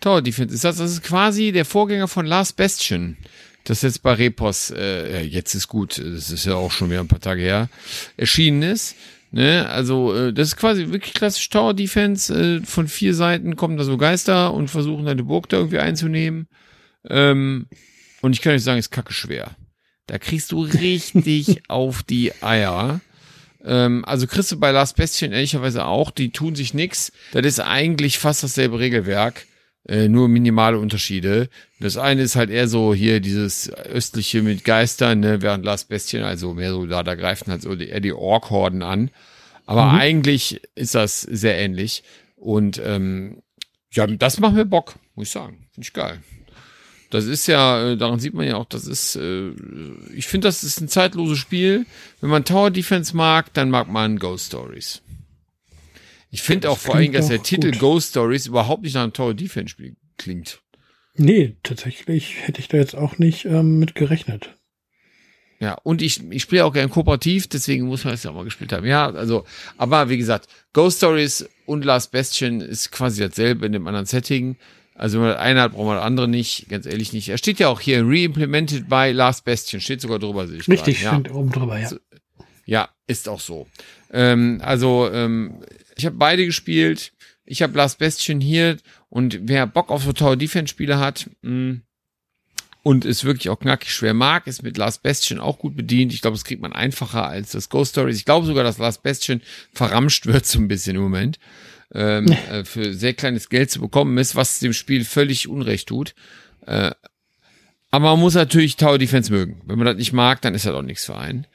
[0.00, 3.16] Tower Defense ist das, das ist quasi der Vorgänger von Last Bastion.
[3.64, 7.08] Das jetzt bei Repos, äh, jetzt ist gut, das ist ja auch schon wieder ein
[7.08, 7.68] paar Tage her,
[8.16, 8.96] erschienen ist.
[9.34, 12.34] Ne, also äh, das ist quasi wirklich klassisch Tower Defense.
[12.34, 16.48] Äh, von vier Seiten kommen da so Geister und versuchen deine Burg da irgendwie einzunehmen.
[17.08, 17.66] Ähm,
[18.20, 19.52] und ich kann euch sagen, ist kacke schwer.
[20.06, 23.00] Da kriegst du richtig auf die Eier.
[23.64, 27.12] Ähm, also kriegst du bei Last Bastion ehrlicherweise auch, die tun sich nix.
[27.32, 29.46] Das ist eigentlich fast dasselbe Regelwerk,
[29.88, 31.48] äh, nur minimale Unterschiede.
[31.80, 36.22] Das eine ist halt eher so hier dieses östliche mit Geistern, ne, während Last Bastion,
[36.22, 39.10] also mehr so da, da greifen halt so die, eher die Ork-Horden an.
[39.66, 39.98] Aber Mhm.
[39.98, 42.02] eigentlich ist das sehr ähnlich.
[42.36, 43.42] Und ähm,
[43.92, 45.68] ja, das macht mir Bock, muss ich sagen.
[45.72, 46.18] Finde ich geil.
[47.12, 49.50] Das ist ja, äh, daran sieht man ja auch, das ist, äh,
[50.14, 51.84] ich finde, das ist ein zeitloses Spiel.
[52.22, 55.02] Wenn man Tower Defense mag, dann mag man Ghost Stories.
[56.30, 57.80] Ich finde auch vor allem, dass der Titel gut.
[57.80, 60.62] Ghost Stories überhaupt nicht nach einem Tower Defense Spiel klingt.
[61.14, 64.56] Nee, tatsächlich hätte ich da jetzt auch nicht ähm, mit gerechnet.
[65.60, 68.44] Ja, und ich, ich spiele auch gern kooperativ, deswegen muss man es ja auch mal
[68.44, 68.86] gespielt haben.
[68.86, 69.44] Ja, also,
[69.76, 74.56] aber wie gesagt, Ghost Stories und Last Bastion ist quasi dasselbe in dem anderen Setting.
[74.94, 77.28] Also wenn man das eine hat, braucht man das andere nicht, ganz ehrlich nicht.
[77.28, 81.00] Er steht ja auch hier re-implemented by Last Bastion, steht sogar drüber, sehe ich Richtig,
[81.00, 81.20] gerade.
[81.20, 81.90] steht oben drüber, ja.
[82.64, 83.66] Ja, ist auch so.
[84.12, 85.64] Ähm, also, ähm,
[85.96, 87.12] ich habe beide gespielt.
[87.44, 88.76] Ich habe Last Bastion hier
[89.08, 91.80] und wer Bock auf so Tower Defense Spiele hat mh,
[92.82, 96.12] und es wirklich auch knackig schwer mag, ist mit Last Bastion auch gut bedient.
[96.12, 98.16] Ich glaube, das kriegt man einfacher als das Ghost Stories.
[98.16, 99.42] Ich glaube sogar, dass Last Bastion
[99.72, 101.38] verramscht wird so ein bisschen im Moment.
[101.94, 106.14] Ähm, äh, für sehr kleines Geld zu bekommen ist, was dem Spiel völlig Unrecht tut.
[106.66, 106.92] Äh,
[107.90, 109.60] aber man muss natürlich Tower Defense mögen.
[109.66, 111.46] Wenn man das nicht mag, dann ist das auch nichts für einen.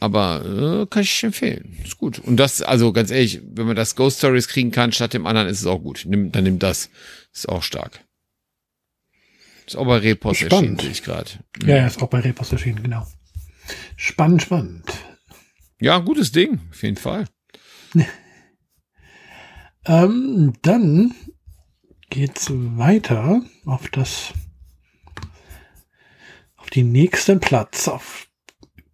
[0.00, 1.78] Aber äh, kann ich empfehlen.
[1.84, 2.18] Ist gut.
[2.18, 5.48] Und das, also ganz ehrlich, wenn man das Ghost Stories kriegen kann statt dem anderen,
[5.48, 6.04] ist es auch gut.
[6.06, 6.90] Nimm, dann nimm das.
[7.32, 8.00] Ist auch stark.
[9.66, 10.52] Ist auch bei Repos Spannend.
[10.52, 11.30] erschienen, sehe ich gerade.
[11.64, 13.06] Ja, ja, ist auch bei Repos erschienen, genau.
[13.96, 14.84] Spannend, spannend.
[15.80, 17.26] Ja, gutes Ding, auf jeden Fall.
[19.84, 21.12] Ähm, dann
[22.08, 24.32] geht's weiter auf das,
[26.56, 28.28] auf den nächsten Platz, auf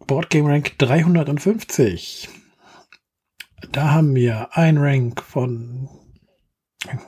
[0.07, 2.31] Board Game Rank 350.
[3.73, 5.91] Da haben wir ein Rank von,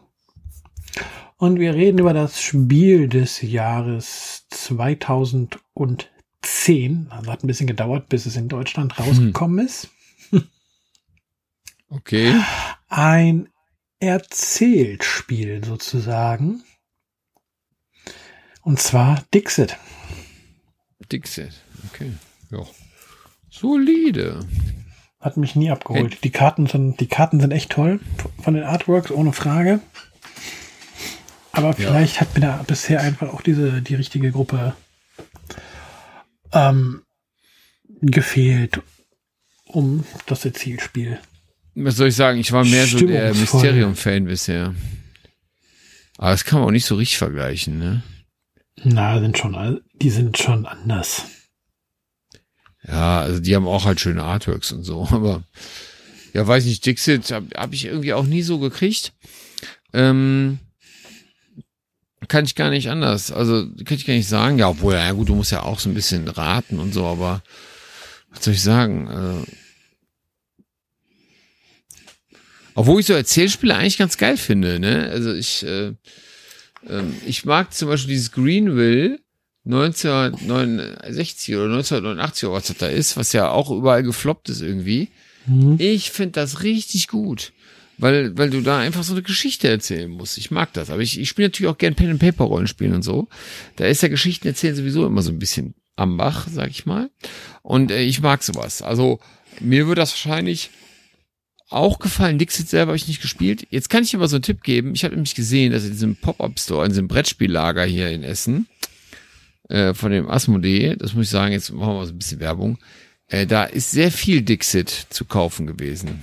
[1.44, 7.08] Und wir reden über das Spiel des Jahres 2010.
[7.10, 9.90] Also hat ein bisschen gedauert, bis es in Deutschland rausgekommen ist.
[11.90, 12.34] Okay.
[12.88, 13.50] Ein
[14.00, 16.64] Erzählspiel sozusagen.
[18.62, 19.78] Und zwar Dixit.
[21.12, 21.62] Dixit.
[21.92, 22.14] Okay.
[22.52, 22.66] Ja.
[23.52, 24.40] Solide.
[25.20, 26.24] Hat mich nie abgeholt.
[26.24, 28.00] Die Karten sind, die Karten sind echt toll
[28.42, 29.82] von den Artworks, ohne Frage.
[31.54, 34.76] Aber vielleicht hat mir da bisher einfach auch diese, die richtige Gruppe
[36.52, 37.04] ähm,
[38.02, 38.82] gefehlt,
[39.66, 41.20] um das Erzählspiel.
[41.76, 42.40] Was soll ich sagen?
[42.40, 43.36] Ich war mehr so der.
[43.36, 44.74] Mysterium-Fan bisher.
[46.18, 48.04] Aber das kann man auch nicht so richtig vergleichen, ne?
[48.84, 51.26] Na, sind schon, die sind schon anders.
[52.88, 55.44] Ja, also die haben auch halt schöne Artworks und so, aber
[56.34, 59.14] ja, weiß nicht, Dixit habe hab ich irgendwie auch nie so gekriegt.
[59.94, 60.58] Ähm,
[62.28, 63.32] kann ich gar nicht anders.
[63.32, 64.60] Also kann ich gar nicht sagen.
[64.60, 67.42] Ja, obwohl, ja gut, du musst ja auch so ein bisschen raten und so, aber
[68.32, 69.46] was soll ich sagen?
[69.46, 69.52] Äh,
[72.76, 75.10] obwohl ich so Erzählspiele eigentlich ganz geil finde, ne?
[75.12, 75.94] Also ich, äh,
[76.90, 79.20] ähm, ich mag zum Beispiel dieses Greenville
[79.66, 85.10] 1969 oder 1989 oder was das da ist, was ja auch überall gefloppt ist irgendwie.
[85.46, 85.76] Hm.
[85.80, 87.54] Ich finde das richtig gut,
[88.04, 90.38] weil, weil du da einfach so eine Geschichte erzählen musst.
[90.38, 93.02] Ich mag das, aber ich, ich spiele natürlich auch gern Pen and Paper Rollenspielen und
[93.02, 93.30] so.
[93.78, 97.10] Da ist ja Geschichten erzählen sowieso immer so ein bisschen am Bach, sag ich mal.
[97.62, 98.82] Und äh, ich mag sowas.
[98.82, 99.20] Also
[99.62, 100.70] mir würde das wahrscheinlich
[101.70, 102.38] auch gefallen.
[102.38, 103.66] Dixit selber habe ich nicht gespielt.
[103.70, 104.94] Jetzt kann ich dir mal so einen Tipp geben.
[104.94, 108.68] Ich habe nämlich gesehen, dass in diesem Pop-Up-Store, in diesem Brettspiellager hier in Essen,
[109.70, 112.42] äh, von dem Asmodee, das muss ich sagen, jetzt machen wir mal so ein bisschen
[112.42, 112.80] Werbung,
[113.28, 116.22] äh, da ist sehr viel Dixit zu kaufen gewesen.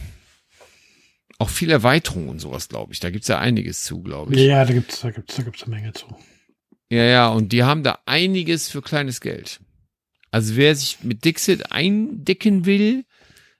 [1.40, 3.00] Auch viel Erweiterung und sowas, glaube ich.
[3.00, 4.42] Da gibt's ja einiges zu, glaube ich.
[4.42, 6.04] Ja, da gibt's, da gibt's, da gibt's eine Menge zu.
[6.90, 9.58] Ja, ja, und die haben da einiges für kleines Geld.
[10.30, 13.06] Also wer sich mit Dixit eindecken will,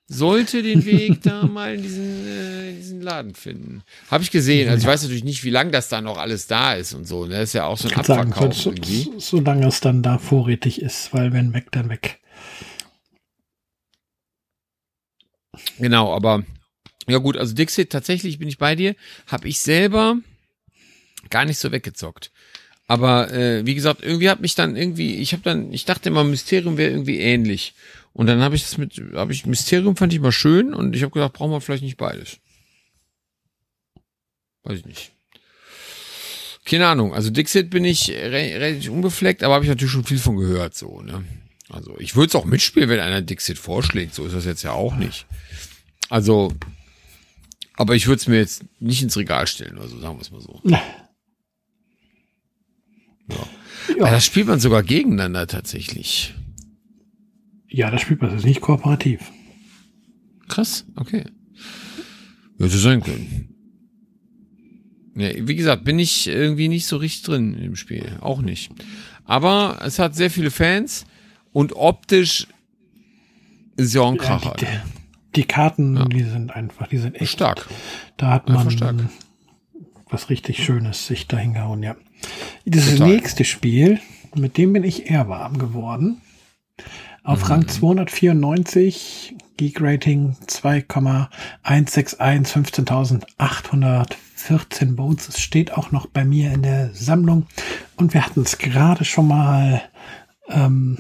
[0.07, 3.83] sollte den Weg da mal in diesen, äh, in diesen Laden finden.
[4.11, 4.69] Habe ich gesehen.
[4.69, 7.25] Also ich weiß natürlich nicht, wie lange das da noch alles da ist und so.
[7.25, 7.37] Ne?
[7.39, 11.15] Das ist ja auch so ein Abverkauf sagen, so, Solange es dann da vorrätig ist,
[11.15, 12.21] weil wenn weg, dann weg.
[15.79, 16.45] Genau, aber
[17.07, 18.95] ja gut, also Dixit, tatsächlich bin ich bei dir.
[19.27, 20.17] Habe ich selber
[21.31, 22.31] gar nicht so weggezockt.
[22.87, 26.25] Aber äh, wie gesagt, irgendwie hat mich dann irgendwie, ich habe dann, ich dachte immer,
[26.25, 27.75] Mysterium wäre irgendwie ähnlich.
[28.13, 31.03] Und dann habe ich das mit, habe ich Mysterium fand ich mal schön und ich
[31.03, 32.39] habe gedacht, brauchen wir vielleicht nicht beides.
[34.65, 35.13] Weiß ich nicht.
[36.65, 37.15] Keine Ahnung.
[37.15, 40.75] Also Dixit bin ich re relativ unbefleckt, aber habe ich natürlich schon viel von gehört,
[40.75, 41.25] so, ne?
[41.69, 44.15] Also ich würde es auch mitspielen, wenn einer Dixit vorschlägt.
[44.15, 45.27] So ist das jetzt ja auch nicht.
[46.09, 46.53] Also,
[47.81, 50.43] aber ich würde es mir jetzt nicht ins Regal stellen, also sagen wir es mal
[50.43, 50.61] so.
[50.65, 50.83] Ja.
[53.97, 54.11] ja.
[54.11, 56.35] das spielt man sogar gegeneinander tatsächlich.
[57.69, 59.33] Ja, das spielt man das ist nicht kooperativ.
[60.47, 61.25] Krass, okay.
[62.59, 63.55] Würde sein können.
[65.17, 68.19] Ja, wie gesagt, bin ich irgendwie nicht so richtig drin im Spiel.
[68.21, 68.71] Auch nicht.
[69.25, 71.07] Aber es hat sehr viele Fans
[71.53, 72.47] und optisch
[73.79, 74.55] ist ja auch ein Kracher.
[74.61, 74.85] Ja,
[75.37, 76.05] die, Karten, ja.
[76.07, 77.69] die sind einfach, die sind echt stark.
[78.17, 79.11] Da hat man
[80.11, 81.97] was richtig Schönes sich da hingehauen, ja.
[82.65, 83.09] Das Total.
[83.09, 84.01] nächste Spiel,
[84.35, 86.21] mit dem bin ich eher warm geworden.
[87.23, 87.47] Auf mhm.
[87.47, 95.29] Rang 294, Geek Rating 2,161, 15.814 Votes.
[95.29, 97.47] Es steht auch noch bei mir in der Sammlung.
[97.97, 99.83] Und wir hatten es gerade schon mal,
[100.49, 100.99] ähm,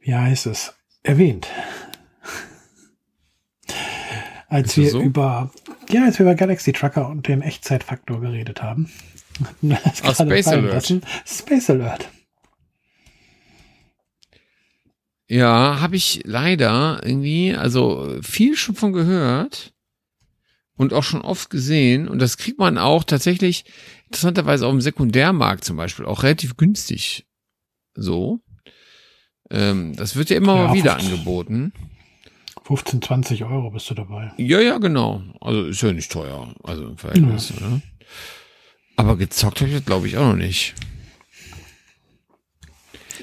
[0.00, 1.48] wie heißt es, erwähnt.
[4.48, 5.00] Als wir so?
[5.00, 5.50] über,
[5.90, 8.90] ja, als wir über Galaxy Trucker und den Echtzeitfaktor geredet haben.
[10.02, 11.00] Ah, Space Alert.
[11.24, 12.08] Space Alert.
[15.28, 19.74] Ja, habe ich leider irgendwie, also viel schon von gehört
[20.76, 22.08] und auch schon oft gesehen.
[22.08, 23.64] Und das kriegt man auch tatsächlich
[24.06, 27.26] interessanterweise auf dem Sekundärmarkt zum Beispiel auch relativ günstig.
[27.94, 28.40] So.
[29.50, 31.72] Ähm, das wird ja immer ja, mal wieder 15, angeboten.
[32.68, 34.30] 15, 20 Euro bist du dabei.
[34.36, 35.22] Ja, ja, genau.
[35.40, 36.54] Also ist ja nicht teuer.
[36.62, 37.50] Also im Verhältnis.
[37.58, 37.66] Ja.
[37.66, 37.82] Ne?
[38.94, 40.74] Aber gezockt habe ich das glaube ich auch noch nicht.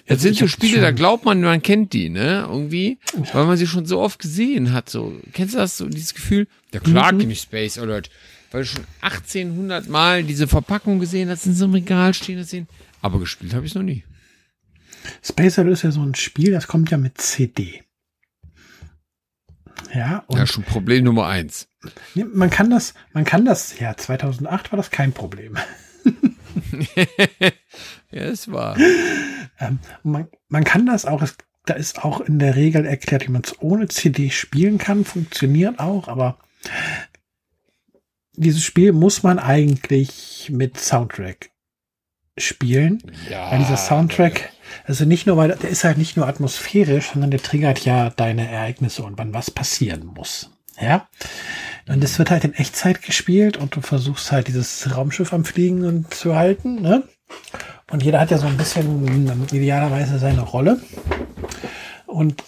[0.07, 2.47] Das sind so Spiele, da glaubt man, man kennt die, ne?
[2.49, 2.97] Irgendwie,
[3.33, 4.89] weil man sie schon so oft gesehen hat.
[4.89, 6.47] So, kennst du das so, dieses Gefühl?
[6.73, 7.19] Ja klar mhm.
[7.19, 8.09] kenne ich Space Alert,
[8.51, 12.67] weil du schon 1800 Mal diese Verpackung gesehen hast, in so einem Regal stehen sehen.
[13.01, 14.03] Aber gespielt habe ich noch nie.
[15.21, 17.84] Space Alert ist ja so ein Spiel, das kommt ja mit CD.
[19.93, 21.67] Ja, und ja, schon Problem Nummer eins.
[22.15, 25.57] Man kann das, man kann das, ja, 2008 war das kein Problem.
[28.11, 28.77] ja, es war.
[29.59, 33.31] Ähm, man, man kann das auch, es, da ist auch in der Regel erklärt, wie
[33.31, 36.37] man es ohne CD spielen kann, funktioniert auch, aber
[38.33, 41.51] dieses Spiel muss man eigentlich mit Soundtrack
[42.37, 43.01] spielen.
[43.29, 44.51] Ja, weil dieser Soundtrack,
[44.83, 48.49] also nicht nur, weil der ist halt nicht nur atmosphärisch, sondern der triggert ja deine
[48.49, 50.51] Ereignisse und wann was passieren muss.
[50.79, 51.07] Ja.
[51.87, 56.05] Und es wird halt in Echtzeit gespielt und du versuchst halt dieses Raumschiff am Fliegen
[56.09, 57.03] zu halten, ne?
[57.91, 60.81] Und jeder hat ja so ein bisschen idealerweise seine Rolle.
[62.07, 62.43] Und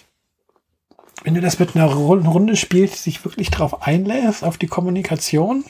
[1.22, 5.64] wenn du das mit einer Runde spielst, sich wirklich drauf einlässt, auf die Kommunikation,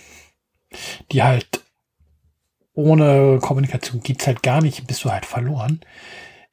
[1.12, 1.62] die halt
[2.74, 5.80] ohne Kommunikation geht's halt gar nicht, bist du halt verloren,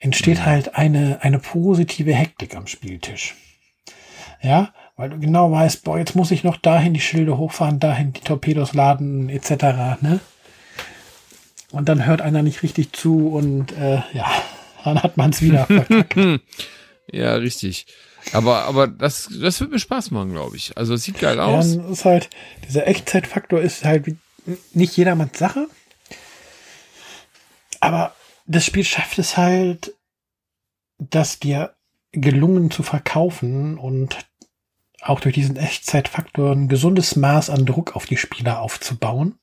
[0.06, 0.46] entsteht mhm.
[0.46, 3.36] halt eine, eine positive Hektik am Spieltisch.
[4.42, 8.14] Ja, weil du genau weißt, boah, jetzt muss ich noch dahin die Schilde hochfahren, dahin
[8.14, 10.02] die Torpedos laden, etc.
[10.02, 10.20] Ne?
[11.72, 14.32] Und dann hört einer nicht richtig zu und äh, ja,
[14.84, 16.16] dann hat man es wieder verkackt.
[17.12, 17.88] ja, richtig.
[18.32, 20.78] Aber, aber das, das wird mir Spaß machen, glaube ich.
[20.78, 21.76] Also es sieht geil aus.
[21.76, 22.30] Ja, ist halt,
[22.68, 24.16] dieser Echtzeitfaktor ist halt
[24.74, 25.68] nicht jedermanns Sache.
[27.80, 28.14] Aber
[28.48, 29.95] das Spiel schafft es halt,
[30.98, 31.76] das dir
[32.12, 34.18] gelungen zu verkaufen und
[35.02, 39.38] auch durch diesen Echtzeitfaktor ein gesundes Maß an Druck auf die Spieler aufzubauen,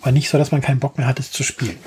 [0.00, 1.78] aber nicht so, dass man keinen Bock mehr hat, es zu spielen.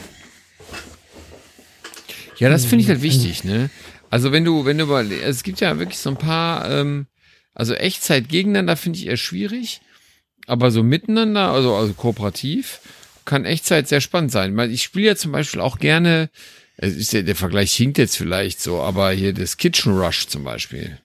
[2.37, 3.69] Ja, das finde ich halt wichtig, ne?
[4.09, 7.07] Also wenn du, wenn du mal, es gibt ja wirklich so ein paar, ähm,
[7.53, 9.81] also Echtzeit gegeneinander finde ich eher schwierig,
[10.47, 12.79] aber so miteinander, also, also kooperativ,
[13.25, 14.57] kann Echtzeit sehr spannend sein.
[14.71, 16.29] Ich spiele ja zum Beispiel auch gerne,
[16.81, 20.45] es ist ja, der Vergleich hinkt jetzt vielleicht so, aber hier das Kitchen Rush zum
[20.45, 20.97] Beispiel.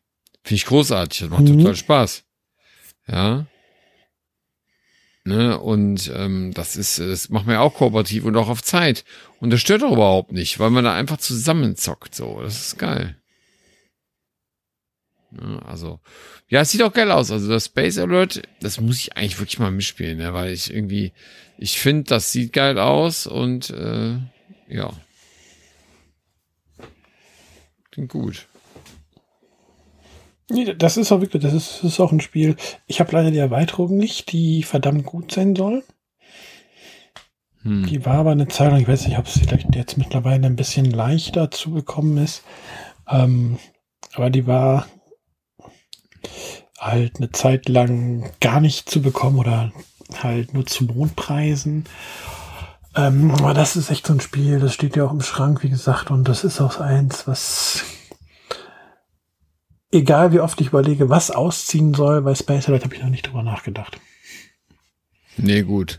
[0.45, 1.19] Finde ich großartig.
[1.21, 1.59] Das macht mhm.
[1.59, 2.25] total Spaß.
[3.09, 3.47] Ja.
[5.25, 5.59] Ne?
[5.59, 9.05] Und ähm, das ist, das macht man ja auch kooperativ und auch auf Zeit.
[9.41, 12.15] Und das stört doch überhaupt nicht, weil man da einfach zusammenzockt.
[12.15, 13.17] So, das ist geil.
[15.33, 15.61] Ne?
[15.67, 15.99] Also,
[16.47, 17.33] ja, es sieht auch geil aus.
[17.33, 20.33] Also das Space Alert, das muss ich eigentlich wirklich mal mitspielen, ne?
[20.35, 21.13] weil ich irgendwie,
[21.59, 24.19] ich finde, das sieht geil aus und äh,
[24.69, 24.93] ja.
[27.95, 28.49] Klingt gut.
[30.51, 32.57] Nee, das ist auch wirklich, das ist, das ist auch ein Spiel.
[32.89, 35.85] Ich habe leider die Erweiterung nicht, die verdammt gut sein soll.
[37.63, 37.87] Hm.
[37.87, 40.57] Die war aber eine Zeit lang, ich weiß nicht, ob es vielleicht jetzt mittlerweile ein
[40.57, 42.43] bisschen leichter zugekommen ist.
[43.09, 43.61] Ähm,
[44.15, 44.89] aber die war
[46.81, 49.73] halt eine Zeit lang gar nicht zu bekommen oder
[50.21, 51.85] halt nur zu Mondpreisen.
[52.97, 55.69] Ähm, aber das ist echt so ein Spiel, das steht ja auch im Schrank, wie
[55.69, 57.85] gesagt, und das ist auch eins, was
[59.91, 63.27] egal wie oft ich überlege, was ausziehen soll, bei Space Alert habe ich noch nicht
[63.27, 63.99] drüber nachgedacht.
[65.37, 65.99] Nee, gut.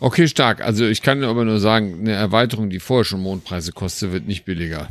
[0.00, 0.62] Okay, stark.
[0.62, 4.44] Also ich kann aber nur sagen, eine Erweiterung, die vorher schon Mondpreise kostet, wird nicht
[4.44, 4.88] billiger.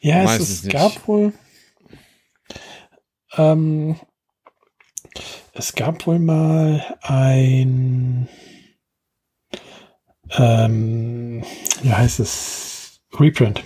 [0.00, 1.32] Ja, Meistens es, es gab wohl.
[3.36, 3.96] Ähm,
[5.52, 8.28] es gab wohl mal ein.
[10.38, 11.42] Ähm,
[11.82, 13.00] wie heißt es?
[13.18, 13.62] Reprint.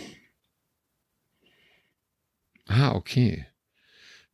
[2.66, 3.46] Ah, okay.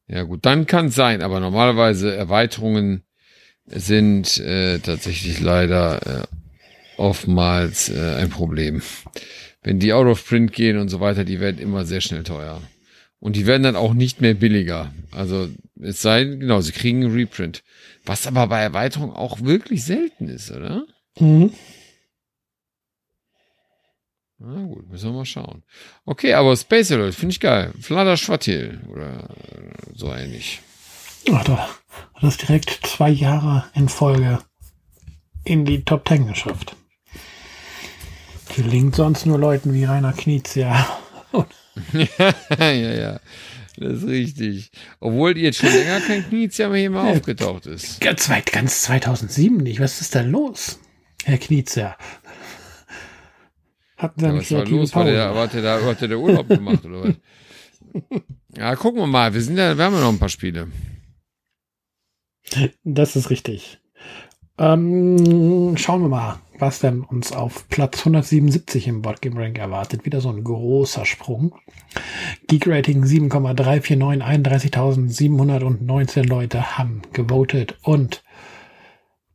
[0.07, 3.05] Ja gut, dann kann es sein, aber normalerweise Erweiterungen
[3.67, 6.27] sind äh, tatsächlich leider äh,
[6.99, 8.83] oftmals äh, ein Problem.
[9.63, 12.61] Wenn die out of print gehen und so weiter, die werden immer sehr schnell teuer.
[13.19, 14.93] Und die werden dann auch nicht mehr billiger.
[15.11, 15.49] Also
[15.81, 17.63] es sei, genau, sie kriegen einen Reprint.
[18.05, 20.85] Was aber bei Erweiterung auch wirklich selten ist, oder?
[21.19, 21.53] Mhm.
[24.39, 25.63] Na gut, müssen wir mal schauen.
[26.05, 27.73] Okay, aber Space Alert finde ich geil.
[27.81, 29.29] Flatter Schwartil oder
[29.95, 30.61] so ähnlich.
[31.33, 31.69] Ach, da
[32.15, 34.41] hat es direkt zwei Jahre in Folge
[35.45, 36.77] in die Top Ten geschafft.
[38.57, 40.87] Gelingt sonst nur Leuten wie Rainer Knizia.
[41.93, 43.21] ja, ja, ja.
[43.77, 44.71] Das ist richtig.
[45.01, 48.01] Obwohl jetzt schon länger kein Knizia mehr hier mal ja, aufgetaucht ist.
[48.01, 49.81] Ganz weit, ganz 2007 nicht.
[49.81, 50.79] Was ist da los,
[51.25, 51.97] Herr Knizia?
[54.05, 54.95] Hatten sie ja, was war los?
[54.95, 57.15] War der, hat, der da, hat der Urlaub gemacht oder was?
[58.57, 59.35] Ja, gucken wir mal.
[59.35, 60.69] Wir sind ja, wir haben ja noch ein paar Spiele.
[62.85, 63.81] Das ist richtig.
[64.59, 70.05] Ähm, schauen wir mal, was denn uns auf Platz 177 im Boardgame Rank erwartet.
[70.05, 71.57] Wieder so ein großer Sprung.
[72.47, 78.23] Geek Rating 7,349, 31.719 Leute haben gewotet und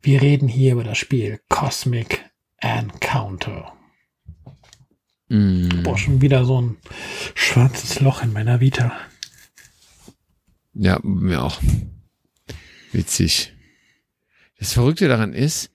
[0.00, 2.24] wir reden hier über das Spiel Cosmic
[2.58, 3.74] Encounter.
[5.30, 5.84] Mm.
[5.84, 6.76] Boah, schon wieder so ein
[7.34, 8.92] schwarzes Loch in meiner Vita.
[10.74, 11.60] Ja, mir auch.
[12.92, 13.54] Witzig.
[14.58, 15.70] Das Verrückte daran ist,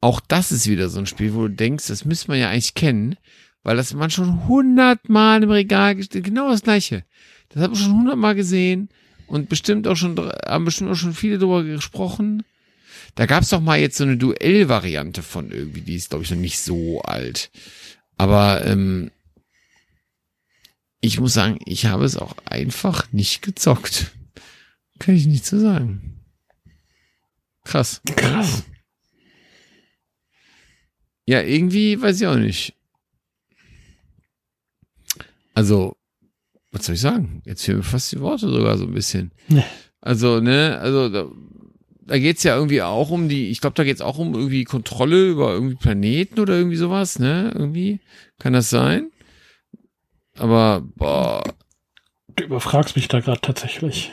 [0.00, 2.74] auch das ist wieder so ein Spiel, wo du denkst, das müsste man ja eigentlich
[2.74, 3.16] kennen,
[3.62, 7.04] weil das man schon hundertmal im Regal gestellt, genau das gleiche.
[7.50, 8.88] Das hat man schon hundertmal gesehen
[9.28, 12.42] und bestimmt auch schon, haben bestimmt auch schon viele darüber gesprochen.
[13.14, 16.30] Da gab es doch mal jetzt so eine Duell-Variante von irgendwie, die ist glaube ich
[16.30, 17.50] noch nicht so alt.
[18.18, 19.10] Aber ähm,
[21.00, 24.12] ich muss sagen, ich habe es auch einfach nicht gezockt.
[24.98, 26.24] Kann ich nicht so sagen.
[27.64, 28.00] Krass.
[28.16, 28.64] Krass.
[31.26, 32.74] Ja, irgendwie weiß ich auch nicht.
[35.54, 35.96] Also,
[36.72, 37.42] was soll ich sagen?
[37.44, 39.32] Jetzt fehlen mir fast die Worte sogar so ein bisschen.
[40.00, 41.32] Also, ne, also
[42.08, 45.28] da, geht's ja irgendwie auch um die, ich glaube, da geht's auch um irgendwie Kontrolle
[45.28, 47.52] über irgendwie Planeten oder irgendwie sowas, ne?
[47.54, 48.00] Irgendwie.
[48.38, 49.10] Kann das sein?
[50.36, 51.42] Aber, boah.
[52.36, 54.12] Du überfragst mich da gerade tatsächlich.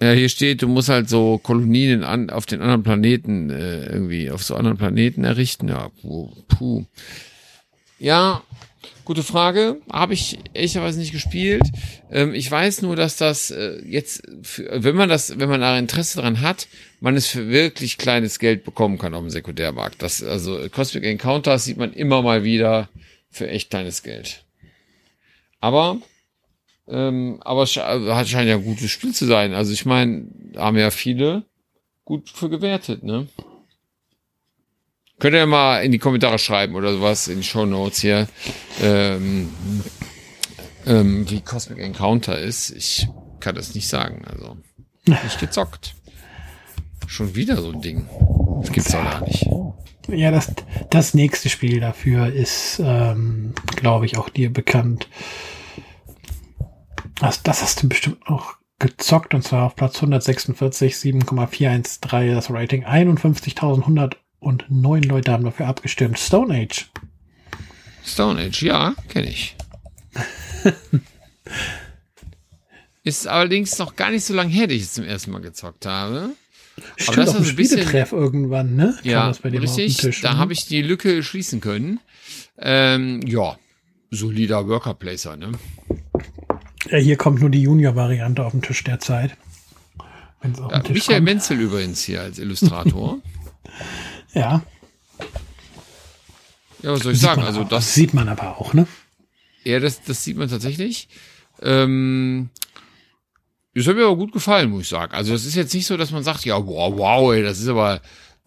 [0.00, 4.30] Ja, hier steht, du musst halt so Kolonien an, auf den anderen Planeten äh, irgendwie,
[4.30, 5.68] auf so anderen Planeten errichten.
[5.68, 6.30] Ja, puh.
[6.46, 6.84] puh.
[7.98, 8.42] Ja,
[9.08, 9.80] gute Frage.
[9.90, 11.62] Habe ich ehrlicherweise nicht gespielt.
[12.10, 15.78] Ähm, ich weiß nur, dass das äh, jetzt, für, wenn man das, wenn man da
[15.78, 16.68] Interesse dran hat,
[17.00, 20.02] man es für wirklich kleines Geld bekommen kann auf dem Sekundärmarkt.
[20.02, 22.90] Das, also Cosmic Encounters sieht man immer mal wieder
[23.30, 24.44] für echt kleines Geld.
[25.58, 26.00] Aber
[26.86, 29.54] ähm, aber es also scheint ja ein gutes Spiel zu sein.
[29.54, 30.26] Also ich meine,
[30.56, 31.44] haben ja viele
[32.04, 33.26] gut für gewertet, ne?
[35.18, 38.28] Könnt ihr mal in die Kommentare schreiben oder sowas in die Show Notes hier,
[38.80, 39.50] ähm,
[40.86, 42.70] ähm, wie Cosmic Encounter ist.
[42.70, 43.08] Ich
[43.40, 44.24] kann das nicht sagen.
[44.30, 44.56] Also
[45.06, 45.94] nicht gezockt.
[47.06, 48.08] Schon wieder so ein Ding.
[48.60, 49.44] Das gibt's doch gar nicht.
[50.08, 50.52] Ja, das,
[50.90, 55.08] das nächste Spiel dafür ist, ähm, glaube ich, auch dir bekannt.
[57.16, 62.84] Das, das hast du bestimmt auch gezockt und zwar auf Platz 146, 7,413 das Rating.
[64.40, 66.18] 51.109 Leute haben dafür abgestimmt.
[66.18, 66.86] Stone Age.
[68.04, 69.56] Stone Age, ja, kenne ich.
[73.04, 75.86] Ist allerdings noch gar nicht so lange her, dass ich es zum ersten Mal gezockt
[75.86, 76.30] habe.
[76.96, 78.96] Stimmt, Aber das auf dem Spieletreff irgendwann, ne?
[79.02, 80.20] Ja, richtig.
[80.20, 80.38] Da ne?
[80.38, 82.00] habe ich die Lücke schließen können.
[82.58, 83.56] Ähm, ja,
[84.10, 85.52] solider Worker Placer, ne?
[86.90, 89.36] Ja, hier kommt nur die Junior-Variante auf den Tisch derzeit.
[90.42, 91.24] Ja, Tisch Michael kommt.
[91.24, 93.18] Menzel übrigens hier als Illustrator.
[94.32, 94.62] ja.
[96.82, 97.42] Ja, was soll ich sieht sagen?
[97.42, 98.86] Also das, sieht man aber auch, ne?
[99.64, 101.08] Ja, das, das sieht man tatsächlich.
[101.60, 102.50] Ähm,
[103.74, 105.12] das hat mir aber gut gefallen, muss ich sagen.
[105.12, 107.68] Also das ist jetzt nicht so, dass man sagt, ja, wow, wow, ey, das ist
[107.68, 108.00] aber,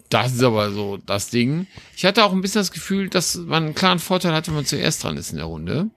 [0.08, 1.66] das ist aber so das Ding.
[1.96, 4.66] Ich hatte auch ein bisschen das Gefühl, dass man einen klaren Vorteil hat, wenn man
[4.66, 5.90] zuerst dran ist in der Runde.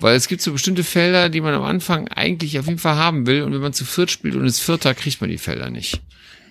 [0.00, 3.26] Weil es gibt so bestimmte Felder, die man am Anfang eigentlich auf jeden Fall haben
[3.26, 3.42] will.
[3.42, 6.00] Und wenn man zu viert spielt und ist Vierter, kriegt man die Felder nicht.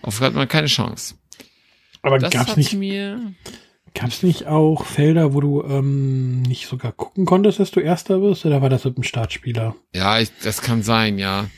[0.01, 1.15] Auf hat man keine Chance.
[2.01, 3.33] Aber das gab's nicht, mir
[3.93, 8.45] gab's nicht auch Felder, wo du ähm, nicht sogar gucken konntest, dass du Erster wirst?
[8.45, 9.75] Oder war das mit dem Startspieler?
[9.93, 11.49] Ja, ich, das kann sein, ja.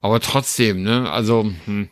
[0.00, 1.10] Aber trotzdem, ne?
[1.10, 1.88] Also, hm.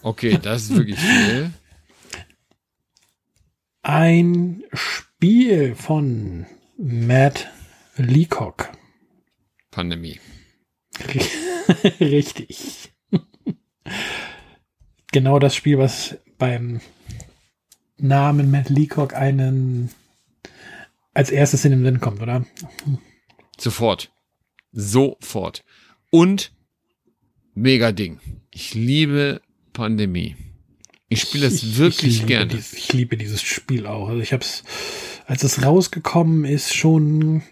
[0.03, 1.53] Okay, das ist wirklich viel.
[3.83, 6.47] Ein Spiel von
[6.77, 7.51] Matt
[7.97, 8.71] Leacock.
[9.71, 10.21] Pandemie.
[12.01, 12.93] Richtig
[15.13, 16.81] genau das Spiel, was beim
[18.03, 19.91] Namen Matt Leacock einen
[21.15, 22.45] als erstes in den Sinn kommt, oder?
[23.59, 24.11] Sofort.
[24.73, 25.65] Sofort.
[26.11, 26.53] Und
[27.55, 28.21] mega Ding.
[28.51, 29.41] Ich liebe
[29.73, 30.37] Pandemie.
[31.09, 32.47] Ich spiele es ich, wirklich ich gerne.
[32.47, 34.09] Dieses, ich liebe dieses Spiel auch.
[34.09, 34.65] Also ich habe es,
[35.27, 37.43] als es rausgekommen ist, schon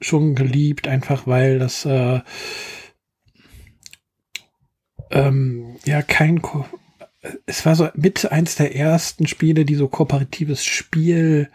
[0.00, 2.20] schon geliebt, einfach weil das äh,
[5.10, 6.66] ähm, ja kein Ko
[7.46, 11.50] es war so mit eins der ersten Spiele, die so kooperatives Spiel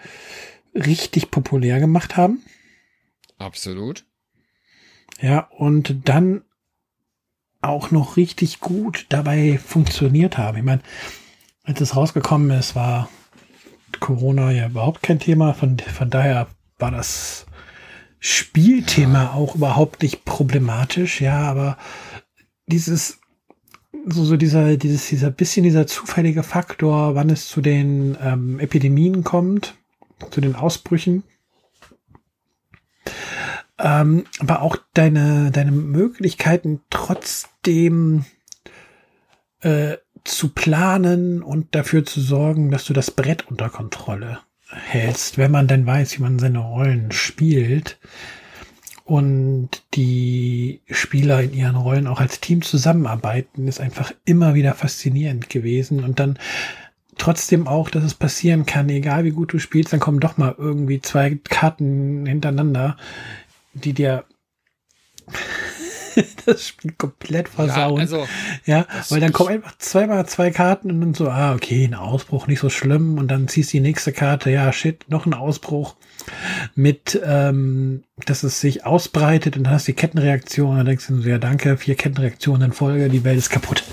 [0.74, 2.42] richtig populär gemacht haben.
[3.38, 4.06] Absolut.
[5.20, 6.44] Ja, und dann
[7.62, 10.58] auch noch richtig gut dabei funktioniert haben.
[10.58, 10.82] Ich meine,
[11.64, 13.10] als es rausgekommen ist, war
[14.00, 15.54] Corona ja überhaupt kein Thema.
[15.54, 16.48] Von, von daher
[16.80, 17.46] war das
[18.20, 19.34] Spielthema ja.
[19.34, 21.22] auch überhaupt nicht problematisch.
[21.22, 21.78] Ja, aber
[22.66, 23.21] dieses
[24.08, 29.24] so, so dieser, dieses, dieser bisschen dieser zufällige Faktor, wann es zu den ähm, Epidemien
[29.24, 29.76] kommt,
[30.32, 31.24] zu den Ausbrüchen.
[33.80, 38.26] Ähm, aber auch deine, deine Möglichkeiten trotzdem
[39.62, 45.52] äh, zu planen und dafür zu sorgen, dass du das Brett unter Kontrolle hältst, wenn
[45.52, 47.98] man denn weiß, wie man seine Rollen spielt
[49.12, 55.50] und die Spieler in ihren Rollen auch als Team zusammenarbeiten, ist einfach immer wieder faszinierend
[55.50, 56.02] gewesen.
[56.02, 56.40] Und dann
[57.18, 60.56] trotzdem auch, dass es passieren kann, egal wie gut du spielst, dann kommen doch mal
[60.58, 62.96] irgendwie zwei Karten hintereinander,
[63.74, 64.24] die dir
[66.46, 67.98] das Spiel komplett versauen.
[67.98, 68.28] Ja, also,
[68.66, 72.48] ja weil dann kommen einfach zweimal zwei Karten und dann so, ah, okay, ein Ausbruch,
[72.48, 73.18] nicht so schlimm.
[73.18, 75.96] Und dann ziehst du die nächste Karte, ja, shit, noch ein Ausbruch
[76.76, 81.08] mit, ähm, dass es sich ausbreitet und dann hast du die Kettenreaktion und dann denkst
[81.08, 83.84] du so, ja, danke, vier Kettenreaktionen in Folge, die Welt ist kaputt.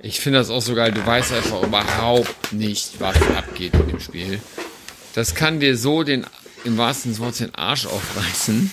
[0.00, 4.00] Ich finde das auch so geil, du weißt einfach überhaupt nicht, was abgeht in dem
[4.00, 4.38] Spiel.
[5.14, 6.26] das kann dir so den,
[6.64, 8.70] im wahrsten Wortes, den Arsch aufreißen.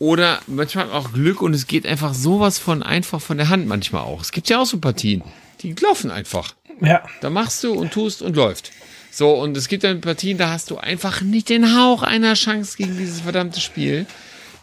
[0.00, 4.00] Oder manchmal auch Glück und es geht einfach sowas von einfach von der Hand manchmal
[4.02, 4.22] auch.
[4.22, 5.22] Es gibt ja auch so Partien,
[5.60, 6.54] die laufen einfach.
[6.80, 7.02] Ja.
[7.20, 8.72] Da machst du und tust und läuft.
[9.10, 12.78] So, und es gibt dann Partien, da hast du einfach nicht den Hauch einer Chance
[12.78, 14.06] gegen dieses verdammte Spiel.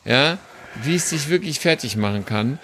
[0.05, 0.39] Ja,
[0.83, 2.57] wie es dich wirklich fertig machen kann.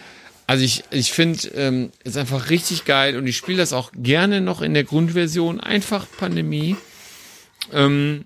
[0.48, 4.42] Also ich, ich finde, ähm, ist einfach richtig geil und ich spiele das auch gerne
[4.42, 5.60] noch in der Grundversion.
[5.60, 6.76] Einfach Pandemie.
[7.72, 8.26] Ähm,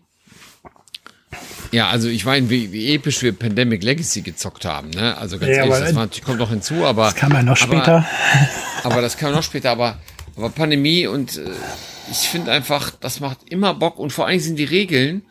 [1.71, 5.17] ja, also ich meine, wie, wie episch wir Pandemic Legacy gezockt haben, ne?
[5.17, 7.05] Also ganz Ja, ehrlich, aber das war, kommt noch hinzu, aber.
[7.05, 8.05] Das kann man noch aber, später.
[8.83, 9.99] Aber das kam noch später, aber,
[10.35, 11.49] aber Pandemie und äh,
[12.09, 15.23] ich finde einfach, das macht immer Bock und vor allem sind die Regeln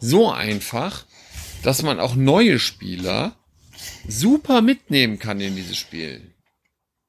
[0.00, 1.04] so einfach,
[1.62, 3.32] dass man auch neue Spieler
[4.08, 6.34] super mitnehmen kann in dieses Spiel.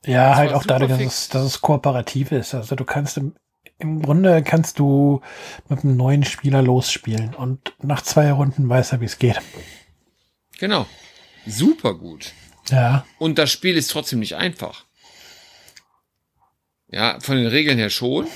[0.06, 2.54] Ja, halt war auch dadurch, dass es, dass es kooperativ ist.
[2.54, 3.34] Also du kannst im,
[3.80, 5.22] im Grunde kannst du
[5.70, 9.42] mit einem neuen Spieler losspielen und nach zwei Runden weiß er, wie es geht.
[10.60, 10.86] Genau.
[11.46, 12.32] Super gut.
[12.70, 14.86] Ja, Und das Spiel ist trotzdem nicht einfach.
[16.90, 18.28] Ja, von den Regeln her schon,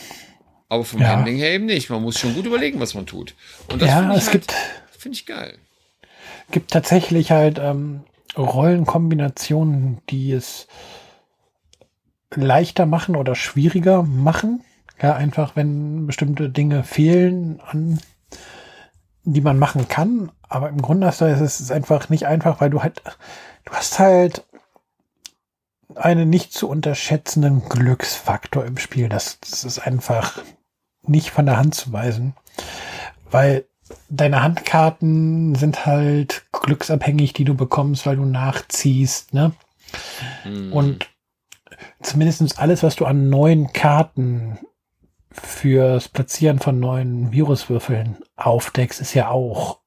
[0.67, 1.09] aber vom Ja.
[1.09, 1.89] Handling her eben nicht.
[1.89, 3.33] Man muss schon gut überlegen, was man tut.
[3.71, 4.53] Und das ja finde ich, es halt, gibt,
[4.97, 5.57] finde ich geil.
[6.51, 8.01] gibt tatsächlich halt ähm,
[8.37, 10.67] Rollenkombinationen, die es
[12.35, 14.61] leichter machen oder schwieriger machen.
[15.01, 17.99] Ja, einfach wenn bestimmte Dinge fehlen, an
[19.23, 20.31] die man machen kann.
[20.47, 23.01] Aber im Grunde hast du, es ist einfach nicht einfach, weil du halt,
[23.65, 24.45] du hast halt
[25.95, 29.09] einen nicht zu unterschätzenden Glücksfaktor im Spiel.
[29.09, 30.41] Das, das ist einfach
[31.03, 32.35] nicht von der Hand zu weisen,
[33.29, 33.65] weil
[34.09, 39.53] deine Handkarten sind halt glücksabhängig, die du bekommst, weil du nachziehst, ne?
[40.45, 40.73] Mhm.
[40.73, 41.09] Und
[42.01, 44.59] zumindest alles, was du an neuen Karten
[45.31, 49.79] fürs Platzieren von neuen Viruswürfeln aufdeckst, ist ja auch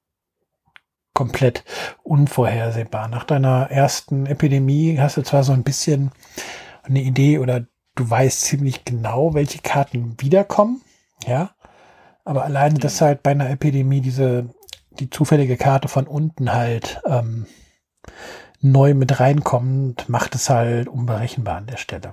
[1.14, 1.64] komplett
[2.02, 3.08] unvorhersehbar.
[3.08, 6.10] Nach deiner ersten Epidemie hast du zwar so ein bisschen
[6.82, 10.80] eine Idee oder du weißt ziemlich genau, welche Karten wiederkommen,
[11.26, 11.54] ja,
[12.24, 14.48] aber alleine, dass halt bei einer Epidemie diese
[14.98, 17.46] die zufällige Karte von unten halt ähm,
[18.60, 22.12] neu mit reinkommt, macht es halt unberechenbar an der Stelle.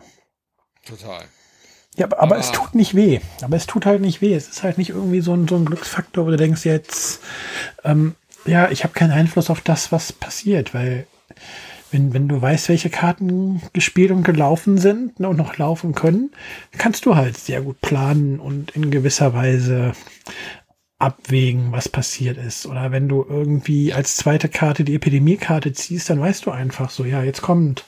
[0.86, 1.24] Total.
[2.00, 3.20] Ja, aber, aber es tut nicht weh.
[3.42, 4.34] Aber es tut halt nicht weh.
[4.34, 7.22] Es ist halt nicht irgendwie so ein, so ein Glücksfaktor, wo du denkst jetzt,
[7.84, 8.16] ähm,
[8.46, 11.06] ja, ich habe keinen Einfluss auf das, was passiert, weil
[11.92, 16.32] wenn, wenn du weißt, welche Karten gespielt und gelaufen sind ne, und noch laufen können,
[16.78, 19.92] kannst du halt sehr gut planen und in gewisser Weise
[21.00, 22.66] abwägen, was passiert ist.
[22.66, 27.06] Oder wenn du irgendwie als zweite Karte die Epidemiekarte ziehst, dann weißt du einfach so,
[27.06, 27.86] ja, jetzt kommt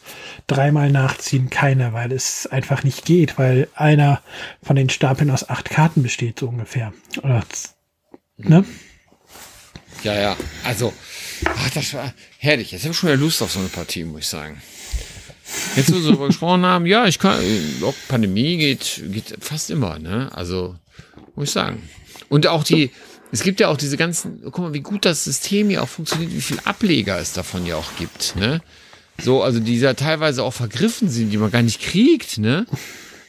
[0.47, 4.21] dreimal nachziehen keine, weil es einfach nicht geht, weil einer
[4.63, 6.93] von den Stapeln aus acht Karten besteht, so ungefähr.
[7.21, 7.43] Oder,
[8.37, 8.63] ne?
[10.03, 10.37] Ja, ja.
[10.63, 10.93] Also,
[11.45, 12.71] ach, das war herrlich.
[12.71, 14.61] Jetzt habe ich schon wieder Lust auf so eine Partie, muss ich sagen.
[15.75, 19.99] Jetzt, wo wir darüber gesprochen haben, ja, ich kann, äh, Pandemie geht, geht fast immer,
[19.99, 20.31] ne?
[20.33, 20.77] Also,
[21.35, 21.83] muss ich sagen.
[22.31, 22.91] Und auch die,
[23.33, 26.33] es gibt ja auch diese ganzen, guck mal, wie gut das System hier auch funktioniert,
[26.33, 28.61] wie viel Ableger es davon ja auch gibt, ne?
[29.21, 32.65] So, also die ja teilweise auch vergriffen sind, die man gar nicht kriegt, ne?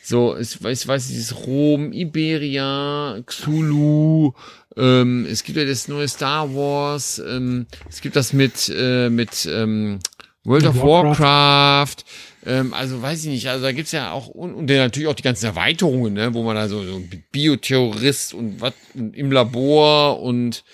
[0.05, 4.35] So, ich weiß, weiß dieses Rom, Iberia, Xulu,
[4.77, 9.49] ähm, es gibt ja das neue Star Wars, ähm, es gibt das mit, äh, mit
[9.51, 9.99] ähm,
[10.45, 11.19] World of Warcraft.
[11.19, 12.05] Warcraft,
[12.45, 15.23] ähm, also weiß ich nicht, also da gibt's ja auch, und, und natürlich auch die
[15.23, 17.03] ganzen Erweiterungen, ne, wo man da so, so
[17.33, 20.65] Bioterrorist und was im Labor und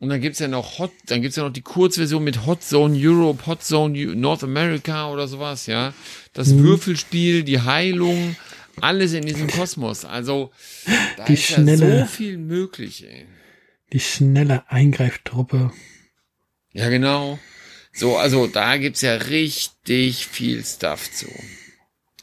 [0.00, 2.94] und dann gibt's ja noch Hot, dann gibt's ja noch die Kurzversion mit Hot Zone
[3.00, 5.94] Europe, Hot Zone U- North America oder sowas, ja.
[6.34, 6.58] Das Mhm.
[6.64, 8.36] Würfelspiel, die Heilung,
[8.82, 10.04] alles in diesem Kosmos.
[10.04, 10.50] Also
[11.16, 13.24] da Die ist ja schnelle- so viel möglich, ey.
[13.94, 15.70] Die schnelle Eingreiftruppe.
[16.72, 17.38] Ja, genau.
[17.94, 21.28] So, also da gibt's ja richtig viel Stuff zu.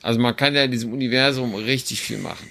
[0.02, 2.50] Also man kann ja in diesem Universum richtig viel machen.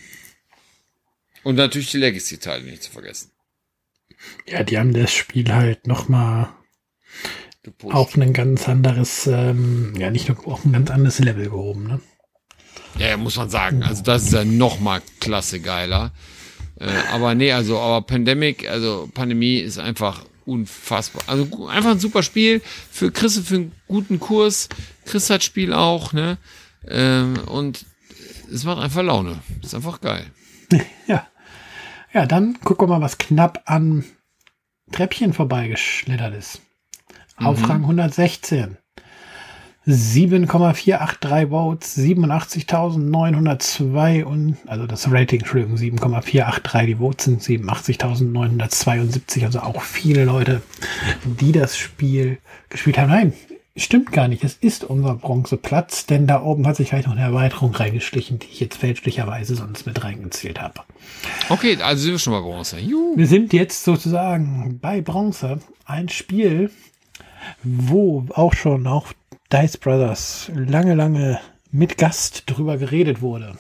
[1.44, 3.30] Und natürlich die Legacy-Teile nicht zu vergessen.
[4.47, 6.48] Ja, die haben das Spiel halt nochmal
[7.84, 12.01] auf ein ganz anderes, ähm, ja, nicht nur auf ein ganz anderes Level gehoben, ne?
[12.98, 13.82] Ja, muss man sagen.
[13.82, 16.12] Also das ist ja noch mal klasse geiler.
[16.78, 21.22] Äh, aber nee, also aber Pandemic, also Pandemie ist einfach unfassbar.
[21.26, 24.68] Also einfach ein super Spiel für Chris für einen guten Kurs.
[25.04, 26.38] Chris hat Spiel auch, ne?
[26.86, 27.84] Ähm, und
[28.52, 29.40] es macht einfach Laune.
[29.62, 30.26] Ist einfach geil.
[31.06, 31.26] Ja.
[32.12, 34.04] Ja, dann gucken wir mal, was knapp an
[34.90, 36.60] Treppchen vorbeigeschlittert ist.
[37.36, 38.76] Auf Rang 116.
[39.86, 49.81] 7,483 Votes, 87.902 und, also das Rating, Entschuldigung, 7,483, die Votes sind 87.972, also auch
[49.81, 50.61] viele Leute,
[51.24, 52.36] die das Spiel
[52.69, 53.09] gespielt haben.
[53.09, 53.32] Nein,
[53.74, 57.23] stimmt gar nicht, es ist unser Bronzeplatz, denn da oben hat sich gleich noch eine
[57.23, 60.81] Erweiterung reingeschlichen, die ich jetzt fälschlicherweise sonst mit reingezählt habe.
[61.48, 62.78] Okay, also sind wir schon bei Bronze.
[62.78, 63.16] Juhu.
[63.16, 66.70] Wir sind jetzt sozusagen bei Bronze, ein Spiel,
[67.62, 69.15] wo auch schon auch
[69.52, 71.40] Dice Brothers lange, lange
[71.72, 73.56] mit Gast drüber geredet wurde.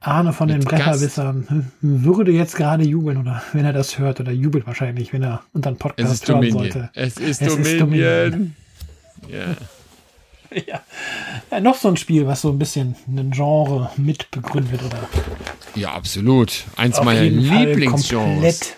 [0.00, 4.32] Arne von Mit den Bretterwissern würde jetzt gerade jubeln oder wenn er das hört oder
[4.32, 6.58] jubelt wahrscheinlich, wenn er unseren Podcast hören Dominion.
[6.72, 6.90] sollte.
[6.94, 8.54] Es ist Es ist Dominion.
[9.28, 9.54] Ja.
[10.50, 10.80] Ja.
[11.52, 14.98] ja, noch so ein Spiel, was so ein bisschen ein Genre mit begründet oder
[15.76, 16.64] ja, absolut.
[16.76, 18.10] Eins auf meiner Lieblingsgenres.
[18.10, 18.76] komplett,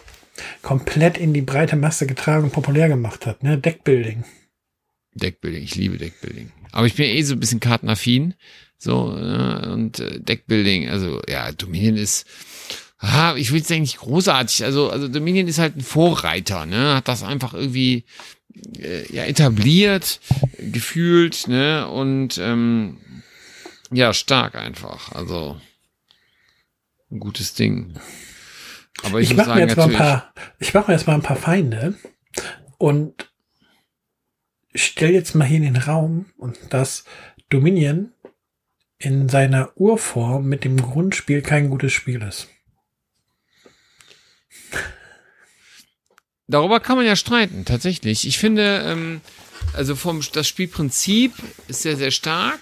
[0.61, 3.43] komplett in die breite Masse getragen und populär gemacht hat.
[3.43, 3.57] Ne?
[3.57, 4.25] Deckbuilding.
[5.15, 6.53] Deckbuilding, ich liebe Deckbuilding.
[6.73, 8.35] Aber ich bin eh so ein bisschen kartenaffin.
[8.79, 12.27] So, äh, und äh, Deckbuilding, also ja, Dominion ist,
[12.99, 14.65] ah, ich will es eigentlich großartig.
[14.65, 16.97] Also, also Dominion ist halt ein Vorreiter, ne?
[16.97, 18.05] Hat das einfach irgendwie
[18.79, 20.21] äh, ja, etabliert,
[20.59, 21.89] gefühlt, ne?
[21.89, 22.99] Und ähm,
[23.91, 25.13] ja, stark einfach.
[25.13, 25.59] Also
[27.11, 27.95] ein gutes Ding.
[29.03, 31.23] Aber ich, Ich, mache mir jetzt mal ein paar, ich mache mir jetzt mal ein
[31.23, 31.95] paar Feinde
[32.79, 33.31] und
[34.75, 37.05] stell jetzt mal hier in den Raum und dass
[37.49, 38.13] Dominion
[38.99, 42.49] in seiner Urform mit dem Grundspiel kein gutes Spiel ist.
[46.47, 48.27] Darüber kann man ja streiten, tatsächlich.
[48.27, 49.21] Ich finde, ähm,
[49.73, 51.33] also vom das Spielprinzip
[51.69, 52.61] ist sehr, sehr stark.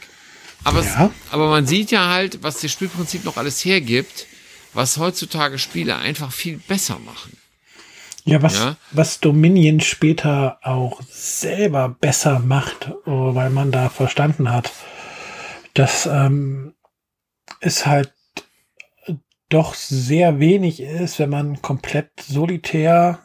[0.65, 1.13] Aber, es, Ja.
[1.31, 4.27] aber man sieht ja halt, was das Spielprinzip noch alles hergibt,
[4.73, 7.37] was heutzutage Spiele einfach viel besser machen.
[8.25, 8.77] Ja, was, Ja.
[8.93, 14.73] was Dominion später auch selber besser macht, oh, weil man da verstanden hat,
[15.75, 16.75] dass ähm,
[17.61, 18.13] es halt
[19.49, 23.19] doch sehr wenig ist, wenn man komplett solitär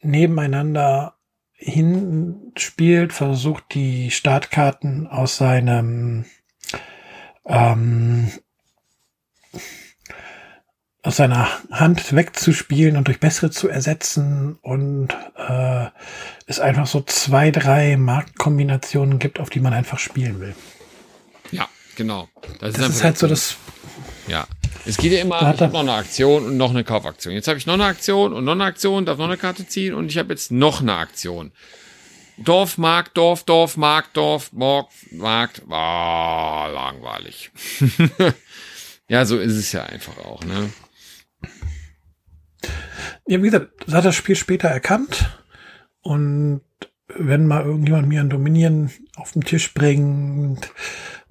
[0.00, 1.14] nebeneinander
[1.52, 6.24] hinspielt, versucht die Startkarten aus seinem
[7.46, 8.30] ähm,
[11.04, 15.86] aus seiner Hand wegzuspielen und durch bessere zu ersetzen und äh,
[16.46, 20.54] es einfach so zwei, drei Marktkombinationen gibt, auf die man einfach spielen will.
[21.52, 22.28] Ja, genau.
[22.58, 23.56] Das einfach ist halt so das,
[24.26, 24.46] Ja.
[24.86, 27.34] Es geht ja immer, ich noch eine Aktion und noch eine Kaufaktion.
[27.34, 29.92] Jetzt habe ich noch eine Aktion und noch eine Aktion, darf noch eine Karte ziehen
[29.94, 31.52] und ich habe jetzt noch eine Aktion.
[32.38, 37.50] Dorf, Markt, Dorf, Dorf, Markt, Dorf, Markt, Markt, ah, langweilig.
[39.08, 40.70] ja, so ist es ja einfach auch, ne?
[43.26, 45.38] Ja, wie gesagt, das hat das Spiel später erkannt.
[46.02, 46.60] Und
[47.08, 50.70] wenn mal irgendjemand mir ein Dominion auf den Tisch bringt,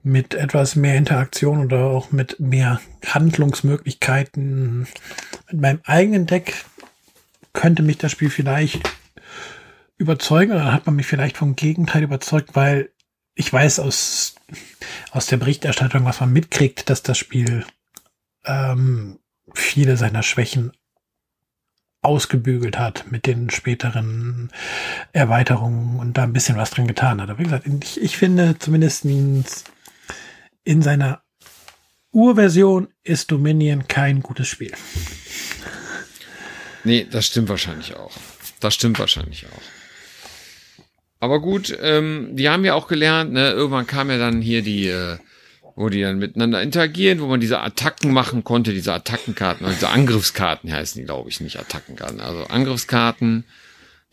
[0.03, 4.87] mit etwas mehr Interaktion oder auch mit mehr Handlungsmöglichkeiten,
[5.49, 6.65] mit meinem eigenen Deck
[7.53, 8.81] könnte mich das Spiel vielleicht
[9.97, 12.91] überzeugen oder hat man mich vielleicht vom Gegenteil überzeugt, weil
[13.35, 14.35] ich weiß aus,
[15.11, 17.65] aus der Berichterstattung, was man mitkriegt, dass das Spiel
[18.45, 19.19] ähm,
[19.53, 20.73] viele seiner Schwächen
[22.03, 24.51] ausgebügelt hat mit den späteren
[25.13, 27.30] Erweiterungen und da ein bisschen was dran getan hat.
[27.30, 31.21] Aber wie gesagt, ich, ich finde zumindest in seiner
[32.11, 34.73] Urversion ist Dominion kein gutes Spiel.
[36.84, 38.11] Nee, das stimmt wahrscheinlich auch.
[38.59, 40.81] Das stimmt wahrscheinlich auch.
[41.19, 44.88] Aber gut, ähm, die haben ja auch gelernt, ne, irgendwann kam ja dann hier die,
[44.88, 45.17] äh,
[45.75, 50.71] wo die dann miteinander interagieren, wo man diese Attacken machen konnte, diese Attackenkarten, also Angriffskarten
[50.71, 53.45] heißen die, glaube ich, nicht Attackenkarten, also Angriffskarten,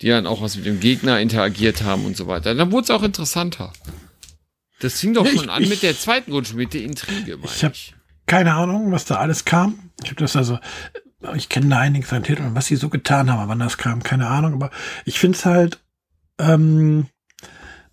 [0.01, 2.55] die dann auch was mit dem Gegner interagiert haben und so weiter.
[2.55, 3.73] Dann wurde es auch interessanter.
[4.81, 7.53] Das fing doch schon ich- an ich- mit der zweiten Grundschule, mit der Intrige, meine
[7.55, 7.74] Ich hab-
[8.27, 9.91] Keine Ahnung, was da alles kam.
[10.03, 10.59] Ich habe das also,
[11.35, 14.03] ich kenne da einiges an Titeln was sie so getan haben, aber wann das kam,
[14.03, 14.55] keine Ahnung.
[14.55, 14.70] Aber
[15.05, 15.78] ich finde es halt
[16.39, 17.07] ähm,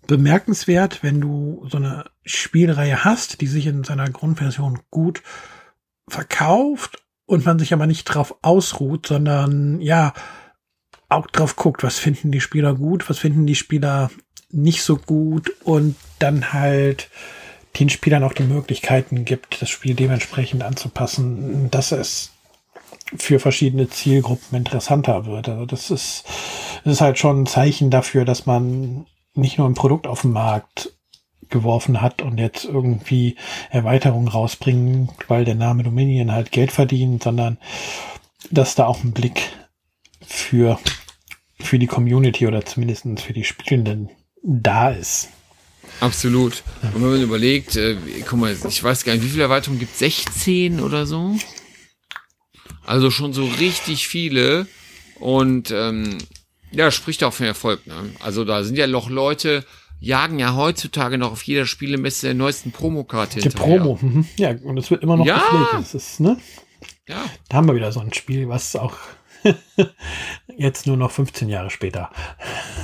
[0.08, 5.22] bemerkenswert, wenn du so eine Spielreihe hast, die sich in seiner Grundversion gut
[6.08, 10.14] verkauft und man sich aber nicht drauf ausruht, sondern ja
[11.10, 14.10] auch drauf guckt, was finden die Spieler gut, was finden die Spieler
[14.50, 17.10] nicht so gut und dann halt
[17.78, 22.32] den Spielern auch die Möglichkeiten gibt, das Spiel dementsprechend anzupassen, dass es
[23.16, 25.50] für verschiedene Zielgruppen interessanter wird.
[25.50, 26.24] Also das ist,
[26.84, 29.06] das ist halt schon ein Zeichen dafür, dass man
[29.38, 30.92] nicht nur ein Produkt auf den Markt
[31.48, 33.36] geworfen hat und jetzt irgendwie
[33.70, 37.58] Erweiterungen rausbringen, weil der Name Dominion halt Geld verdient, sondern
[38.50, 39.50] dass da auch ein Blick
[40.26, 40.78] für,
[41.58, 44.10] für die Community oder zumindest für die Spielenden
[44.42, 45.28] da ist.
[46.00, 46.62] Absolut.
[46.82, 47.96] Und wenn man überlegt, äh,
[48.26, 51.36] guck mal, ich weiß gar nicht, wie viele Erweiterungen gibt 16 oder so?
[52.84, 54.66] Also schon so richtig viele.
[55.18, 56.18] Und ähm,
[56.72, 57.86] ja, spricht auch für Erfolg.
[57.86, 57.94] Ne?
[58.20, 59.64] Also da sind ja noch Leute,
[60.00, 64.26] jagen ja heutzutage noch auf jeder Spielemesse der neuesten Promokarte Die Promo, mhm.
[64.36, 65.38] ja, und es wird immer noch Ja.
[65.38, 65.72] gepflegt.
[65.74, 66.36] Das ist, ne?
[67.08, 68.94] Ja, Da haben wir wieder so ein Spiel, was auch
[70.56, 72.10] jetzt nur noch 15 Jahre später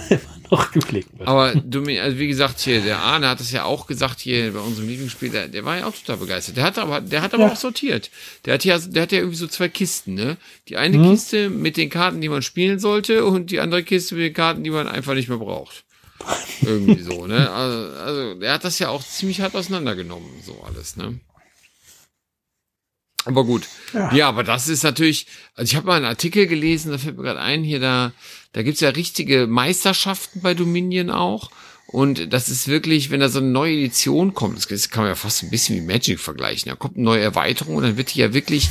[0.50, 1.28] noch gepflegt wird.
[1.28, 4.60] aber du, also wie gesagt, hier, der Arne hat das ja auch gesagt hier bei
[4.60, 6.56] unserem Lieblingsspiel, der, der war ja auch total begeistert.
[6.56, 7.52] Der hat aber, der hat aber Ja.
[7.52, 8.10] auch sortiert.
[8.44, 10.36] Der hat ja, der hat ja irgendwie so zwei Kisten, ne?
[10.68, 11.10] Die eine Mhm.
[11.10, 14.64] Kiste mit den Karten, die man spielen sollte, und die andere Kiste mit den Karten,
[14.64, 15.84] die man einfach nicht mehr braucht.
[16.62, 17.50] Irgendwie so, ne?
[17.50, 21.18] Also, also, er hat das ja auch ziemlich hart auseinandergenommen, so alles, ne?
[23.24, 23.66] Aber gut.
[23.92, 24.14] Ja.
[24.14, 27.22] Ja, aber das ist natürlich, also ich habe mal einen Artikel gelesen, da fällt mir
[27.22, 28.12] gerade ein, hier da,
[28.52, 31.50] da gibt's ja richtige Meisterschaften bei Dominion auch.
[31.86, 35.14] Und das ist wirklich, wenn da so eine neue Edition kommt, das- kann man ja
[35.16, 36.68] fast ein bisschen wie Magic vergleichen.
[36.70, 38.68] Da kommt eine neue Erweiterung und dann wird die ja wirklich,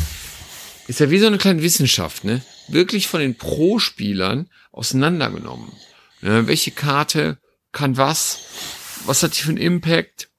[0.87, 2.41] ist ja wie so eine kleine Wissenschaft, ne?
[2.67, 5.71] Wirklich von den Pro-Spielern auseinandergenommen.
[6.21, 6.47] Ne?
[6.47, 7.37] Welche Karte
[7.71, 8.39] kann was?
[9.05, 10.29] Was hat die für einen Impact?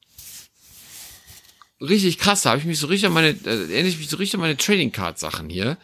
[1.80, 4.16] Richtig krass, da habe ich mich so richtig an meine, äh, erinnere ich mich so
[4.16, 5.76] richtig an meine Trading Card Sachen hier.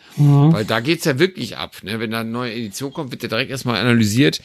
[0.53, 1.99] Weil da geht's ja wirklich ab, ne?
[1.99, 4.41] Wenn da eine neue Edition kommt, wird ja direkt erstmal analysiert,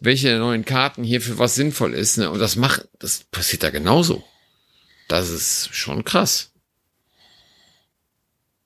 [0.00, 2.30] welche der neuen Karten hier für was sinnvoll ist, ne?
[2.30, 4.22] Und das macht, das passiert da genauso.
[5.08, 6.52] Das ist schon krass.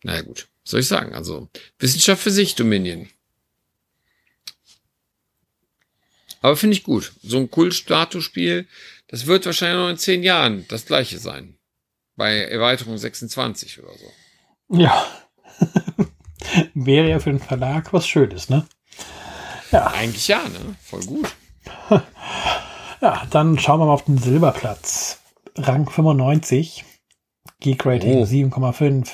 [0.03, 0.49] Naja, gut.
[0.65, 1.15] Was soll ich sagen?
[1.15, 1.49] Also,
[1.79, 3.09] Wissenschaft für sich, Dominion.
[6.41, 7.13] Aber finde ich gut.
[7.23, 8.67] So ein Kult-Status-Spiel,
[9.07, 11.57] das wird wahrscheinlich noch in zehn Jahren das gleiche sein.
[12.23, 14.79] Bei Erweiterung 26 oder so.
[14.79, 15.05] Ja.
[16.73, 18.65] Wäre ja für den Verlag was Schönes, ne?
[19.73, 20.77] Eigentlich ja, ne?
[20.85, 21.35] Voll gut.
[23.01, 25.19] Ja, dann schauen wir mal auf den Silberplatz.
[25.57, 26.85] Rang 95.
[27.59, 28.23] Geek Rating Oh.
[28.23, 29.09] 7,5.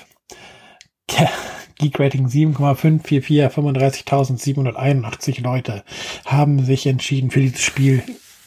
[1.06, 1.30] Tja,
[1.78, 5.82] Geek Rating 7,544, 35.781 Leute
[6.26, 8.02] haben sich entschieden, für dieses Spiel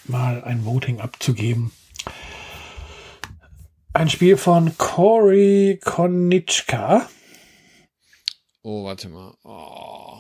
[0.05, 1.71] mal ein Voting abzugeben.
[3.93, 7.09] Ein Spiel von Cory Konitschka.
[8.63, 9.34] Oh, warte mal.
[9.43, 10.19] Oh.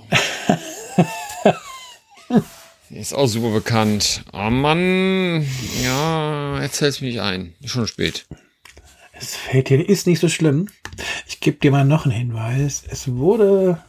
[2.89, 4.25] Ist auch super bekannt.
[4.33, 5.47] Oh Mann.
[5.81, 7.55] Ja, erzähl's mir nicht ein.
[7.63, 8.27] Schon spät.
[9.13, 10.67] Es fällt dir, ist nicht so schlimm.
[11.25, 12.83] Ich gebe dir mal noch einen Hinweis.
[12.85, 13.81] Es wurde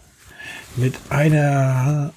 [0.76, 2.14] mit einer,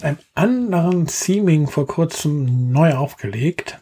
[0.00, 3.81] einem anderen Theming vor kurzem neu aufgelegt.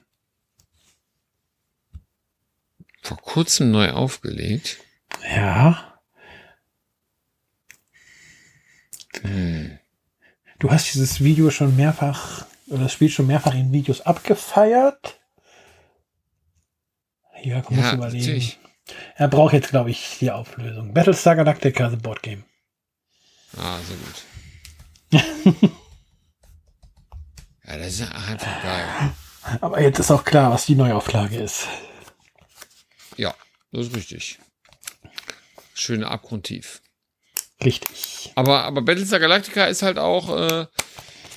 [3.03, 4.79] Vor kurzem neu aufgelegt.
[5.35, 5.99] Ja.
[9.23, 9.79] Hm.
[10.59, 15.19] Du hast dieses Video schon mehrfach, oder das Spiel schon mehrfach in Videos abgefeiert.
[17.37, 18.19] Hier, komm, Ja, überlegen.
[18.19, 18.59] natürlich.
[19.17, 20.93] Er braucht jetzt, glaube ich, die Auflösung.
[20.93, 22.45] Battlestar Galactica, The Board Game.
[23.57, 25.71] Ah, so gut.
[27.67, 28.85] Ja, das ist einfach geil.
[29.61, 31.69] Aber jetzt ist auch klar, was die Neuauflage ist.
[33.21, 33.35] Ja,
[33.71, 34.39] das ist richtig.
[35.75, 36.81] Schöne Abgrundtief.
[37.63, 38.33] Richtig.
[38.35, 40.67] Aber, aber Battlestar Galactica ist halt auch, äh,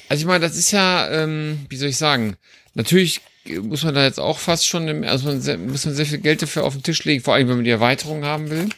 [0.07, 2.37] also ich meine, das ist ja, ähm, wie soll ich sagen,
[2.73, 3.19] natürlich
[3.61, 6.19] muss man da jetzt auch fast schon, im, also man sehr, muss man sehr viel
[6.19, 8.69] Geld dafür auf den Tisch legen, vor allem wenn man die Erweiterung haben will.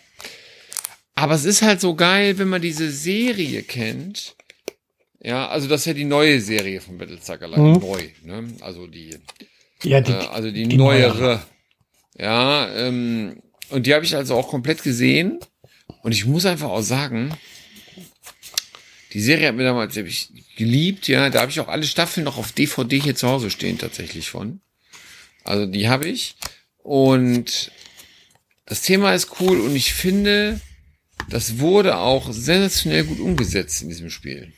[1.14, 4.36] Aber es ist halt so geil, wenn man diese Serie kennt.
[5.22, 7.80] Ja, also das ist ja die neue Serie von Battlestar Galactica, Mhm.
[7.80, 8.54] neu, ne?
[8.62, 9.16] Also die,
[9.84, 11.46] Ja, die, äh, also die, die neuere.
[12.18, 15.40] Ja, ähm, und die habe ich also auch komplett gesehen.
[16.04, 17.36] Und ich muss einfach auch sagen,
[19.14, 21.30] die Serie hat mir damals hab ich geliebt, ja.
[21.30, 24.62] Da habe ich auch alle Staffeln noch auf DVD hier zu Hause stehen, tatsächlich von.
[25.44, 26.36] Also die habe ich.
[26.78, 27.72] Und
[28.66, 30.60] das Thema ist cool und ich finde,
[31.30, 34.54] das wurde auch sensationell gut umgesetzt in diesem Spiel.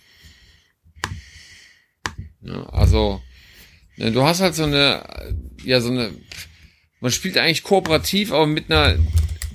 [2.41, 3.21] Ja, also,
[3.97, 5.03] ne, du hast halt so eine,
[5.63, 6.11] ja, so eine,
[6.99, 8.97] man spielt eigentlich kooperativ, aber mit einer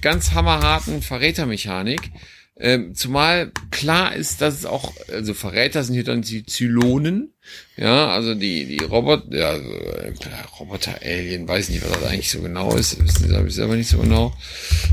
[0.01, 2.11] ganz hammerharten Verrätermechanik.
[2.57, 7.33] Ähm, zumal klar ist, dass es auch, also Verräter sind hier dann die Zylonen,
[7.77, 10.13] ja, also die, die Roboter, ja, also, äh,
[10.61, 13.99] Roboter-Alien, weiß nicht, was das eigentlich so genau ist, wissen Sie, ich selber nicht so
[13.99, 14.37] genau.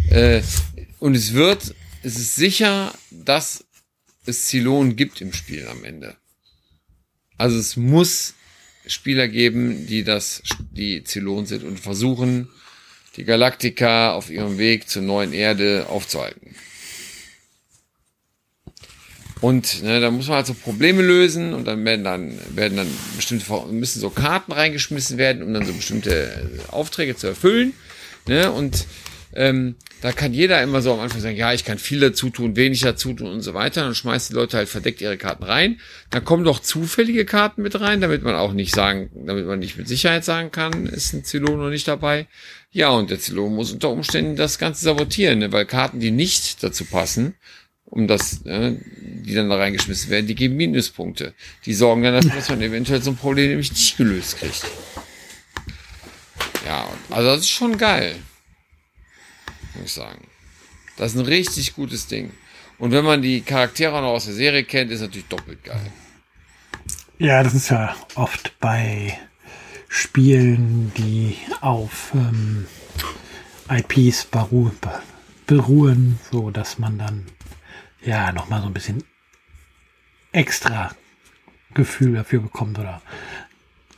[0.09, 0.41] Äh,
[0.99, 3.65] und es wird, es ist sicher, dass
[4.25, 6.15] es Zylonen gibt im Spiel am Ende.
[7.37, 8.35] Also es muss
[8.89, 12.49] Spieler geben, die das, die Zylon sind und versuchen,
[13.15, 16.55] die Galaktika auf ihrem Weg zur neuen Erde aufzuhalten.
[19.41, 22.87] Und ne, da muss man halt so Probleme lösen und dann werden dann werden dann
[23.15, 27.73] bestimmte müssen so Karten reingeschmissen werden, um dann so bestimmte Aufträge zu erfüllen.
[28.27, 28.51] Ne?
[28.51, 28.85] Und
[29.33, 32.55] ähm, da kann jeder immer so am Anfang sagen, ja, ich kann viel dazu tun,
[32.55, 33.83] wenig dazu tun und so weiter.
[33.83, 35.79] Dann schmeißt die Leute halt verdeckt ihre Karten rein.
[36.09, 39.77] Dann kommen doch zufällige Karten mit rein, damit man auch nicht sagen, damit man nicht
[39.77, 42.27] mit Sicherheit sagen kann, ist ein Zylon noch nicht dabei.
[42.71, 45.51] Ja, und der Zylon muss unter Umständen das Ganze sabotieren, ne?
[45.51, 47.35] weil Karten, die nicht dazu passen,
[47.85, 51.33] um das, äh, die dann da reingeschmissen werden, die geben Minuspunkte.
[51.65, 54.65] Die sorgen dann dafür, dass man eventuell so ein Problem nämlich nicht gelöst kriegt.
[56.65, 58.15] Ja, also das ist schon geil
[59.75, 60.27] muss ich sagen.
[60.97, 62.31] Das ist ein richtig gutes Ding.
[62.77, 65.91] Und wenn man die Charaktere noch aus der Serie kennt, ist natürlich doppelt geil.
[67.17, 69.19] Ja, das ist ja oft bei
[69.89, 72.67] Spielen, die auf ähm,
[73.69, 74.71] IPs beru
[75.45, 77.25] beruhen, so dass man dann
[78.01, 79.03] ja noch mal so ein bisschen
[80.31, 80.91] extra
[81.73, 83.01] Gefühl dafür bekommt oder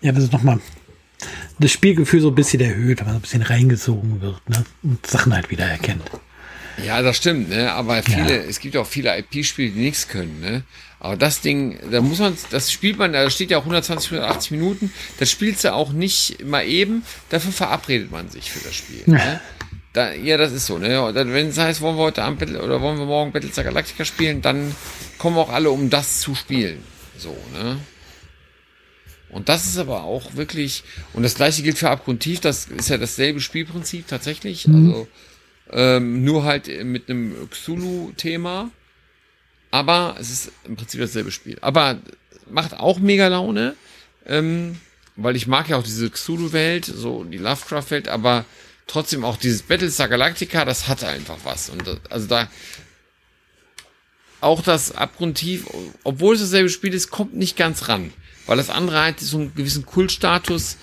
[0.02, 0.60] ja, das ist noch mal
[1.60, 4.64] das Spielgefühl so ein bisschen erhöht, wenn man so ein bisschen reingesogen wird ne?
[4.84, 6.04] und Sachen halt wieder erkennt.
[6.86, 7.72] Ja, das stimmt, ne?
[7.72, 8.50] Aber viele, ja.
[8.50, 10.64] es gibt auch viele IP-Spiele, die nichts können, ne?
[11.00, 14.52] Aber das Ding, da muss man, das spielt man, da steht ja auch 120, 180
[14.52, 19.04] Minuten, das spielst du auch nicht mal eben, dafür verabredet man sich für das Spiel.
[19.08, 19.14] Ja.
[19.14, 19.42] Ne?
[19.94, 21.12] Da, ja, das ist so, ne?
[21.14, 24.42] Wenn es heißt, wollen wir heute Abend Battle, oder wollen wir morgen Battlestar Galactica spielen,
[24.42, 24.74] dann
[25.18, 26.84] kommen auch alle, um das zu spielen.
[27.18, 27.78] So, ne?
[29.32, 30.84] Und das ist aber auch wirklich,
[31.14, 34.76] und das gleiche gilt für Abgrundtief, das ist ja dasselbe Spielprinzip tatsächlich, mhm.
[34.76, 35.08] also
[35.72, 38.72] ähm, nur halt mit einem Xulu-Thema.
[39.72, 41.58] Aber es ist im Prinzip dasselbe Spiel.
[41.62, 41.98] Aber
[42.50, 43.76] macht auch mega Laune,
[44.26, 44.78] ähm,
[45.16, 48.44] weil ich mag ja auch diese Xulu-Welt, so die Lovecraft-Welt, aber
[48.88, 51.70] trotzdem auch dieses Battlestar Galactica, das hat einfach was.
[51.70, 52.50] Und das, also da
[54.42, 55.68] auch das Abgrundtief,
[56.04, 58.12] obwohl es dasselbe Spiel ist, kommt nicht ganz ran.
[58.46, 60.78] Weil das andere hat so einen gewissen Kultstatus,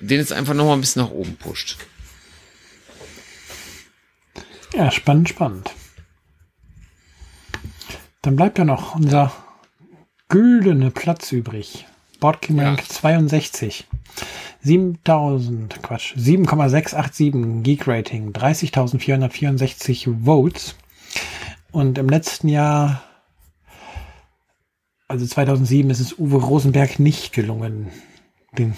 [0.00, 1.76] den es einfach noch mal ein bisschen nach oben pusht.
[4.74, 5.70] Ja, spannend, spannend.
[8.22, 9.32] Dann bleibt ja noch unser
[10.28, 11.86] güldene Platz übrig.
[12.20, 12.88] Boardgame Rank ja.
[12.88, 13.86] 62.
[14.62, 20.74] 7000, Quatsch, 7,687 Geek Rating, 30.464 Votes.
[21.70, 23.02] Und im letzten Jahr
[25.08, 27.90] also 2007 ist es Uwe Rosenberg nicht gelungen,
[28.52, 28.76] den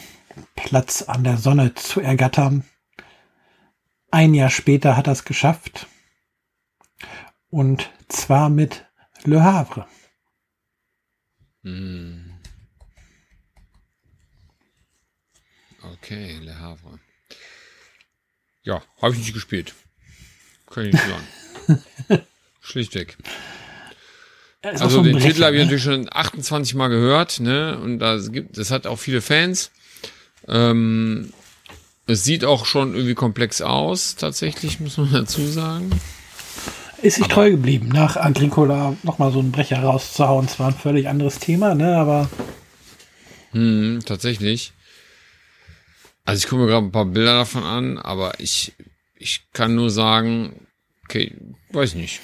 [0.55, 2.65] Platz an der Sonne zu ergattern.
[4.11, 5.86] Ein Jahr später hat er es geschafft.
[7.48, 8.86] Und zwar mit
[9.24, 9.86] Le Havre.
[11.62, 12.32] Hm.
[15.94, 16.98] Okay, Le Havre.
[18.62, 19.74] Ja, habe ich nicht gespielt.
[20.69, 22.27] Kann ich nicht sagen.
[22.61, 23.16] Schlichtweg
[24.66, 25.64] also so den Titel habe ich ne?
[25.64, 27.78] natürlich schon 28 Mal gehört, ne?
[27.78, 29.70] Und das gibt, das hat auch viele Fans.
[30.48, 31.32] Ähm,
[32.06, 35.90] es sieht auch schon irgendwie komplex aus, tatsächlich, muss man dazu sagen.
[37.02, 40.48] Ist sich treu geblieben, nach Agricola nochmal so einen Brecher rauszuhauen.
[40.48, 42.30] Zwar ein völlig anderes Thema, ne, aber.
[43.52, 44.72] Hm, tatsächlich.
[46.24, 48.72] Also ich gucke mir gerade ein paar Bilder davon an, aber ich,
[49.14, 50.66] ich kann nur sagen,
[51.05, 51.36] okay,
[51.70, 52.20] weiß nicht.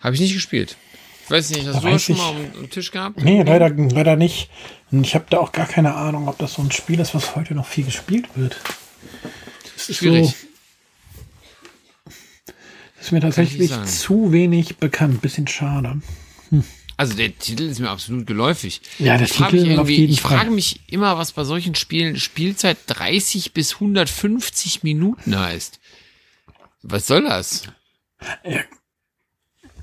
[0.00, 0.76] Habe ich nicht gespielt.
[1.24, 3.22] Ich weiß nicht, hast da du das schon mal am, am, Tisch gehabt?
[3.22, 4.50] Nee, leider, leider nicht.
[4.90, 7.34] Und ich habe da auch gar keine Ahnung, ob das so ein Spiel ist, was
[7.34, 8.56] heute noch viel gespielt wird.
[9.74, 10.26] Das ist Schwierig.
[10.26, 10.34] So,
[12.96, 15.22] das ist mir tatsächlich zu wenig bekannt.
[15.22, 16.00] Bisschen schade.
[16.50, 16.64] Hm.
[16.96, 18.80] Also der Titel ist mir absolut geläufig.
[18.98, 23.52] Ja, der Titel ich irgendwie, Ich frage mich immer, was bei solchen Spielen Spielzeit 30
[23.52, 25.80] bis 150 Minuten heißt.
[26.82, 27.64] Was soll das?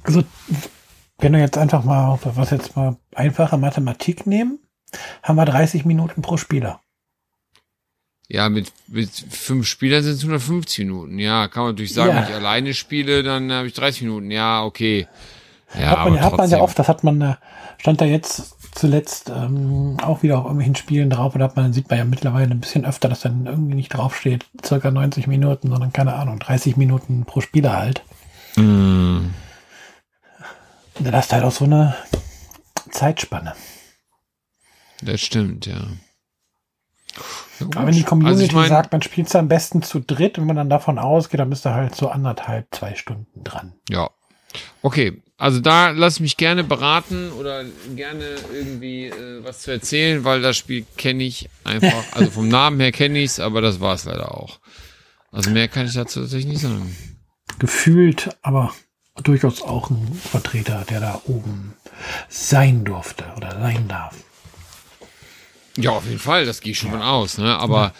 [0.03, 0.23] Also
[1.21, 4.59] wenn wir jetzt einfach mal, was jetzt mal einfache Mathematik nehmen,
[5.23, 6.81] haben wir 30 Minuten pro Spieler.
[8.27, 11.19] Ja, mit, mit fünf Spielern sind es 150 Minuten.
[11.19, 12.15] Ja, kann man natürlich sagen, ja.
[12.15, 14.31] wenn ich alleine spiele, dann habe ich 30 Minuten.
[14.31, 15.07] Ja, okay.
[15.77, 17.37] Ja, hat man, ja, hat man ja oft, das hat man,
[17.77, 21.89] stand da jetzt zuletzt ähm, auch wieder auf irgendwelchen Spielen drauf und hat man, sieht
[21.89, 25.91] man ja mittlerweile ein bisschen öfter, dass dann irgendwie nicht draufsteht, circa 90 Minuten, sondern
[25.91, 28.03] keine Ahnung, 30 Minuten pro Spieler halt.
[28.55, 29.31] Mm.
[31.03, 31.95] Dann hast du halt auch so eine
[32.91, 33.55] Zeitspanne.
[35.01, 35.87] Das stimmt, ja.
[37.59, 40.37] Aber wenn die Community also ich mein, sagt, man spielt es am besten zu dritt,
[40.37, 43.73] wenn man dann davon ausgeht, dann bist du halt so anderthalb, zwei Stunden dran.
[43.89, 44.09] Ja.
[44.81, 47.63] Okay, also da lass mich gerne beraten oder
[47.95, 52.03] gerne irgendwie äh, was zu erzählen, weil das Spiel kenne ich einfach.
[52.13, 54.59] Also vom Namen her kenne ich es, aber das war es leider auch.
[55.31, 56.95] Also mehr kann ich dazu tatsächlich nicht sagen.
[57.59, 58.73] Gefühlt, aber
[59.23, 61.73] durchaus auch ein Vertreter, der da oben
[62.29, 64.15] sein durfte oder sein darf.
[65.77, 67.57] Ja, auf jeden Fall, das gehe ich schon von aus, ne?
[67.57, 67.93] Aber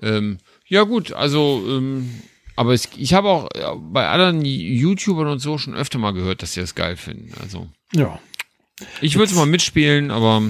[0.00, 2.22] ähm, ja gut, also ähm,
[2.54, 6.42] aber es, ich habe auch äh, bei anderen YouTubern und so schon öfter mal gehört,
[6.42, 7.32] dass sie das geil finden.
[7.40, 8.18] Also Ja.
[9.00, 10.42] ich würde es mal mitspielen, aber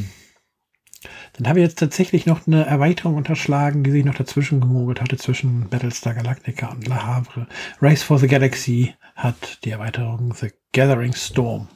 [1.38, 5.16] Dann habe ich jetzt tatsächlich noch eine Erweiterung unterschlagen, die sich noch dazwischen gemogelt hatte,
[5.18, 7.46] zwischen Battlestar Galactica und Le Havre.
[7.82, 11.68] Race for the Galaxy hat die Erweiterung The Gathering Storm.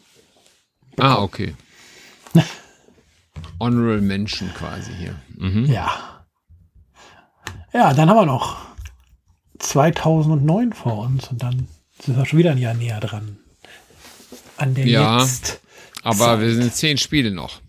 [0.98, 1.54] ah okay.
[3.60, 5.14] Honorable Mention quasi hier.
[5.36, 5.66] Mhm.
[5.66, 6.24] Ja.
[7.72, 8.58] Ja, dann haben wir noch
[9.58, 11.68] 2009 vor uns und dann
[12.00, 13.36] sind wir schon wieder ein Jahr näher dran.
[14.56, 15.20] An der Ja.
[15.20, 15.60] jetzt.
[16.02, 16.40] Aber Zeit.
[16.40, 17.60] wir sind zehn Spiele noch.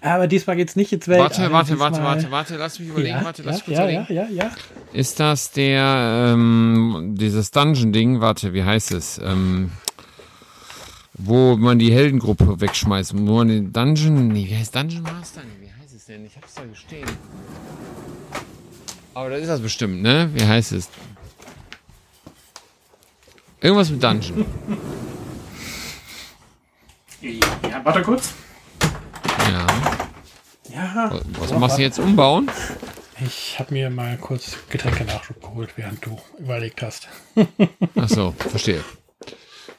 [0.00, 1.20] Aber diesmal geht's nicht ins Welt.
[1.20, 4.14] Warte, warte, warte, warte, warte, lass mich überlegen, Ja, warte, lass ja, mich ja, überlegen.
[4.14, 4.50] ja, ja, ja.
[4.92, 9.18] Ist das der, ähm, dieses Dungeon-Ding, warte, wie heißt es?
[9.22, 9.70] Ähm,
[11.14, 15.42] wo man die Heldengruppe wegschmeißt, wo man den Dungeon, nee, wie heißt Dungeon Master?
[15.42, 16.24] Nee, wie heißt es denn?
[16.26, 17.08] Ich hab's da gestehen.
[19.14, 20.30] Aber das ist das bestimmt, ne?
[20.34, 20.88] Wie heißt es?
[23.60, 24.46] Irgendwas mit Dungeon.
[27.20, 28.32] Ja, warte kurz.
[29.48, 29.66] Ja.
[30.72, 31.20] Ja.
[31.40, 32.50] Was machst du jetzt umbauen?
[33.24, 37.08] Ich habe mir mal kurz Getränke nachgeholt, während du überlegt hast.
[37.96, 38.84] Ach so, verstehe.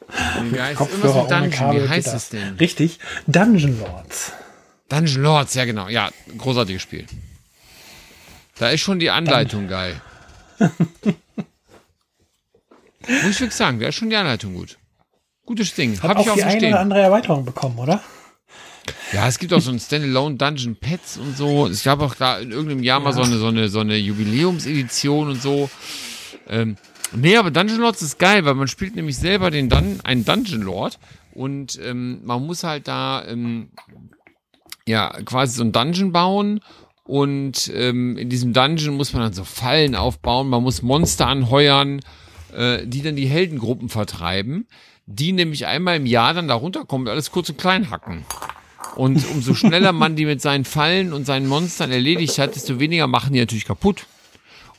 [0.52, 1.52] Wie heißt Kopfhörer ohne Dungeon?
[1.52, 2.16] Kabel Wie heißt das.
[2.16, 2.56] es denn?
[2.56, 4.34] Richtig, Dungeon Lords.
[4.90, 5.88] Dungeon Lords, ja genau.
[5.88, 7.06] Ja, großartiges Spiel.
[8.58, 10.02] Da ist schon die Anleitung geil.
[10.60, 10.70] Muss
[13.08, 14.78] ich wirklich sagen, da ist schon die Anleitung gut.
[15.46, 16.02] Gutes Ding.
[16.02, 18.02] Hat Hab ich auch auch die so eine oder andere Erweiterung bekommen, oder?
[19.14, 21.68] Ja, es gibt auch so ein Standalone Dungeon Pets und so.
[21.68, 25.30] Es gab auch da in irgendeinem Jahr mal so eine, so eine, so eine Jubiläumsedition
[25.30, 25.70] und so.
[26.48, 26.78] Ähm,
[27.14, 30.61] nee, aber Dungeon Lords ist geil, weil man spielt nämlich selber den Dun einen Dungeon
[30.61, 30.99] Lord
[31.34, 33.70] und ähm, man muss halt da ähm,
[34.88, 36.61] ja quasi so ein Dungeon bauen
[37.03, 42.02] und ähm, in diesem Dungeon muss man dann so Fallen aufbauen, man muss Monster anheuern,
[42.56, 44.68] äh, die dann die Heldengruppen vertreiben,
[45.06, 48.26] die nämlich einmal im Jahr dann da runterkommen und alles kurz und klein hacken.
[48.95, 53.07] Und umso schneller man die mit seinen Fallen und seinen Monstern erledigt hat, desto weniger
[53.07, 54.06] machen die natürlich kaputt.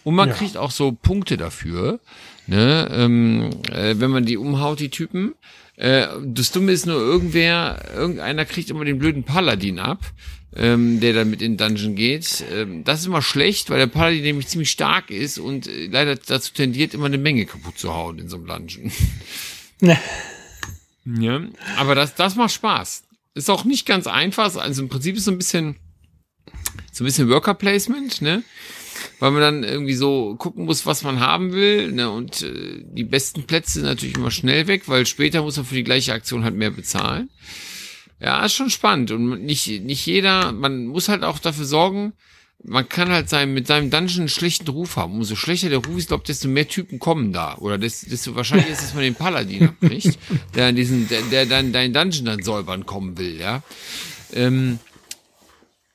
[0.04, 0.34] Und man Ja.
[0.34, 2.00] kriegt auch so Punkte dafür,
[2.46, 5.34] ne, ähm, äh, wenn man die umhaut, die Typen.
[5.76, 9.98] Äh, das Dumme ist nur, irgendwer, irgendeiner kriegt immer den blöden Paladin ab,
[10.56, 12.42] ähm, der dann mit in den Dungeon geht.
[12.52, 16.16] Ähm, das ist immer schlecht, weil der Paladin nämlich ziemlich stark ist und äh, leider
[16.16, 18.90] dazu tendiert, immer eine Menge kaputt zu hauen in so einem Dungeon.
[19.80, 19.98] Ne.
[21.18, 21.40] Ja,
[21.78, 23.04] aber das, das macht Spaß.
[23.34, 24.56] Ist auch nicht ganz einfach.
[24.56, 25.76] Also im Prinzip ist so ein bisschen,
[26.92, 28.42] so ein bisschen Worker Placement, ne?
[29.18, 32.10] Weil man dann irgendwie so gucken muss, was man haben will, ne?
[32.10, 35.74] Und äh, die besten Plätze sind natürlich immer schnell weg, weil später muss man für
[35.74, 37.30] die gleiche Aktion halt mehr bezahlen.
[38.20, 42.12] Ja, ist schon spannend und nicht, nicht jeder, man muss halt auch dafür sorgen,
[42.62, 45.14] man kann halt sein, mit seinem Dungeon einen schlechten Ruf haben.
[45.14, 47.56] Umso schlechter der Ruf ist, glaube desto mehr Typen kommen da.
[47.56, 50.18] Oder desto, desto wahrscheinlicher ist, dass man den Paladin abkriegt,
[50.54, 53.62] der diesen, der, der dann deinen Dungeon dann säubern kommen will, ja.
[54.32, 54.78] Ähm,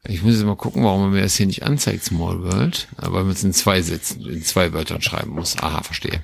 [0.04, 2.88] Ich muss jetzt mal gucken, warum er mir das hier nicht anzeigt, Small World.
[2.96, 5.56] Aber weil man es in zwei Sätzen, in zwei Wörtern schreiben muss.
[5.58, 6.20] Aha, verstehe.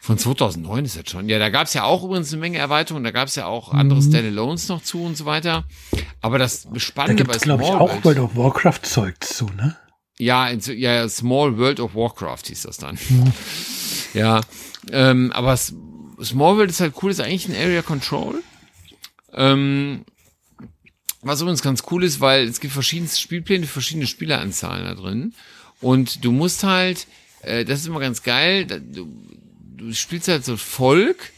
[0.00, 1.28] Von 2009 ist das schon.
[1.28, 3.04] Ja, da gab es ja auch übrigens eine Menge Erweiterungen.
[3.04, 4.08] Da gab es ja auch andere mhm.
[4.08, 5.64] Standalones noch zu und so weiter.
[6.22, 9.76] Aber das Spannende da bei Small ich, auch World of Warcraft Zeug zu, ne?
[10.18, 12.98] Ja, in, ja, Small World of Warcraft hieß das dann.
[13.10, 13.32] Mhm.
[14.14, 14.40] Ja,
[14.90, 18.42] ähm, aber Small World ist halt cool, ist eigentlich ein Area Control.
[19.32, 20.04] Ähm,
[21.22, 25.34] was übrigens ganz cool ist, weil es gibt verschiedene Spielpläne, verschiedene Spieleranzahlen da drin.
[25.80, 27.06] Und du musst halt,
[27.42, 29.08] äh, das ist immer ganz geil, du,
[29.76, 31.32] du spielst halt so Volk,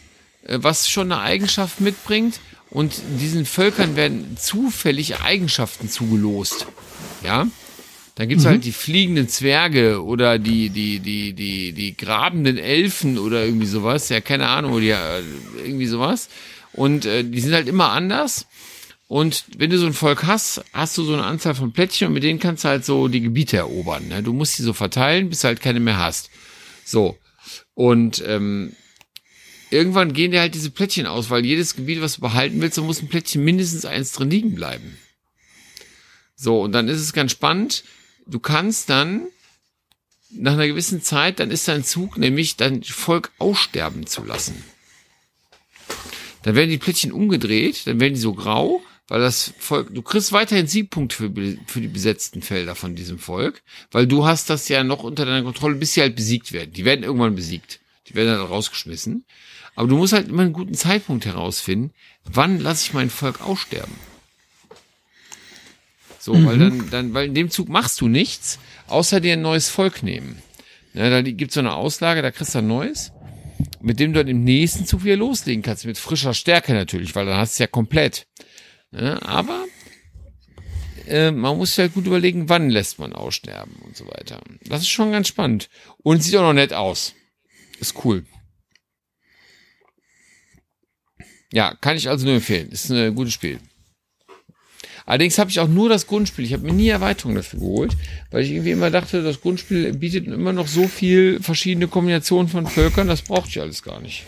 [0.44, 2.40] äh, was schon eine Eigenschaft mitbringt.
[2.70, 6.66] Und diesen Völkern werden zufällig Eigenschaften zugelost.
[7.24, 7.48] Ja.
[8.14, 8.48] Dann gibt's mhm.
[8.48, 14.08] halt die fliegenden Zwerge oder die, die, die, die, die grabenden Elfen oder irgendwie sowas.
[14.08, 15.22] Ja, keine Ahnung, oder äh,
[15.64, 16.28] irgendwie sowas.
[16.72, 18.46] Und äh, die sind halt immer anders.
[19.08, 22.14] Und wenn du so ein Volk hast, hast du so eine Anzahl von Plättchen und
[22.14, 24.06] mit denen kannst du halt so die Gebiete erobern.
[24.06, 24.22] Ne?
[24.22, 26.30] Du musst die so verteilen, bis du halt keine mehr hast.
[26.84, 27.18] So.
[27.74, 28.76] Und ähm,
[29.70, 32.82] irgendwann gehen dir halt diese Plättchen aus, weil jedes Gebiet, was du behalten willst, da
[32.82, 34.96] muss ein Plättchen mindestens eins drin liegen bleiben.
[36.36, 37.84] So, und dann ist es ganz spannend.
[38.26, 39.26] Du kannst dann
[40.30, 44.64] nach einer gewissen Zeit, dann ist dein Zug nämlich dein Volk aussterben zu lassen.
[46.42, 50.30] Dann werden die Plättchen umgedreht, dann werden die so grau weil das Volk, du kriegst
[50.30, 51.32] weiterhin Siegpunkte für,
[51.66, 53.60] für die besetzten Felder von diesem Volk,
[53.90, 56.72] weil du hast das ja noch unter deiner Kontrolle, bis sie halt besiegt werden.
[56.72, 57.80] Die werden irgendwann besiegt.
[58.06, 59.24] Die werden dann rausgeschmissen.
[59.74, 61.92] Aber du musst halt immer einen guten Zeitpunkt herausfinden,
[62.22, 63.94] wann lasse ich mein Volk aussterben.
[66.20, 66.46] So, mhm.
[66.46, 70.04] weil dann, dann, weil in dem Zug machst du nichts, außer dir ein neues Volk
[70.04, 70.40] nehmen.
[70.94, 73.10] Ja, da gibt's so eine Auslage, da kriegst du ein neues,
[73.80, 77.26] mit dem du dann im nächsten Zug wieder loslegen kannst, mit frischer Stärke natürlich, weil
[77.26, 78.26] dann hast du ja komplett.
[78.90, 79.20] Ne?
[79.22, 79.64] Aber
[81.06, 84.40] äh, man muss ja halt gut überlegen, wann lässt man aussterben und so weiter.
[84.64, 85.68] Das ist schon ganz spannend.
[85.98, 87.14] Und sieht auch noch nett aus.
[87.78, 88.24] Ist cool.
[91.52, 92.70] Ja, kann ich also nur empfehlen.
[92.70, 93.58] Ist ein gutes Spiel.
[95.10, 96.44] Allerdings habe ich auch nur das Grundspiel.
[96.44, 97.96] Ich habe mir nie Erweiterungen dafür geholt,
[98.30, 102.64] weil ich irgendwie immer dachte, das Grundspiel bietet immer noch so viel verschiedene Kombinationen von
[102.68, 104.24] Völkern, das braucht ich alles gar nicht.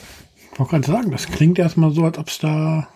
[0.52, 2.88] Ich wollte gerade sagen, das klingt erstmal so, als ob es da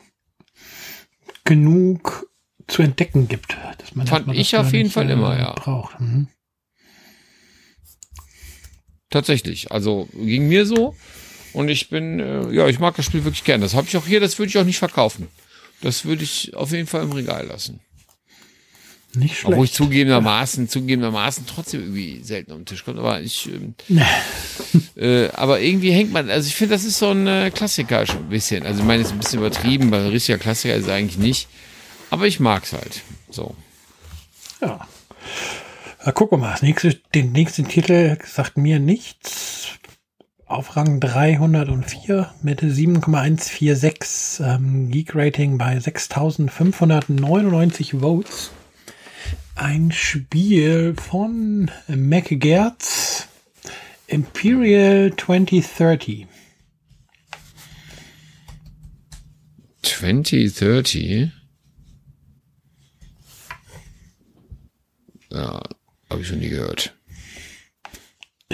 [1.44, 2.28] genug
[2.66, 3.56] zu entdecken gibt.
[3.78, 5.52] Dass man Fand ich auf jeden Fall immer, ja.
[5.52, 6.00] Braucht.
[6.00, 6.26] Mhm.
[9.10, 9.70] Tatsächlich.
[9.70, 10.96] Also ging mir so.
[11.52, 13.60] Und ich bin, äh, ja, ich mag das Spiel wirklich gern.
[13.60, 15.28] Das habe ich auch hier, das würde ich auch nicht verkaufen.
[15.82, 17.80] Das würde ich auf jeden Fall im Regal lassen.
[19.16, 19.52] Nicht schlecht.
[19.52, 22.98] Obwohl ich zugegebenermaßen, zugegebenermaßen trotzdem irgendwie selten am Tisch kommt.
[22.98, 23.74] Aber ich, ähm,
[24.96, 28.24] äh, aber irgendwie hängt man, also ich finde, das ist so ein äh, Klassiker schon
[28.24, 28.66] ein bisschen.
[28.66, 31.48] Also ich meine, es ist ein bisschen übertrieben, weil ein richtiger Klassiker ist eigentlich nicht.
[32.10, 33.02] Aber ich mag's halt.
[33.30, 33.54] So.
[34.60, 34.86] Ja.
[36.04, 36.52] Na, gucken wir mal.
[36.52, 39.65] Das nächste, den nächsten Titel sagt mir nichts.
[40.48, 48.52] Auf Rang 304 mit 7,146 ähm, Geek Rating bei 6599 Votes
[49.56, 53.26] ein Spiel von MacGertz
[54.06, 56.28] Imperial 2030.
[59.82, 61.32] 2030?
[65.32, 65.60] Ja,
[66.08, 66.95] habe ich schon nie gehört.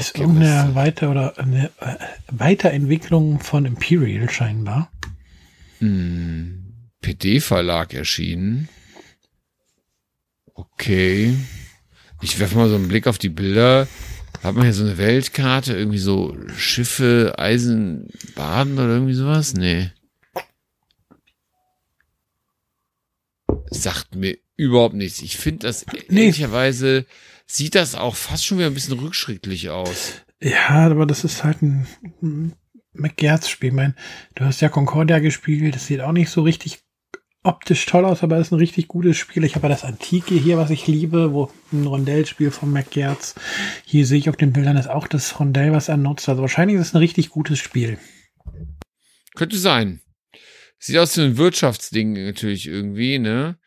[0.03, 1.97] Ist irgendeine Weiter- oder eine äh,
[2.27, 4.91] Weiterentwicklung von Imperial scheinbar.
[5.79, 8.69] Hm, PD-Verlag erschienen.
[10.55, 11.37] Okay.
[12.21, 13.87] Ich werfe mal so einen Blick auf die Bilder.
[14.43, 19.55] Hat man hier so eine Weltkarte, irgendwie so Schiffe, Eisenbaden oder irgendwie sowas?
[19.55, 19.93] Nee.
[23.71, 25.23] Sagt mir überhaupt nichts.
[25.23, 26.23] Ich finde das nee.
[26.23, 27.07] ehrlicherweise
[27.53, 30.23] sieht das auch fast schon wieder ein bisschen rückschrittlich aus.
[30.41, 31.87] Ja, aber das ist halt ein
[32.95, 33.69] McGertz-Spiel.
[33.69, 33.95] Ich meine,
[34.35, 36.81] du hast ja Concordia gespielt, das sieht auch nicht so richtig
[37.45, 39.45] optisch toll aus, aber es ist ein richtig gutes Spiel.
[39.45, 43.35] Ich habe ja das Antike hier, was ich liebe, wo ein Rondellspiel von McGertz.
[43.85, 46.29] Hier sehe ich auf den Bildern ist auch das Rondell, was er nutzt.
[46.29, 47.99] Also wahrscheinlich ist es ein richtig gutes Spiel.
[49.35, 50.01] Könnte sein.
[50.79, 53.59] Sieht aus wie ein Wirtschaftsding natürlich irgendwie, ne?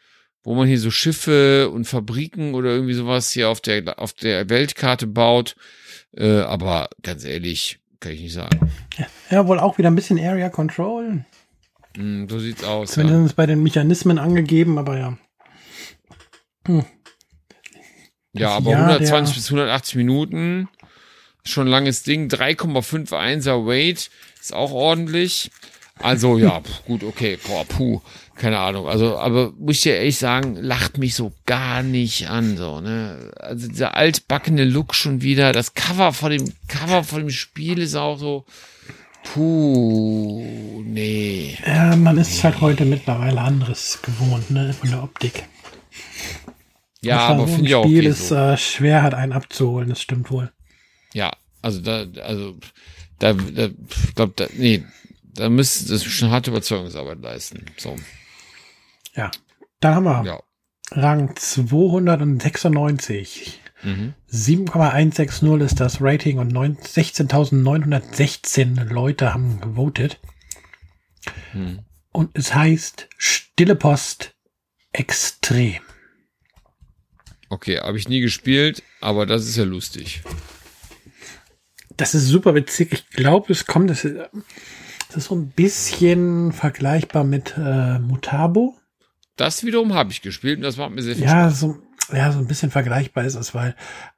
[0.45, 4.47] Wo man hier so Schiffe und Fabriken oder irgendwie sowas hier auf der, auf der
[4.49, 5.55] Weltkarte baut.
[6.15, 8.71] Äh, aber ganz ehrlich, kann ich nicht sagen.
[9.29, 11.25] Ja, wohl auch wieder ein bisschen Area Control.
[11.97, 12.91] Mm, so sieht's aus.
[12.91, 13.35] Zumindest ja.
[13.35, 15.17] bei den Mechanismen angegeben, aber ja.
[16.67, 16.85] Hm.
[18.33, 20.69] Ja, aber ja, 120 bis 180 Minuten.
[21.43, 22.27] Schon ein langes Ding.
[22.27, 24.09] 3,51er Weight.
[24.39, 25.51] Ist auch ordentlich.
[25.99, 28.01] Also ja, gut, okay, boah, puh,
[28.35, 28.87] keine Ahnung.
[28.87, 33.31] Also, aber muss ich dir ehrlich sagen, lacht mich so gar nicht an, so, ne?
[33.37, 37.95] Also dieser altbackene Look schon wieder, das Cover vor dem Cover vor dem Spiel ist
[37.95, 38.45] auch so,
[39.23, 41.57] puh, nee.
[41.65, 45.43] Ja, man ist halt heute mittlerweile anderes gewohnt, ne, von der Optik.
[47.01, 48.35] Ja, Das aber finde ich auch Spiel okay ist so.
[48.35, 50.51] äh, schwer, hat einen abzuholen, das stimmt wohl.
[51.13, 51.31] Ja,
[51.61, 52.57] also da, also
[53.19, 54.83] da, da ich glaube, da, nee,
[55.23, 57.65] da müsste das schon harte Überzeugungsarbeit leisten.
[57.77, 57.95] So,
[59.15, 59.31] Ja.
[59.79, 60.39] Dann haben wir ja.
[60.91, 63.61] Rang 296.
[63.83, 64.13] Mhm.
[64.27, 70.19] 7,160 ist das Rating und neun- 16.916 Leute haben gewotet.
[71.51, 71.79] Hm.
[72.11, 74.35] Und es heißt Stille Post
[74.91, 75.81] extrem.
[77.49, 80.21] Okay, habe ich nie gespielt, aber das ist ja lustig.
[81.97, 82.91] Das ist super witzig.
[82.91, 84.17] Ich glaube, es kommt, das ist,
[85.07, 88.75] das ist so ein bisschen vergleichbar mit äh, Mutabo.
[89.35, 91.59] Das wiederum habe ich gespielt und das macht mir sehr viel Ja, Spaß.
[91.59, 91.81] so,
[92.13, 93.75] ja, so ein bisschen vergleichbar ist es, weil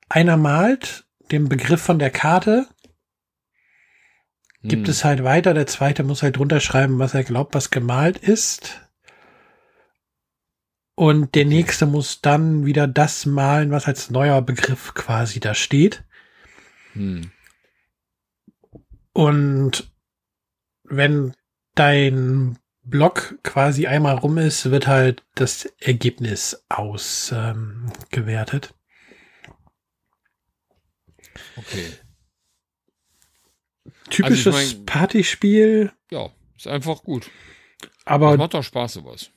[0.09, 2.67] einer malt den Begriff von der Karte,
[4.63, 4.91] gibt Hm.
[4.91, 8.81] es halt weiter, der zweite muss halt drunter schreiben, was er glaubt, was gemalt ist.
[10.95, 16.03] Und der nächste muss dann wieder das malen, was als neuer Begriff quasi da steht.
[16.93, 17.31] Hm.
[19.13, 19.91] Und
[20.83, 21.33] wenn
[21.75, 22.57] dein
[22.89, 28.73] Block quasi einmal rum ist, wird halt das Ergebnis ausgewertet.
[29.43, 29.53] Ähm.
[31.57, 31.91] Okay.
[34.09, 37.29] Typisches Also ich mein- Partyspiel, Ja, ist einfach gut.
[37.81, 39.31] Das aber macht doch Spaß sowas.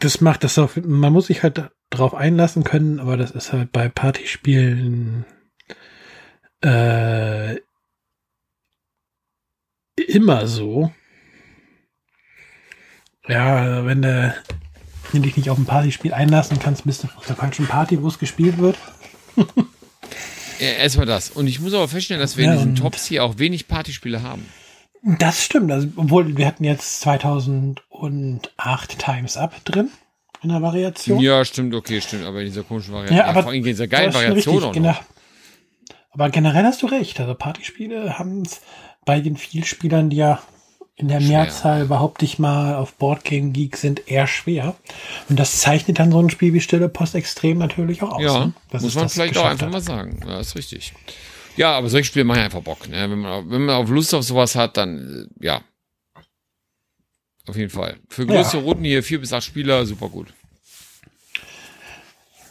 [0.00, 3.70] das macht das auf, man muss sich halt drauf einlassen können, aber das ist halt
[3.70, 5.26] bei Partyspielen
[6.62, 7.56] äh,
[9.96, 10.90] immer so.
[13.28, 14.34] Ja, wenn du,
[15.12, 18.02] wenn du dich nicht auf ein Partyspiel einlassen kannst, bist du auf der falschen Party,
[18.02, 18.76] wo es gespielt wird.
[20.60, 21.30] Ja, Erstmal das.
[21.30, 24.22] Und ich muss aber feststellen, dass wir Ja, in diesen Tops hier auch wenig Partyspiele
[24.22, 24.46] haben.
[25.02, 29.90] Das stimmt, also, obwohl wir hatten jetzt 2008 Times Up drin
[30.42, 31.20] in der Variation.
[31.20, 32.24] Ja, stimmt, okay, stimmt.
[32.24, 33.18] Aber in dieser komischen Variation.
[33.18, 34.90] Ja, aber vor allem in dieser geilen Variation richtig, auch genau.
[34.90, 35.02] noch.
[36.12, 37.18] Aber generell hast du recht.
[37.20, 38.62] Also Partyspiele haben es
[39.04, 40.40] bei den Vielspielern, die ja
[40.96, 41.42] in der Schwer.
[41.42, 44.76] Mehrzahl behaupte ich mal auf Boardgame Geek sind, eher schwer.
[45.28, 48.22] Und das zeichnet dann so ein Spiel wie Stille Post extrem natürlich auch aus.
[48.22, 48.52] Ja, ne?
[48.72, 49.72] Muss man vielleicht auch einfach hat.
[49.72, 50.20] mal sagen.
[50.26, 50.94] Ja, ist richtig.
[51.56, 52.88] Ja, aber solche Spiele machen ja einfach Bock.
[52.88, 53.10] Ne?
[53.10, 55.62] Wenn, man, wenn man auf Lust auf sowas hat, dann äh, ja.
[57.46, 57.96] Auf jeden Fall.
[58.08, 60.32] Für größere Runden hier, vier bis acht Spieler, super gut.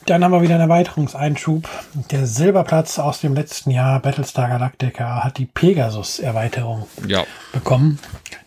[0.05, 1.69] Dann haben wir wieder einen Erweiterungseinschub.
[2.11, 7.25] Der Silberplatz aus dem letzten Jahr, Battlestar Galactica, hat die Pegasus-Erweiterung Ja.
[7.53, 7.99] bekommen.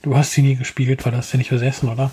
[0.03, 2.11] Du hast sie nie gespielt, weil das ja nicht besessen, oder?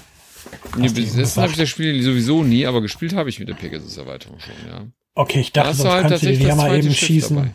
[0.78, 4.40] Nee, besessen habe ich das Spiel sowieso nie, aber gespielt habe ich mit der Pegasus-Erweiterung
[4.40, 4.86] schon, ja.
[5.16, 7.36] Okay, ich Da dachte, sonst halt kannst du dir ja mal eben Schiff schießen.
[7.36, 7.50] dabei.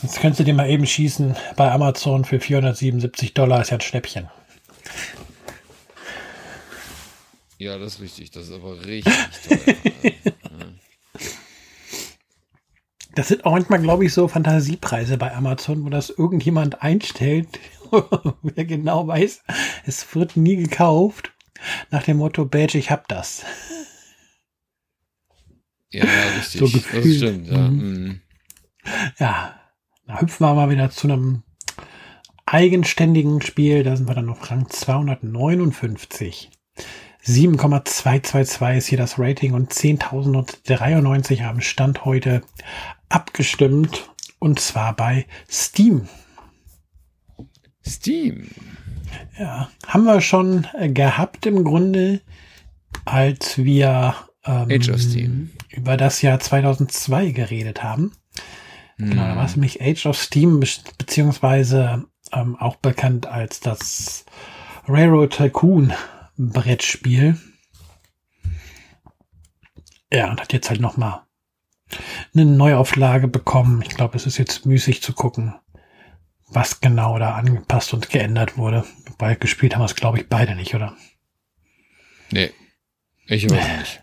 [0.00, 3.80] Sonst könntest du dir mal eben schießen bei Amazon für 477 Dollar ist ja ein
[3.80, 4.28] Schnäppchen.
[7.62, 8.32] Ja, das ist richtig.
[8.32, 9.14] Das ist aber richtig
[9.48, 9.74] teuer.
[13.14, 17.46] Das sind auch manchmal, glaube ich, so Fantasiepreise bei Amazon, wo das irgendjemand einstellt,
[17.90, 19.42] wo er genau weiß,
[19.84, 21.34] es wird nie gekauft.
[21.90, 23.44] Nach dem Motto, Badge, ich hab das.
[25.90, 26.04] Ja,
[26.38, 26.58] richtig.
[26.58, 27.68] So das stimmt, ja.
[27.68, 28.22] Mhm.
[29.18, 29.60] Ja,
[30.06, 31.42] da hüpfen wir mal wieder zu einem
[32.46, 33.82] eigenständigen Spiel.
[33.82, 36.50] Da sind wir dann auf Rang 259.
[37.24, 42.42] 7,222 ist hier das Rating und 10.093 haben Stand heute
[43.08, 44.08] abgestimmt.
[44.38, 46.08] Und zwar bei Steam.
[47.86, 48.48] Steam.
[49.38, 52.22] Ja, haben wir schon äh, gehabt im Grunde,
[53.04, 55.50] als wir ähm, Age of Steam.
[55.70, 58.12] über das Jahr 2002 geredet haben.
[58.98, 60.66] Genau, da war es nämlich Age of Steam, be-
[60.98, 64.24] beziehungsweise ähm, auch bekannt als das
[64.88, 65.92] Railroad Tycoon
[66.50, 67.38] Brettspiel.
[70.12, 71.22] Ja, und hat jetzt halt nochmal
[72.34, 73.82] eine Neuauflage bekommen.
[73.82, 75.54] Ich glaube, es ist jetzt müßig zu gucken,
[76.48, 78.84] was genau da angepasst und geändert wurde.
[79.06, 80.96] Wobei gespielt haben wir es, glaube ich, beide nicht, oder?
[82.30, 82.50] Nee,
[83.26, 84.02] ich weiß nicht.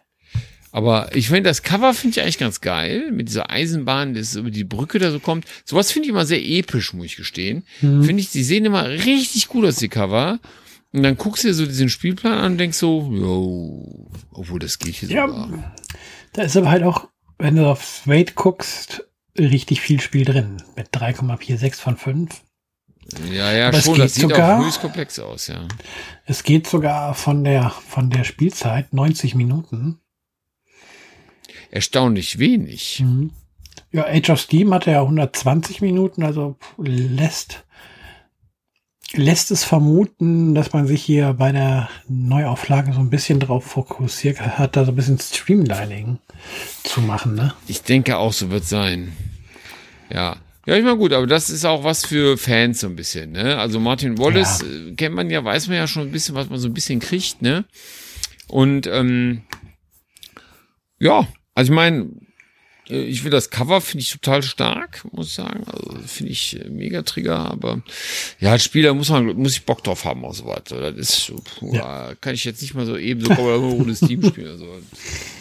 [0.71, 3.11] Aber ich finde, das Cover finde ich eigentlich ganz geil.
[3.11, 5.45] Mit dieser Eisenbahn, das über die Brücke da so kommt.
[5.65, 7.65] Sowas finde ich immer sehr episch, muss ich gestehen.
[7.81, 8.03] Mhm.
[8.03, 10.39] Finde ich, die sehen immer richtig gut aus, die Cover.
[10.91, 14.79] Und dann guckst du dir so diesen Spielplan an und denkst so, yo, obwohl das
[14.79, 15.75] geht hier Ja, sogar.
[16.33, 17.07] da ist aber halt auch,
[17.37, 19.07] wenn du aufs Weight guckst,
[19.37, 20.63] richtig viel Spiel drin.
[20.75, 22.41] Mit 3,46 von 5.
[23.31, 23.97] Ja, ja, Aber schon.
[23.99, 25.67] Das sieht sogar- auch höchst komplex aus, ja.
[26.25, 29.99] Es geht sogar von der, von der Spielzeit 90 Minuten.
[31.71, 32.99] Erstaunlich wenig.
[33.01, 33.31] Mhm.
[33.91, 37.65] Ja, Age of Steam hatte ja 120 Minuten, also lässt,
[39.13, 44.39] lässt es vermuten, dass man sich hier bei der Neuauflage so ein bisschen drauf fokussiert
[44.39, 46.19] hat, da so ein bisschen Streamlining
[46.83, 47.53] zu machen, ne?
[47.67, 49.13] Ich denke auch, so wird sein.
[50.11, 50.37] Ja.
[50.65, 53.57] Ja, ich meine, gut, aber das ist auch was für Fans so ein bisschen, ne?
[53.57, 56.59] Also Martin Wallace äh, kennt man ja, weiß man ja schon ein bisschen, was man
[56.59, 57.65] so ein bisschen kriegt, ne?
[58.47, 59.41] Und ähm,
[60.99, 62.09] ja, also ich meine,
[62.89, 65.63] ich will das Cover, finde ich total stark, muss ich sagen.
[65.67, 67.81] Also finde ich äh, mega Trigger, aber
[68.39, 70.63] ja, als Spieler muss man, muss ich Bock drauf haben, auch so was.
[70.65, 71.77] Das ist puh,
[72.19, 74.49] kann ich jetzt nicht mal so eben so mal ohne Steam spielen.
[74.49, 74.67] Also,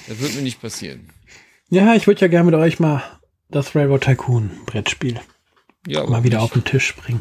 [0.07, 1.09] das wird mir nicht passieren.
[1.71, 3.03] Ja, ich würde ja gerne mit euch mal
[3.51, 5.21] das Railroad Tycoon Brettspiel
[5.87, 7.21] Ja, mal wieder auf den Tisch bringen.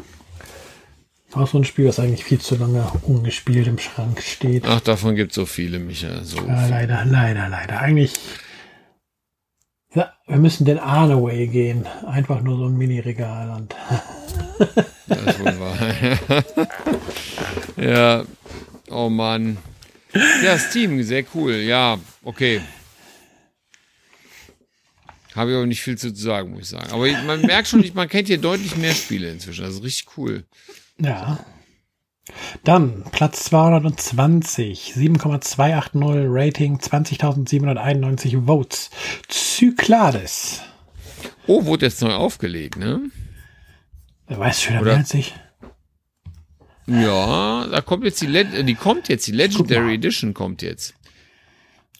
[1.32, 4.64] Auch so ein Spiel, was eigentlich viel zu lange ungespielt im Schrank steht.
[4.66, 6.24] Ach, davon gibt so viele, Micha.
[6.24, 6.70] So Ja, viele.
[6.70, 7.80] leider, leider, leider.
[7.80, 8.14] Eigentlich,
[9.94, 11.86] ja, wir müssen den Arnaway gehen.
[12.06, 13.74] Einfach nur so ein Mini-Regal und
[15.08, 15.78] Das ist wohl wahr.
[17.76, 18.24] ja,
[18.90, 19.56] oh Mann.
[20.42, 21.54] Ja, Steam, sehr cool.
[21.54, 22.60] Ja, okay.
[25.34, 26.90] Habe ich aber nicht viel zu sagen, muss ich sagen.
[26.90, 29.64] Aber man merkt schon, man kennt hier deutlich mehr Spiele inzwischen.
[29.64, 30.44] Also richtig cool.
[30.98, 31.38] ja.
[32.64, 38.90] Dann Platz 220, 7,280 Rating, 20.791 Votes.
[39.30, 40.62] Cyclades.
[41.46, 43.00] Oh, wurde jetzt neu aufgelegt, ne?
[44.26, 45.34] Wer weiß schon Oder- mehr als ich.
[46.86, 49.94] Ja, da kommt jetzt die, Le äh, die kommt jetzt, die Legendary.
[49.94, 50.94] Edition kommt jetzt.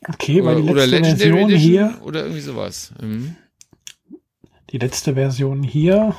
[0.06, 2.92] Okay, weil die letzte Legendary Version Edition hier, oder irgendwie sowas.
[3.00, 3.36] Mhm.
[4.70, 6.14] die letzte Version hier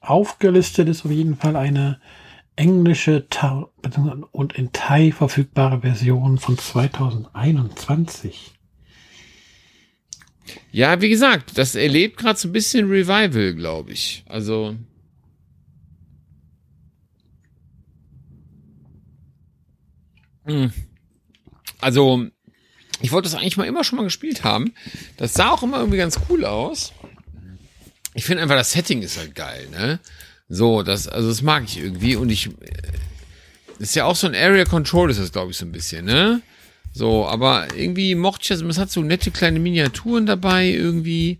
[0.00, 2.00] aufgelistet ist auf jeden Fall eine
[2.58, 3.26] englische
[4.32, 8.54] und in Thai verfügbare Version von 2021.
[10.72, 14.24] Ja, wie gesagt, das erlebt gerade so ein bisschen Revival, glaube ich.
[14.26, 14.74] Also.
[20.44, 20.72] Hm.
[21.80, 22.26] Also,
[23.00, 24.74] ich wollte das eigentlich mal immer schon mal gespielt haben.
[25.16, 26.92] Das sah auch immer irgendwie ganz cool aus.
[28.14, 30.00] Ich finde einfach, das Setting ist halt geil, ne?
[30.48, 32.52] So, das, also das mag ich irgendwie und ich, äh,
[33.78, 36.42] ist ja auch so ein Area Control, ist das, glaube ich, so ein bisschen, ne?
[36.92, 41.38] So, aber irgendwie mochte ich das, es hat so nette kleine Miniaturen dabei, irgendwie,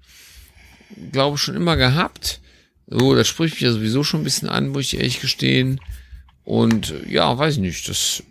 [1.11, 2.41] glaube ich, schon immer gehabt.
[2.87, 5.81] So, das spricht mich ja sowieso schon ein bisschen an, muss ich ehrlich gestehen.
[6.45, 8.23] Und äh, ja, weiß ich nicht, das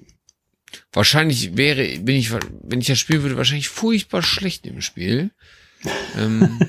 [0.94, 5.32] wahrscheinlich wäre, wenn ich, wenn ich das spielen würde, wahrscheinlich furchtbar schlecht im Spiel.
[6.16, 6.60] ähm,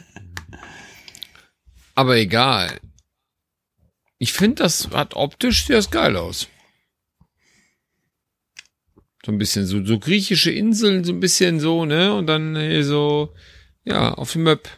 [1.94, 2.78] aber egal.
[4.18, 6.48] Ich finde, das hat optisch sieht das geil aus.
[9.24, 12.14] So ein bisschen so, so griechische Inseln, so ein bisschen so, ne?
[12.14, 13.34] Und dann hier so,
[13.84, 14.68] ja, auf dem Map.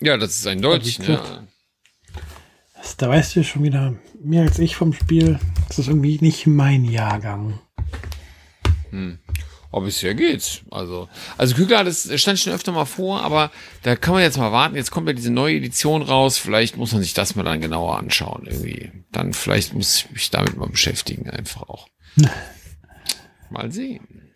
[0.00, 1.48] Ja, das ist eindeutig, Also, ne?
[2.74, 5.38] Das, da weißt du schon wieder mehr als ich vom Spiel.
[5.68, 7.60] Das ist irgendwie nicht mein Jahrgang.
[9.72, 10.60] Aber bisher geht's.
[10.70, 11.08] Also,
[11.38, 13.50] also Kügler, das stand schon öfter mal vor, aber
[13.82, 14.76] da kann man jetzt mal warten.
[14.76, 16.36] Jetzt kommt ja diese neue Edition raus.
[16.36, 18.92] Vielleicht muss man sich das mal dann genauer anschauen irgendwie.
[19.10, 21.88] Dann vielleicht muss ich mich damit mal beschäftigen, einfach auch.
[23.50, 24.32] mal sehen.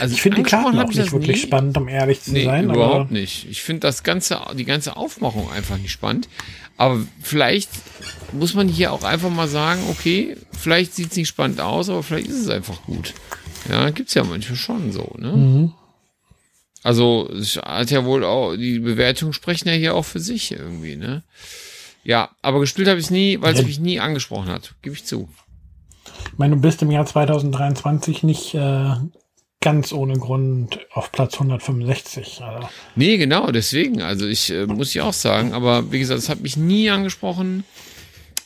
[0.00, 1.42] Also Ich finde die Karten auch nicht wirklich nie.
[1.42, 2.64] spannend, um ehrlich zu Nee, sein.
[2.70, 3.46] überhaupt nicht.
[3.50, 6.28] Ich finde das ganze, die ganze Aufmachung einfach nicht spannend.
[6.76, 7.68] Aber vielleicht
[8.32, 12.02] muss man hier auch einfach mal sagen, okay, vielleicht sieht es nicht spannend aus, aber
[12.02, 13.14] vielleicht ist es einfach gut.
[13.68, 15.32] Ja, gibt's ja manchmal schon so, ne?
[15.32, 15.72] Mhm.
[16.82, 20.96] Also, es hat ja wohl auch, die Bewertungen sprechen ja hier auch für sich irgendwie,
[20.96, 21.22] ne?
[22.02, 23.66] Ja, aber gespielt habe ich nie, weil es Ja.
[23.66, 24.74] mich nie angesprochen hat.
[24.82, 25.28] Gebe ich zu.
[26.32, 28.94] Ich meine, du bist im Jahr 2023 nicht äh,
[29.62, 32.42] ganz ohne Grund auf Platz 165.
[32.42, 34.02] Also, Nee, genau, deswegen.
[34.02, 37.64] Also ich äh, muss ich auch sagen, aber wie gesagt, es hat mich nie angesprochen.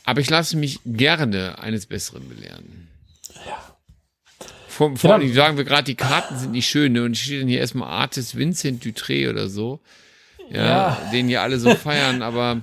[0.05, 2.87] Aber ich lasse mich gerne eines Besseren belehren.
[3.45, 3.57] Ja.
[4.69, 5.15] Vor, vor Ja.
[5.17, 7.03] allem sagen wir gerade, die Karten sind nicht schön, ne?
[7.03, 9.81] Und steht dann hier erstmal Artist Vincent Dutré oder so.
[10.49, 10.97] Ja, Ja.
[11.11, 12.61] den hier alle so feiern, aber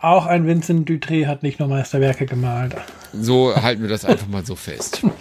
[0.00, 2.76] auch ein Vincent Dutré hat nicht nur Meisterwerke gemalt.
[3.12, 5.02] so halten wir das einfach mal so fest.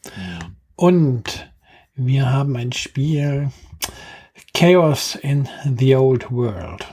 [0.77, 1.51] Und
[1.95, 3.51] wir haben ein Spiel
[4.53, 5.49] Chaos in
[5.79, 6.85] the Old World.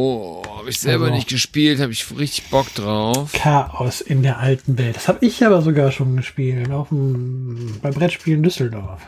[0.00, 1.16] Oh, habe ich selber Also.
[1.16, 3.32] nicht gespielt, habe ich richtig Bock drauf.
[3.32, 4.94] Chaos in der alten Welt.
[4.94, 6.70] Das habe ich aber sogar schon gespielt.
[6.70, 9.02] Auf dem, bei Brettspielen Düsseldorf.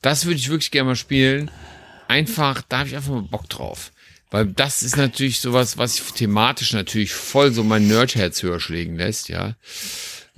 [0.00, 1.50] Das würde ich wirklich gerne mal spielen.
[2.08, 3.92] Einfach, da habe ich einfach mal Bock drauf.
[4.30, 8.96] Weil das ist natürlich sowas, was ich thematisch natürlich voll so mein Nerdherz höher schlägen
[8.96, 9.54] lässt, ja.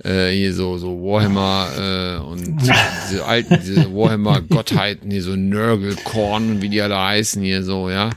[0.03, 6.49] Äh, hier so, so Warhammer äh, und diese alten, diese Warhammer-Gottheiten, hier so Nörgel, Korn
[6.49, 8.09] und wie die alle heißen hier so, ja,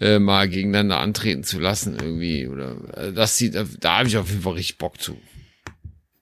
[0.00, 2.48] äh, mal gegeneinander antreten zu lassen irgendwie.
[2.48, 5.16] Oder äh, das sieht, da habe ich auf jeden Fall richtig Bock zu.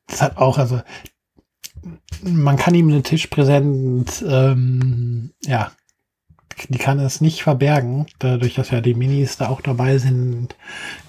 [0.07, 0.83] Das hat auch, also
[2.23, 5.73] man kann ihm eine Tischpräsenz, ähm, ja,
[6.69, 10.57] die kann es nicht verbergen, dadurch, dass ja die Minis da auch dabei sind,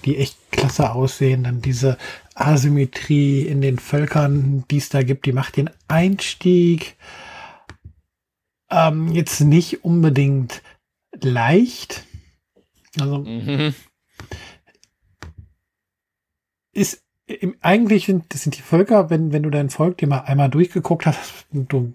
[0.04, 1.44] die echt klasse aussehen.
[1.44, 1.98] Dann diese
[2.34, 6.96] Asymmetrie in den Völkern, die es da gibt, die macht den Einstieg
[8.70, 10.62] ähm, jetzt nicht unbedingt
[11.20, 12.04] leicht.
[12.98, 13.74] Also Mhm.
[16.72, 20.20] ist im, eigentlich sind, das sind die Völker, wenn, wenn du dein Volk dir mal
[20.20, 21.94] einmal durchgeguckt hast und du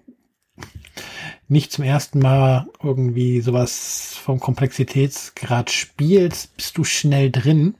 [1.48, 7.74] nicht zum ersten Mal irgendwie sowas vom Komplexitätsgrad spielst, bist du schnell drin.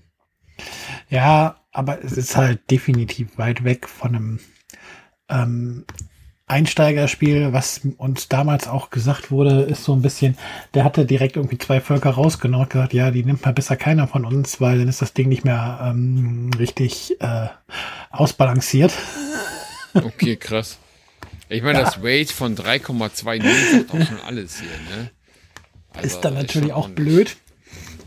[1.09, 4.41] Ja, aber es ist halt definitiv weit weg von einem
[5.29, 5.85] ähm,
[6.49, 10.37] Einsteigerspiel, was uns damals auch gesagt wurde, ist so ein bisschen,
[10.75, 14.09] der hatte direkt irgendwie zwei Völker rausgenommen und gesagt, ja, die nimmt mal besser keiner
[14.09, 17.47] von uns, weil dann ist das Ding nicht mehr ähm, richtig äh,
[18.11, 18.93] ausbalanciert.
[19.95, 20.79] Okay, krass.
[21.49, 25.11] Ich meine, das Weight von 3,29 sagt auch schon alles hier, ne?
[25.95, 27.37] Also, ist dann natürlich auch blöd.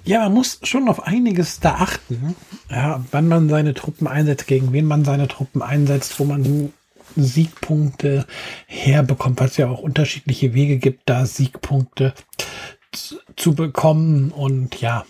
[0.03, 2.35] Ja, man muss schon auf einiges da achten.
[2.69, 6.73] Ja, wann man seine Truppen einsetzt, gegen wen man seine Truppen einsetzt, wo man
[7.15, 8.25] Siegpunkte
[8.67, 12.13] herbekommt, weil es ja auch unterschiedliche Wege gibt, da Siegpunkte
[13.35, 14.31] zu, bekommen.
[14.31, 15.05] Und ja,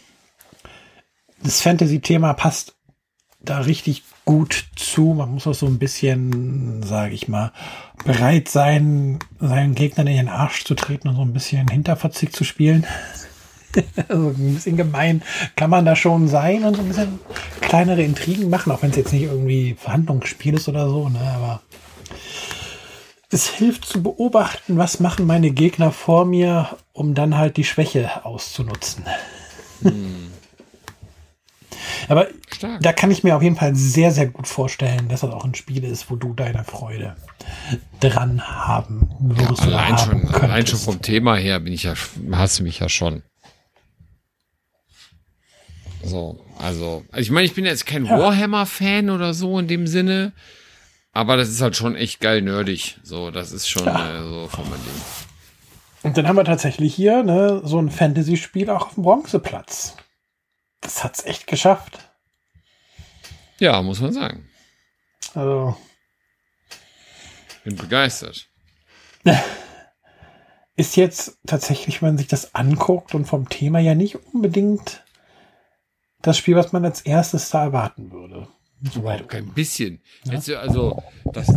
[1.43, 2.75] das Fantasy-Thema passt
[3.39, 5.13] da richtig gut zu.
[5.13, 7.51] Man muss auch so ein bisschen, sage ich mal,
[8.05, 12.43] bereit sein, seinen Gegnern in den Arsch zu treten und so ein bisschen Hinterverzig zu
[12.43, 12.85] spielen.
[14.07, 15.21] also ein bisschen gemein
[15.55, 17.19] kann man da schon sein und so ein bisschen
[17.61, 21.61] kleinere Intrigen machen, auch wenn es jetzt nicht irgendwie Verhandlungsspiel ist oder so, ne, aber
[23.29, 28.25] es hilft zu beobachten, was machen meine Gegner vor mir, um dann halt die Schwäche
[28.25, 29.05] auszunutzen.
[32.07, 32.81] Aber Stark.
[32.81, 35.55] da kann ich mir auf jeden Fall sehr, sehr gut vorstellen, dass das auch ein
[35.55, 37.15] Spiel ist, wo du deine Freude
[38.01, 40.43] dran haben würdest oder Allein schon, könntest.
[40.43, 41.93] allein schon vom Thema her bin ich ja,
[42.33, 43.23] hast du mich ja schon.
[46.03, 48.17] So, also, also ich meine, ich bin jetzt kein Ja.
[48.19, 50.33] Warhammer-Fan oder so in dem Sinne,
[51.13, 52.99] aber das ist halt schon echt geil nerdig.
[53.03, 54.19] So, das ist schon Ja.
[54.19, 55.01] äh, so von meinem Ding.
[56.03, 59.95] Und dann haben wir tatsächlich hier ne, so ein Fantasy-Spiel auch auf dem Bronzeplatz.
[60.81, 61.99] Das hat's echt geschafft.
[63.59, 64.49] Ja, muss man sagen.
[65.35, 65.77] Also
[67.63, 68.47] Bin begeistert.
[70.75, 75.03] ist jetzt tatsächlich, wenn man sich das anguckt und vom Thema ja nicht unbedingt
[76.21, 78.47] das Spiel, was man als erstes da erwarten würde.
[78.93, 80.01] Soweit kein bisschen.
[80.25, 80.33] Ja?
[80.33, 81.47] Jetzt, also, das.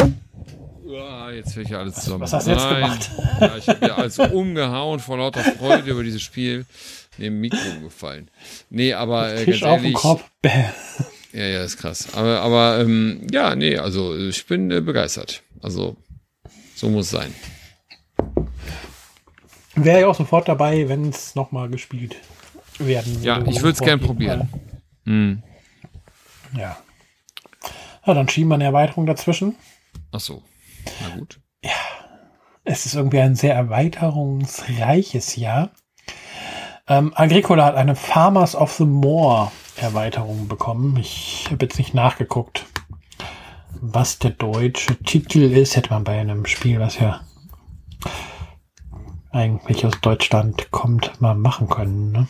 [0.87, 2.21] Oh, jetzt höre ich ja alles zusammen.
[2.21, 3.11] Was, hast du jetzt gemacht?
[3.41, 6.67] Ja, ich habe ja alles umgehauen vor lauter Freude über dieses Spiel.
[7.17, 8.31] Neben Mikro gefallen.
[8.71, 9.65] Nee, aber äh, ganz ehrlich.
[9.65, 10.25] Auf den Kopf.
[11.33, 12.15] Ja, ja, ist krass.
[12.15, 15.43] Aber, aber ähm, ja, nee, also ich bin äh, begeistert.
[15.63, 15.97] Also
[16.77, 17.35] so muss es sein.
[19.75, 22.17] Wäre ja auch sofort dabei, wenn es nochmal gespielt
[22.79, 23.27] werden würde.
[23.27, 24.49] Ja, ich würde es gerne probieren.
[25.05, 25.43] Hm.
[26.57, 26.77] Ja.
[28.07, 29.57] Ja, dann schieben wir eine Erweiterung dazwischen.
[30.13, 30.43] Ach so.
[31.01, 31.41] Na gut.
[31.63, 31.71] Ja.
[32.65, 35.71] Es ist irgendwie ein sehr erweiterungsreiches Jahr.
[36.87, 40.97] Ähm, Agricola hat eine Farmers of the Moor Erweiterung bekommen.
[40.97, 42.65] Ich habe jetzt nicht nachgeguckt,
[43.81, 45.77] was der deutsche Titel ist.
[45.77, 47.21] Hätte man bei einem Spiel, was ja
[49.31, 52.13] eigentlich aus Deutschland kommt, mal machen können.
[52.13, 52.29] Ne?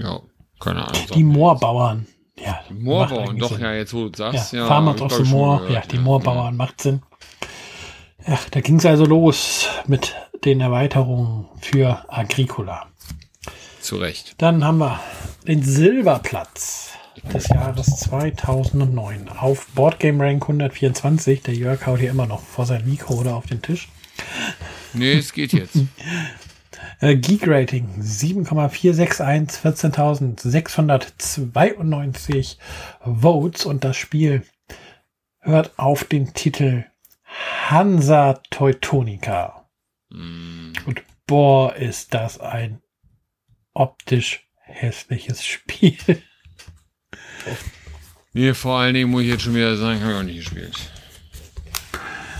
[0.00, 0.20] Ja,
[0.58, 1.02] keine Ahnung.
[1.14, 2.06] Die Moorbauern.
[2.38, 3.60] Ja, die Moorbauern, doch, Sinn.
[3.60, 4.60] ja, jetzt wo du sagst, ja.
[4.60, 6.50] ja Farmers of the Moor, ja, die ja, Moorbauern ja.
[6.52, 7.02] macht Sinn.
[8.26, 10.14] Ja, da ging es also los mit
[10.44, 12.86] den Erweiterungen für Agricola.
[13.80, 14.34] Zu Recht.
[14.38, 15.00] Dann haben wir
[15.46, 16.92] den Silberplatz
[17.32, 21.42] des Jahres 2009 auf Boardgame Rank 124.
[21.42, 23.88] Der Jörg haut hier immer noch vor sein Mikro oder auf den Tisch.
[24.92, 25.76] Nee, es geht jetzt.
[27.00, 32.58] Äh, Geek Rating 7,461, 14.692
[33.02, 34.42] Votes und das Spiel
[35.40, 36.84] hört auf den Titel
[37.68, 39.66] Hansa Teutonica.
[40.10, 40.72] Mm.
[40.84, 42.82] Und boah, ist das ein
[43.72, 45.96] optisch hässliches Spiel.
[48.34, 50.76] Nee, vor allen Dingen muss ich jetzt schon wieder sagen, habe ich auch nicht gespielt.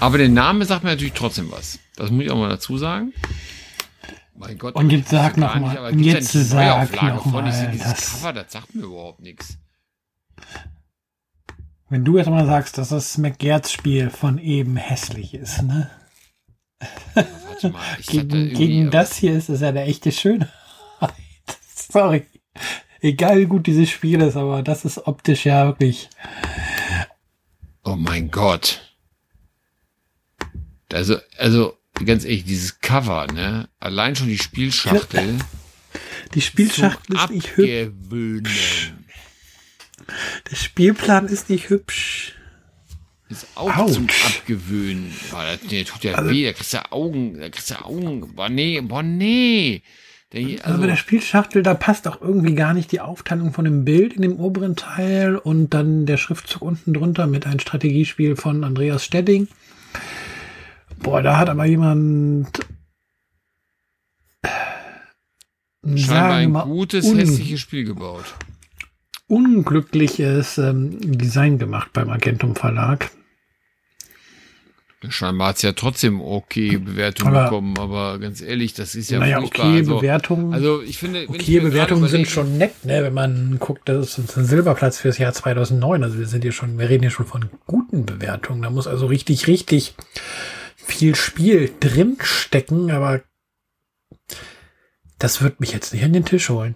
[0.00, 1.78] Aber der Name sagt mir natürlich trotzdem was.
[1.96, 3.14] Das muss ich auch mal dazu sagen.
[4.40, 4.74] Mein Gott.
[4.74, 5.76] Und jetzt sag noch mal.
[5.76, 7.42] Aber jetzt ja sag noch mal.
[7.72, 9.58] Dieses das Cover, das sagt mir überhaupt nichts.
[11.90, 15.90] Wenn du jetzt mal sagst, dass das McGertz Spiel von eben hässlich ist, ne?
[17.14, 17.82] warte mal.
[18.06, 20.48] gegen, gegen das hier ist es ja der echte Schönheit.
[21.74, 22.26] Sorry.
[23.02, 26.08] Egal wie gut dieses Spiel ist, aber das ist optisch ja wirklich.
[27.84, 28.96] Oh mein Gott.
[30.92, 31.74] Also, also,
[32.06, 33.68] ganz ehrlich, dieses Cover, ne?
[33.78, 35.38] Allein schon die Spielschachtel.
[36.34, 38.92] Die Spielschachtel ist nicht hübsch.
[40.50, 42.34] Der Spielplan ist nicht hübsch.
[43.28, 43.92] Ist auch Ouch.
[43.92, 45.12] zum Abgewöhnen.
[45.30, 48.34] Boah, der tut ja also, weh, da kriegst du Augen, da kriegst du Augen.
[48.34, 49.82] Boah, nee, boah, nee.
[50.32, 53.64] Der, also, also bei der Spielschachtel, da passt auch irgendwie gar nicht die Aufteilung von
[53.64, 58.34] dem Bild in dem oberen Teil und dann der Schriftzug unten drunter mit einem Strategiespiel
[58.34, 59.46] von Andreas Stedding.
[61.02, 62.48] Boah, da hat aber jemand
[65.96, 68.34] scheinbar ein gutes, hässliches Spiel gebaut.
[69.28, 73.10] Unglückliches ähm, Design gemacht beim Agentum Verlag.
[75.08, 79.38] Scheinbar hat es ja trotzdem okay Bewertungen bekommen, aber ganz ehrlich, das ist ja naja,
[79.38, 79.68] furchtbar.
[79.68, 80.52] okay also, Bewertungen.
[80.52, 84.44] Also ich finde, okay Bewertungen sind schon nett, ne, wenn man guckt, das ist ein
[84.44, 86.04] Silberplatz fürs Jahr 2009.
[86.04, 88.60] Also wir sind hier schon, wir reden hier schon von guten Bewertungen.
[88.60, 89.94] Da muss also richtig, richtig
[90.92, 93.22] viel Spiel drin stecken, aber
[95.18, 96.74] das wird mich jetzt nicht an den Tisch holen.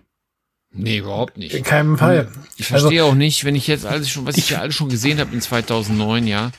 [0.71, 1.55] Nee, überhaupt nicht.
[1.55, 2.31] In keinem Fall.
[2.57, 4.75] Ich verstehe also, auch nicht, wenn ich jetzt alles schon, was ich, ich ja alles
[4.75, 6.51] schon gesehen habe in 2009, ja,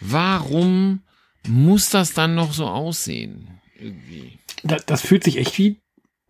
[0.00, 1.02] warum
[1.46, 3.60] muss das dann noch so aussehen?
[3.78, 4.38] Irgendwie.
[4.64, 5.76] Das, das fühlt sich echt wie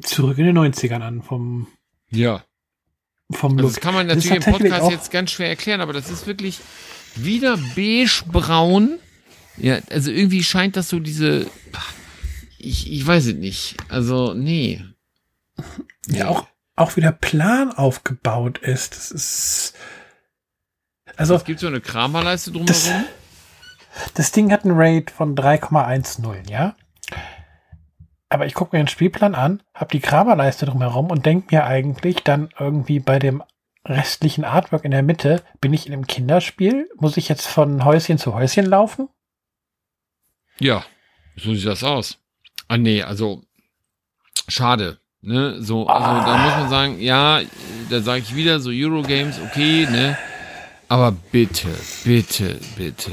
[0.02, 1.68] zurück in den 90ern an vom.
[2.10, 2.44] Ja.
[3.30, 6.26] Vom also das kann man natürlich im Podcast jetzt ganz schwer erklären, aber das ist
[6.26, 6.60] wirklich
[7.14, 8.98] wieder beige-braun.
[9.60, 11.46] Ja, also irgendwie scheint das so diese.
[12.58, 13.76] Ich, ich weiß es nicht.
[13.88, 14.84] Also, nee.
[16.08, 16.46] Ja, auch,
[16.76, 18.96] auch wie der Plan aufgebaut ist.
[18.96, 19.74] Das ist.
[21.16, 21.34] Also.
[21.34, 22.66] Es gibt so eine Kramerleiste drumherum.
[22.66, 22.90] Das,
[24.14, 26.76] das Ding hat einen Rate von 3,10, ja?
[28.28, 32.22] Aber ich gucke mir den Spielplan an, habe die Kramerleiste drumherum und denke mir eigentlich
[32.24, 33.42] dann irgendwie bei dem
[33.86, 36.90] restlichen Artwork in der Mitte, bin ich in einem Kinderspiel?
[36.96, 39.08] Muss ich jetzt von Häuschen zu Häuschen laufen?
[40.60, 40.84] Ja,
[41.36, 42.18] so sieht das aus.
[42.68, 43.42] Ah, nee, also
[44.48, 44.98] schade.
[45.20, 46.24] Ne, so, also ah.
[46.24, 47.40] da muss man sagen, ja,
[47.90, 50.16] da sage ich wieder, so Eurogames, okay, ne?
[50.88, 51.68] Aber bitte,
[52.04, 53.10] bitte, bitte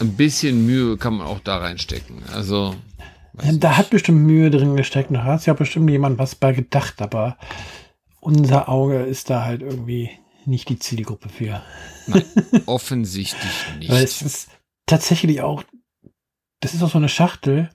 [0.00, 2.22] ein bisschen Mühe kann man auch da reinstecken.
[2.32, 2.74] Also.
[3.34, 5.10] Da hat bestimmt Mühe drin gesteckt.
[5.12, 7.38] Da hat ja bestimmt jemand was bei gedacht, aber
[8.20, 10.10] unser Auge ist da halt irgendwie
[10.46, 11.62] nicht die Zielgruppe für.
[12.06, 12.24] Nein,
[12.66, 13.90] offensichtlich nicht.
[13.90, 14.48] Weil es ist
[14.86, 15.62] tatsächlich auch,
[16.60, 17.70] das ist auch so eine Schachtel.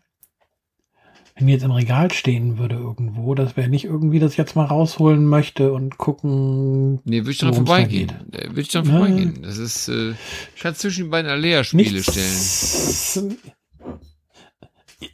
[1.36, 4.56] wenn die jetzt im Regal stehen würde irgendwo, das wäre nicht irgendwie, dass ich jetzt
[4.56, 7.02] mal rausholen möchte und gucken.
[7.04, 8.12] Nee, würde ich dran vorbeigehen.
[8.32, 9.42] Würde ich dran vorbeigehen.
[9.42, 10.14] Das ist, äh,
[10.56, 13.38] ich kann zwischen den beiden Alea-Spiele stellen.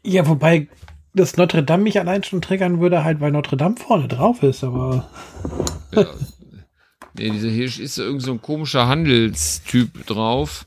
[0.03, 0.67] Ja, wobei
[1.13, 4.63] das Notre Dame mich allein schon triggern würde, halt, weil Notre Dame vorne drauf ist,
[4.63, 5.09] aber.
[5.93, 6.05] Ja.
[7.17, 10.65] Nee, dieser Hirsch ist irgend so ein komischer Handelstyp drauf.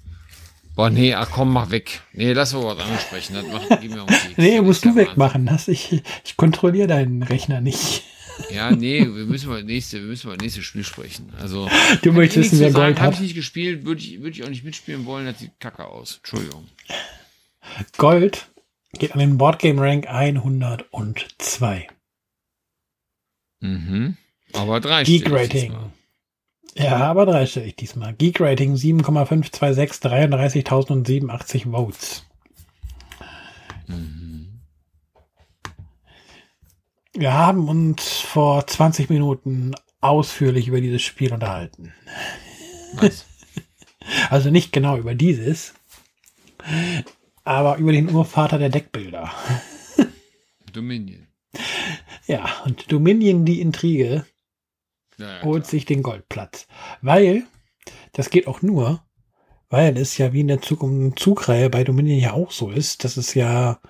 [0.75, 2.03] Boah, nee, ach komm, mach weg.
[2.13, 3.35] Nee, lass mal was anderes sprechen.
[3.35, 5.47] Das macht, gib mir um nee, musst du wegmachen.
[5.47, 8.03] Das, ich ich kontrolliere deinen Rechner nicht.
[8.51, 11.33] Ja, nee, wir müssen mal nächste, wir müssen mal nächste Spiel sprechen.
[11.39, 11.71] Also,
[12.03, 13.07] du möchtest wissen, wer Gold hat.
[13.07, 15.87] Habe ich nicht gespielt, würde ich, würde ich auch nicht mitspielen wollen, das sieht kacke
[15.87, 16.17] aus.
[16.19, 16.67] Entschuldigung.
[17.97, 18.49] Gold
[18.99, 21.89] geht an den Boardgame Rank 102.
[23.61, 24.17] Mhm.
[24.53, 25.75] Aber drei Geek Rating.
[26.77, 28.15] Ja, aber dreistellig diesmal.
[28.15, 32.27] Geek Rating 7,526, 33.087 Votes.
[33.87, 34.61] Mhm.
[37.13, 41.93] Wir haben uns vor 20 Minuten ausführlich über dieses Spiel unterhalten.
[42.95, 43.27] Was?
[44.29, 45.73] Also nicht genau über dieses,
[47.43, 49.31] aber über den Urvater der Deckbilder.
[50.73, 51.27] Dominion.
[52.27, 54.25] Ja, und Dominion, die Intrige,
[55.19, 56.67] ja, holt sich den Goldplatz.
[57.03, 57.45] Weil,
[58.13, 59.03] das geht auch nur,
[59.69, 60.85] weil es ja wie in der Zug
[61.19, 63.81] Zugreihe bei Dominion ja auch so ist, dass es ja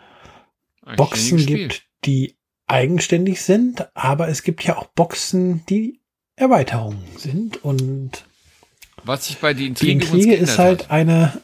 [0.97, 2.37] Boxen gibt, die
[2.67, 6.01] eigenständig sind, aber es gibt ja auch Boxen, die
[6.37, 8.25] Erweiterungen sind und
[9.05, 10.91] was sich bei den Intrige, die Intrige ist halt hat.
[10.91, 11.43] eine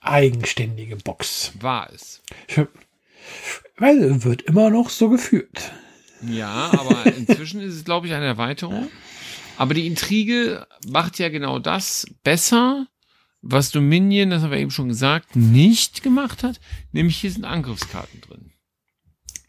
[0.00, 1.52] eigenständige Box.
[1.60, 2.22] War es.
[3.76, 5.72] Weil wird immer noch so geführt.
[6.28, 8.88] Ja, aber inzwischen ist es, glaube ich, eine Erweiterung.
[9.56, 12.86] Aber die Intrige macht ja genau das besser,
[13.42, 16.60] was Dominion, das haben wir eben schon gesagt, nicht gemacht hat.
[16.92, 18.52] Nämlich hier sind Angriffskarten drin.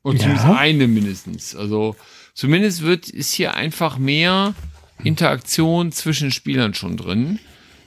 [0.02, 0.24] Und ja.
[0.24, 1.56] zumindest eine mindestens.
[1.56, 1.96] Also
[2.34, 4.54] zumindest wird, ist hier einfach mehr
[5.04, 7.40] Interaktion zwischen Spielern schon drin,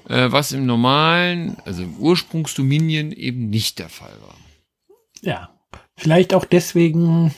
[0.08, 4.36] äh, was im normalen, also im Ursprungsdominion eben nicht der Fall war.
[5.20, 5.50] Ja,
[5.96, 7.34] vielleicht auch deswegen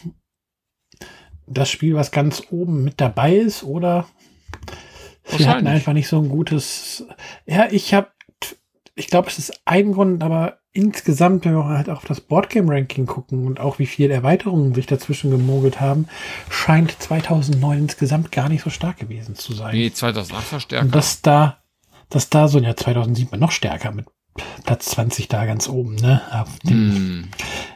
[1.51, 4.07] das Spiel, was ganz oben mit dabei ist, oder
[5.37, 7.05] wir hatten einfach nicht so ein gutes.
[7.47, 8.09] Ja, ich habe,
[8.95, 13.47] ich glaube, es ist ein Grund, aber insgesamt, wenn wir halt auf das Boardgame-Ranking gucken
[13.47, 16.07] und auch wie viele Erweiterungen sich dazwischen gemogelt haben,
[16.49, 19.75] scheint 2009 insgesamt gar nicht so stark gewesen zu sein.
[19.75, 20.85] Nee, 2008 war stärker.
[20.85, 21.59] Und dass da,
[22.09, 24.07] dass da so ja 2007 noch stärker mit
[24.65, 26.23] Platz 20 da ganz oben, ne?
[26.31, 27.29] Auf dem mm.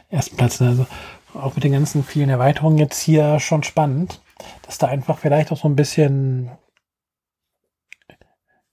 [0.09, 0.61] ersten Platz.
[0.61, 0.69] Ne?
[0.69, 0.87] Also
[1.35, 4.21] auch mit den ganzen vielen Erweiterungen jetzt hier schon spannend,
[4.63, 6.51] dass da einfach vielleicht auch so ein bisschen,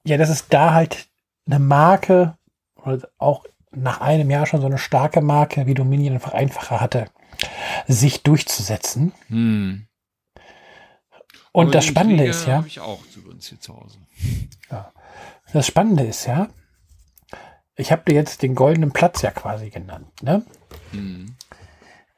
[0.05, 1.09] ja, dass es da halt
[1.47, 2.37] eine Marke,
[2.77, 7.07] oder auch nach einem Jahr schon so eine starke Marke wie Dominion einfach einfacher hatte,
[7.87, 9.13] sich durchzusetzen.
[9.29, 9.87] Hm.
[11.53, 12.65] Und Aber das Spannende ist ja.
[12.67, 13.99] Ich auch hier zu Hause.
[14.71, 14.93] Ja.
[15.53, 16.49] Das Spannende ist ja,
[17.77, 20.45] ich habe dir jetzt den goldenen Platz ja quasi genannt, ne?
[20.93, 21.37] Hm.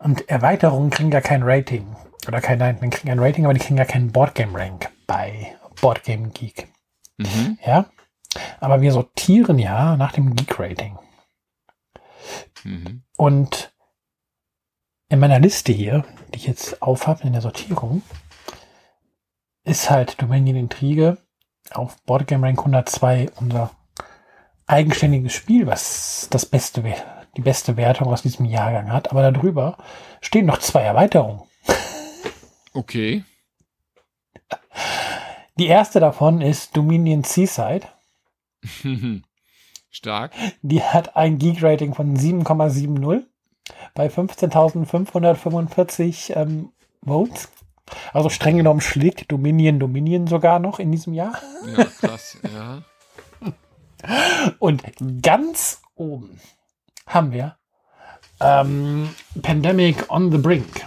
[0.04, 1.96] Und Erweiterungen kriegen gar kein Rating.
[2.28, 6.28] Oder kein, nein, die kriegen ein Rating, aber die kriegen gar keinen Boardgame-Rank bei Boardgame
[6.28, 6.68] Geek.
[7.16, 7.58] Mhm.
[7.64, 7.86] Ja.
[8.60, 10.98] Aber wir sortieren ja nach dem Geek-Rating.
[12.64, 13.02] Mhm.
[13.16, 13.72] Und
[15.08, 18.02] in meiner Liste hier, die ich jetzt aufhabe in der Sortierung,
[19.64, 21.16] ist halt Dominion Intrige
[21.70, 23.70] auf Boardgame Rank 102 unser
[24.66, 29.10] eigenständiges Spiel, was das Beste wäre die beste Wertung aus diesem Jahrgang hat.
[29.10, 29.76] Aber darüber
[30.20, 31.42] stehen noch zwei Erweiterungen.
[32.72, 33.24] Okay.
[35.56, 37.86] Die erste davon ist Dominion Seaside.
[39.90, 40.32] Stark.
[40.62, 43.22] Die hat ein Geek-Rating von 7,70
[43.94, 46.72] bei 15.545 ähm,
[47.04, 47.52] Votes.
[48.12, 51.38] Also streng genommen schlägt Dominion Dominion sogar noch in diesem Jahr.
[51.76, 52.82] Ja, krass, ja.
[54.58, 54.82] Und
[55.22, 56.40] ganz oben
[57.06, 57.56] haben wir
[58.40, 59.08] ähm,
[59.42, 60.84] Pandemic on the Brink.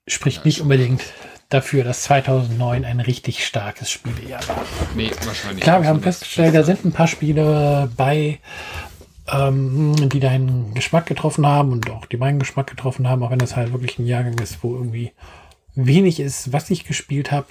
[0.09, 1.01] spricht nicht unbedingt
[1.49, 4.65] dafür, dass 2009 ein richtig starkes Spielejahr war.
[4.95, 5.63] Nee, wahrscheinlich.
[5.63, 8.39] Klar, wir haben festgestellt, da sind ein paar Spiele bei,
[9.31, 13.39] ähm, die deinen Geschmack getroffen haben und auch die meinen Geschmack getroffen haben, auch wenn
[13.39, 15.11] das halt wirklich ein Jahrgang ist, wo irgendwie
[15.75, 17.47] wenig ist, was ich gespielt habe.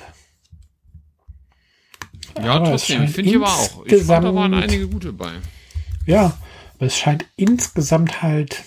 [2.37, 3.87] Ja, Aber trotzdem, scheint finde ich aber auch.
[3.87, 5.33] Ich fand, da waren einige gute bei.
[6.07, 6.39] Ja,
[6.77, 8.63] aber es scheint insgesamt halt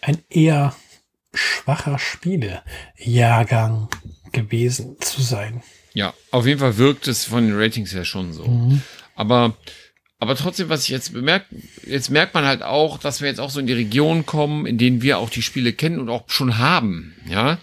[0.00, 0.74] ein eher
[1.34, 3.88] schwacher Spielejahrgang
[4.32, 5.62] gewesen zu sein.
[5.94, 8.44] Ja, auf jeden Fall wirkt es von den Ratings her schon so.
[9.14, 9.56] Aber,
[10.18, 11.46] aber trotzdem, was ich jetzt bemerkt,
[11.84, 14.78] jetzt merkt man halt auch, dass wir jetzt auch so in die Region kommen, in
[14.78, 17.16] denen wir auch die Spiele kennen und auch schon haben.
[17.28, 17.58] Ja,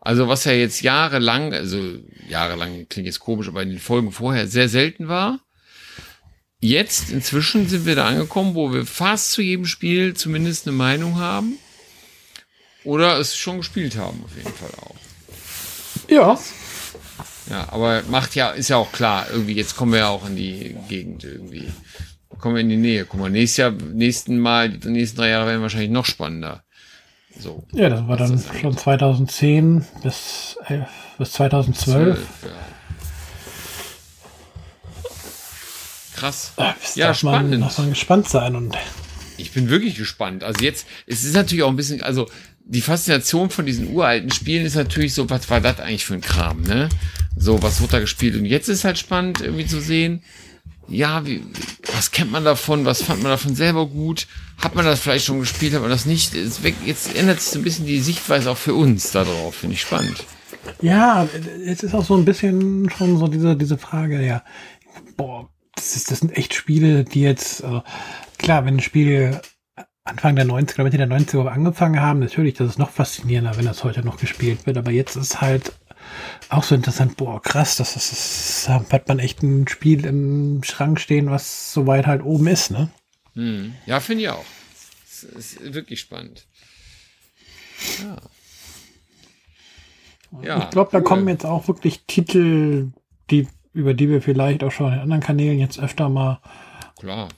[0.00, 1.80] also was ja jetzt jahrelang, also
[2.28, 5.40] jahrelang klingt jetzt komisch, aber in den Folgen vorher sehr selten war.
[6.60, 11.18] Jetzt inzwischen sind wir da angekommen, wo wir fast zu jedem Spiel zumindest eine Meinung
[11.18, 11.58] haben.
[12.84, 14.94] Oder es schon gespielt haben, auf jeden Fall auch.
[16.08, 16.38] Ja,
[17.50, 20.36] Ja, aber macht ja, ist ja auch klar, irgendwie, jetzt kommen wir ja auch in
[20.36, 21.70] die Gegend irgendwie.
[22.38, 23.04] Kommen wir in die Nähe.
[23.04, 26.64] Guck mal, nächstes Jahr, nächsten Mal, die nächsten drei Jahre werden wahrscheinlich noch spannender.
[27.38, 27.64] So.
[27.72, 30.80] ja, das war dann das schon 2010 bis, äh,
[31.18, 32.18] bis 2012.
[32.42, 32.48] ja.
[36.16, 36.52] Krass.
[36.56, 37.62] Da bis Ja, darf man, spannend.
[37.64, 38.76] darf man gespannt sein und
[39.38, 40.44] Ich bin wirklich gespannt.
[40.44, 42.28] Also jetzt, es ist natürlich auch ein bisschen, also
[42.64, 46.20] die Faszination von diesen uralten Spielen ist natürlich so, was war das eigentlich für ein
[46.20, 46.88] Kram, ne?
[47.36, 48.36] So, was wurde da gespielt?
[48.36, 50.22] Und jetzt ist halt spannend, irgendwie zu sehen,
[50.88, 51.42] ja, wie,
[51.94, 52.84] was kennt man davon?
[52.84, 54.26] Was fand man davon selber gut?
[54.58, 55.74] Hat man das vielleicht schon gespielt?
[55.74, 56.34] Hat man das nicht?
[56.34, 59.56] Ist weg, jetzt ändert sich so ein bisschen die Sichtweise auch für uns darauf.
[59.56, 60.24] Finde ich spannend.
[60.80, 61.26] Ja,
[61.66, 64.44] es ist auch so ein bisschen schon so diese, diese Frage, ja,
[65.16, 67.82] boah, das, ist, das sind echt Spiele, die jetzt, also,
[68.38, 69.40] klar, wenn ein Spiel
[70.04, 73.66] Anfang der 90er oder Mitte der 90er angefangen haben, natürlich, das ist noch faszinierender, wenn
[73.66, 75.72] das heute noch gespielt wird, aber jetzt ist halt
[76.48, 78.10] auch so interessant, boah, krass, das ist,
[78.66, 82.90] das hat man echt ein Spiel im Schrank stehen, was soweit halt oben ist, ne?
[83.34, 83.74] Hm.
[83.86, 84.44] Ja, finde ich auch.
[85.04, 86.46] Es ist wirklich spannend.
[88.02, 88.16] Ja.
[90.42, 91.04] Ja, ich glaube, da cool.
[91.04, 92.88] kommen jetzt auch wirklich Titel,
[93.30, 96.40] die, über die wir vielleicht auch schon in anderen Kanälen jetzt öfter mal
[96.98, 97.28] Klar.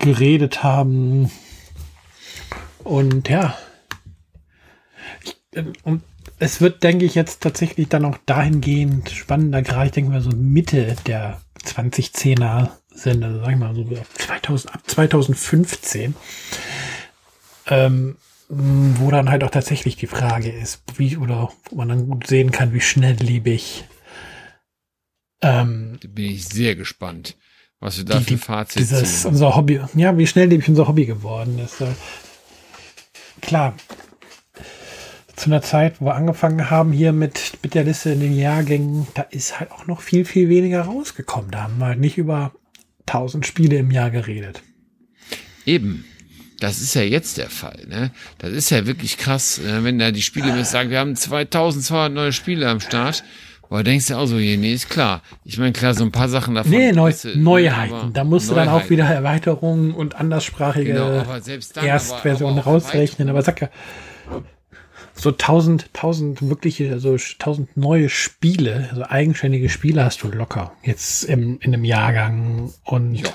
[0.00, 1.30] geredet haben.
[2.84, 3.56] Und ja.
[5.24, 6.02] Ich, ähm, und
[6.38, 10.30] es wird, denke ich, jetzt tatsächlich dann auch dahingehend spannender, gerade ich denke mal so
[10.30, 16.14] Mitte der 2010er sind, also sag ich mal so ab 2000, ab 2015,
[17.68, 18.16] ähm,
[18.48, 22.50] wo dann halt auch tatsächlich die Frage ist, wie, oder wo man dann gut sehen
[22.50, 23.84] kann, wie schnelllebig
[25.42, 27.36] ähm, Da bin ich sehr gespannt,
[27.80, 29.30] was wir da die, für Fazit dieses ziehen.
[29.30, 31.82] unser Hobby, ja, wie schnelllebig unser Hobby geworden ist.
[33.42, 33.74] Klar,
[35.36, 39.06] zu einer Zeit, wo wir angefangen haben hier mit, mit der Liste in den Jahrgängen,
[39.14, 41.50] da ist halt auch noch viel, viel weniger rausgekommen.
[41.50, 42.52] Da haben wir halt nicht über
[43.06, 44.62] 1000 Spiele im Jahr geredet.
[45.66, 46.04] Eben.
[46.60, 48.12] Das ist ja jetzt der Fall, ne?
[48.38, 52.12] Das ist ja wirklich krass, äh, wenn da die Spiele mir sagen, wir haben 2200
[52.12, 53.24] neue Spiele am Start.
[53.72, 55.22] Boah, denkst du auch so, nee, ist klar.
[55.46, 56.72] Ich meine, klar, so ein paar Sachen davon.
[56.72, 58.12] Nee, Neu weißt du, aber Neuheiten.
[58.12, 58.90] Da musst du dann auch Neuheiten.
[58.90, 61.40] wieder Erweiterungen und anderssprachige Genau, aber
[61.82, 63.30] Erstversionen aber- aber rausrechnen.
[63.30, 63.70] Aber sag ja,
[65.14, 71.24] so 1000, 1000 wirkliche, also 1000 neue Spiele, also eigenständige Spiele hast du locker jetzt
[71.24, 72.74] im, in einem Jahrgang.
[72.84, 73.30] Und Ja.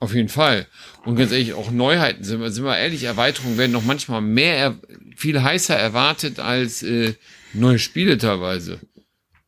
[0.00, 0.66] Auf jeden Fall.
[1.06, 4.74] Und ganz ehrlich, auch Neuheiten, sind wir, sind wir ehrlich, Erweiterungen werden noch manchmal mehr,
[5.16, 7.14] viel heißer erwartet als äh,
[7.54, 8.80] neue Spiele teilweise.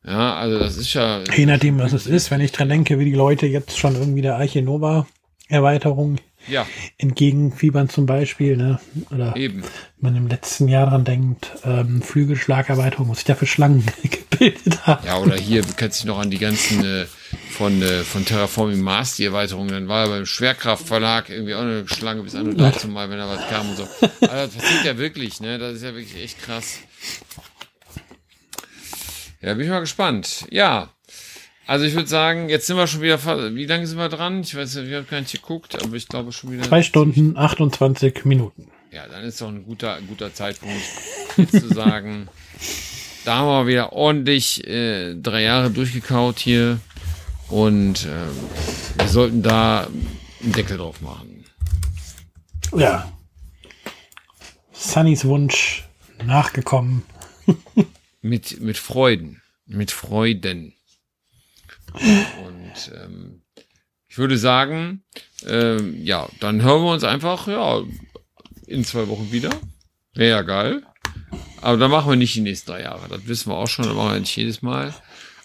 [0.04, 1.22] Ja, also das ist ja.
[1.34, 4.22] je nachdem, was es ist, wenn ich dran denke, wie die Leute jetzt schon irgendwie
[4.22, 5.06] der Arche Nova
[5.48, 6.18] Erweiterung
[6.48, 6.66] Ja,
[6.98, 8.80] entgegenfiebern zum Beispiel, ne?
[9.10, 9.62] Oder eben.
[9.62, 14.86] wenn man im letzten Jahr dran denkt, ähm, Flügelschlagerweiterung, was sich da für Schlangen gebildet
[14.86, 15.04] hat.
[15.04, 17.06] Ja, oder hier, du kannst dich noch an die ganzen äh,
[17.50, 22.22] von, äh, von Terraforming Mars, die Erweiterungen, dann war beim Schwerkraftverlag irgendwie auch eine Schlange
[22.22, 23.88] bis an und dazu mal, wenn da was kam und so.
[24.02, 25.58] Also das passiert ja wirklich, ne?
[25.58, 26.78] Das ist ja wirklich echt krass.
[29.47, 30.44] Ja, bin ich mal gespannt.
[30.50, 30.89] Ja.
[31.68, 33.16] Also ich würde sagen, jetzt sind wir schon wieder,
[33.55, 34.41] wie lange sind wir dran?
[34.41, 36.65] Ich weiß, ich habe gar nicht geguckt, aber ich glaube schon wieder.
[36.65, 38.66] Zwei Stunden, 28 Minuten.
[38.91, 40.83] Ja, dann ist doch ein guter, ein guter Zeitpunkt,
[41.36, 42.26] jetzt zu sagen,
[43.25, 46.81] da haben wir wieder ordentlich äh, drei Jahre durchgekaut hier
[47.49, 49.86] und ähm, wir sollten da
[50.42, 51.44] einen Deckel drauf machen.
[52.76, 53.12] Ja.
[54.73, 55.84] Sunnys Wunsch
[56.25, 57.05] nachgekommen.
[58.28, 59.42] Mit, mit Freuden.
[59.66, 60.74] Mit Freuden.
[61.94, 63.42] Und ähm,
[64.08, 65.05] ich würde sagen,
[65.46, 67.82] ähm, ja, dann hören wir uns einfach, ja,
[68.66, 69.50] in zwei Wochen wieder.
[70.14, 70.82] Wäre ja geil.
[71.60, 73.08] Aber dann machen wir nicht die nächsten drei Jahre.
[73.08, 74.94] Das wissen wir auch schon, das machen wir nicht jedes Mal.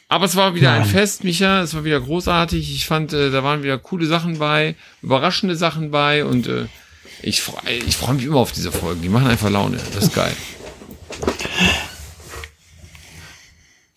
[0.07, 0.85] Aber es war wieder ein.
[0.85, 1.61] Fest, Micha.
[1.61, 2.73] Es war wieder großartig.
[2.75, 6.65] Ich fand, äh, da waren wieder coole Sachen bei, überraschende Sachen bei und äh,
[7.23, 9.01] ich freue ich freu mich immer auf diese Folgen.
[9.01, 9.77] Die machen einfach Laune.
[9.93, 10.35] Das ist geil.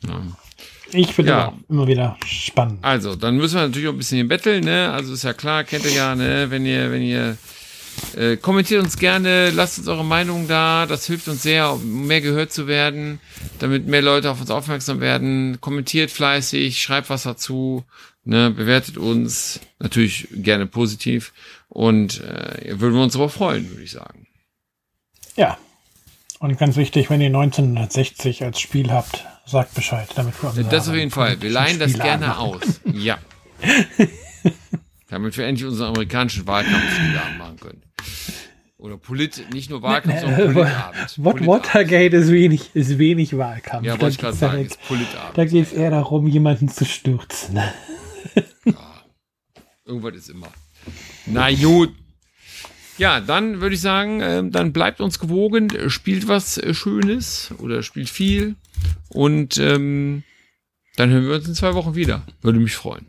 [0.06, 0.22] Ja.
[0.92, 1.52] Ich finde Ja.
[1.68, 2.78] immer wieder spannend.
[2.82, 4.92] Also, dann müssen wir natürlich auch ein bisschen hier betteln, ne?
[4.92, 6.50] Also ist ja klar, kennt ihr ja, ne?
[6.50, 7.36] Wenn ihr, wenn ihr
[8.16, 10.86] äh, kommentiert uns gerne, lasst uns eure Meinung da.
[10.86, 13.18] Das hilft uns sehr, um mehr gehört zu werden,
[13.58, 15.58] damit mehr Leute auf uns aufmerksam werden.
[15.60, 17.84] Kommentiert fleißig, schreibt was dazu,
[18.24, 18.50] ne?
[18.50, 21.32] Bewertet uns natürlich gerne positiv
[21.68, 24.26] und äh, würden wir uns aber freuen, würde ich sagen.
[25.36, 25.58] Ja.
[26.38, 30.94] Und ganz wichtig, wenn ihr 1960 als Spiel habt, sagt Bescheid, damit wir Das auf
[30.94, 31.40] jeden Fall.
[31.40, 32.60] Wir leihen das Spiele gerne anmachen.
[32.62, 32.80] aus.
[32.94, 33.18] Ja.
[35.08, 37.82] Damit wir endlich unseren amerikanischen Wahlkampf wieder machen können.
[38.78, 41.18] Oder Polit, nicht nur Wahlkampf, sondern Politabend.
[41.18, 41.46] What, Politabend.
[41.46, 43.86] Watergate ist wenig, ist wenig Wahlkampf.
[43.86, 45.38] Ja, wollte ich gerade ja sagen, ist Politabend.
[45.38, 47.60] Da geht es eher darum, jemanden zu stürzen.
[49.86, 50.48] Irgendwas ist immer.
[51.26, 51.94] Na gut.
[52.98, 57.82] Ja, dann würde ich sagen, ähm, dann bleibt uns gewogen, spielt was äh, Schönes oder
[57.82, 58.56] spielt viel
[59.08, 60.22] und ähm,
[60.96, 62.26] dann hören wir uns in zwei Wochen wieder.
[62.42, 63.06] Würde mich freuen.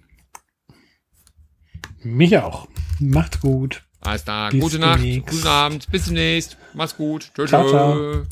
[2.04, 2.68] Mich auch.
[3.00, 3.84] Macht's gut.
[4.02, 7.32] Alles klar, Bis gute Nacht, guten Abend, bis demnächst, mach's gut.
[7.36, 7.70] Tschö, Ciao, tschö.
[7.72, 8.26] ciao.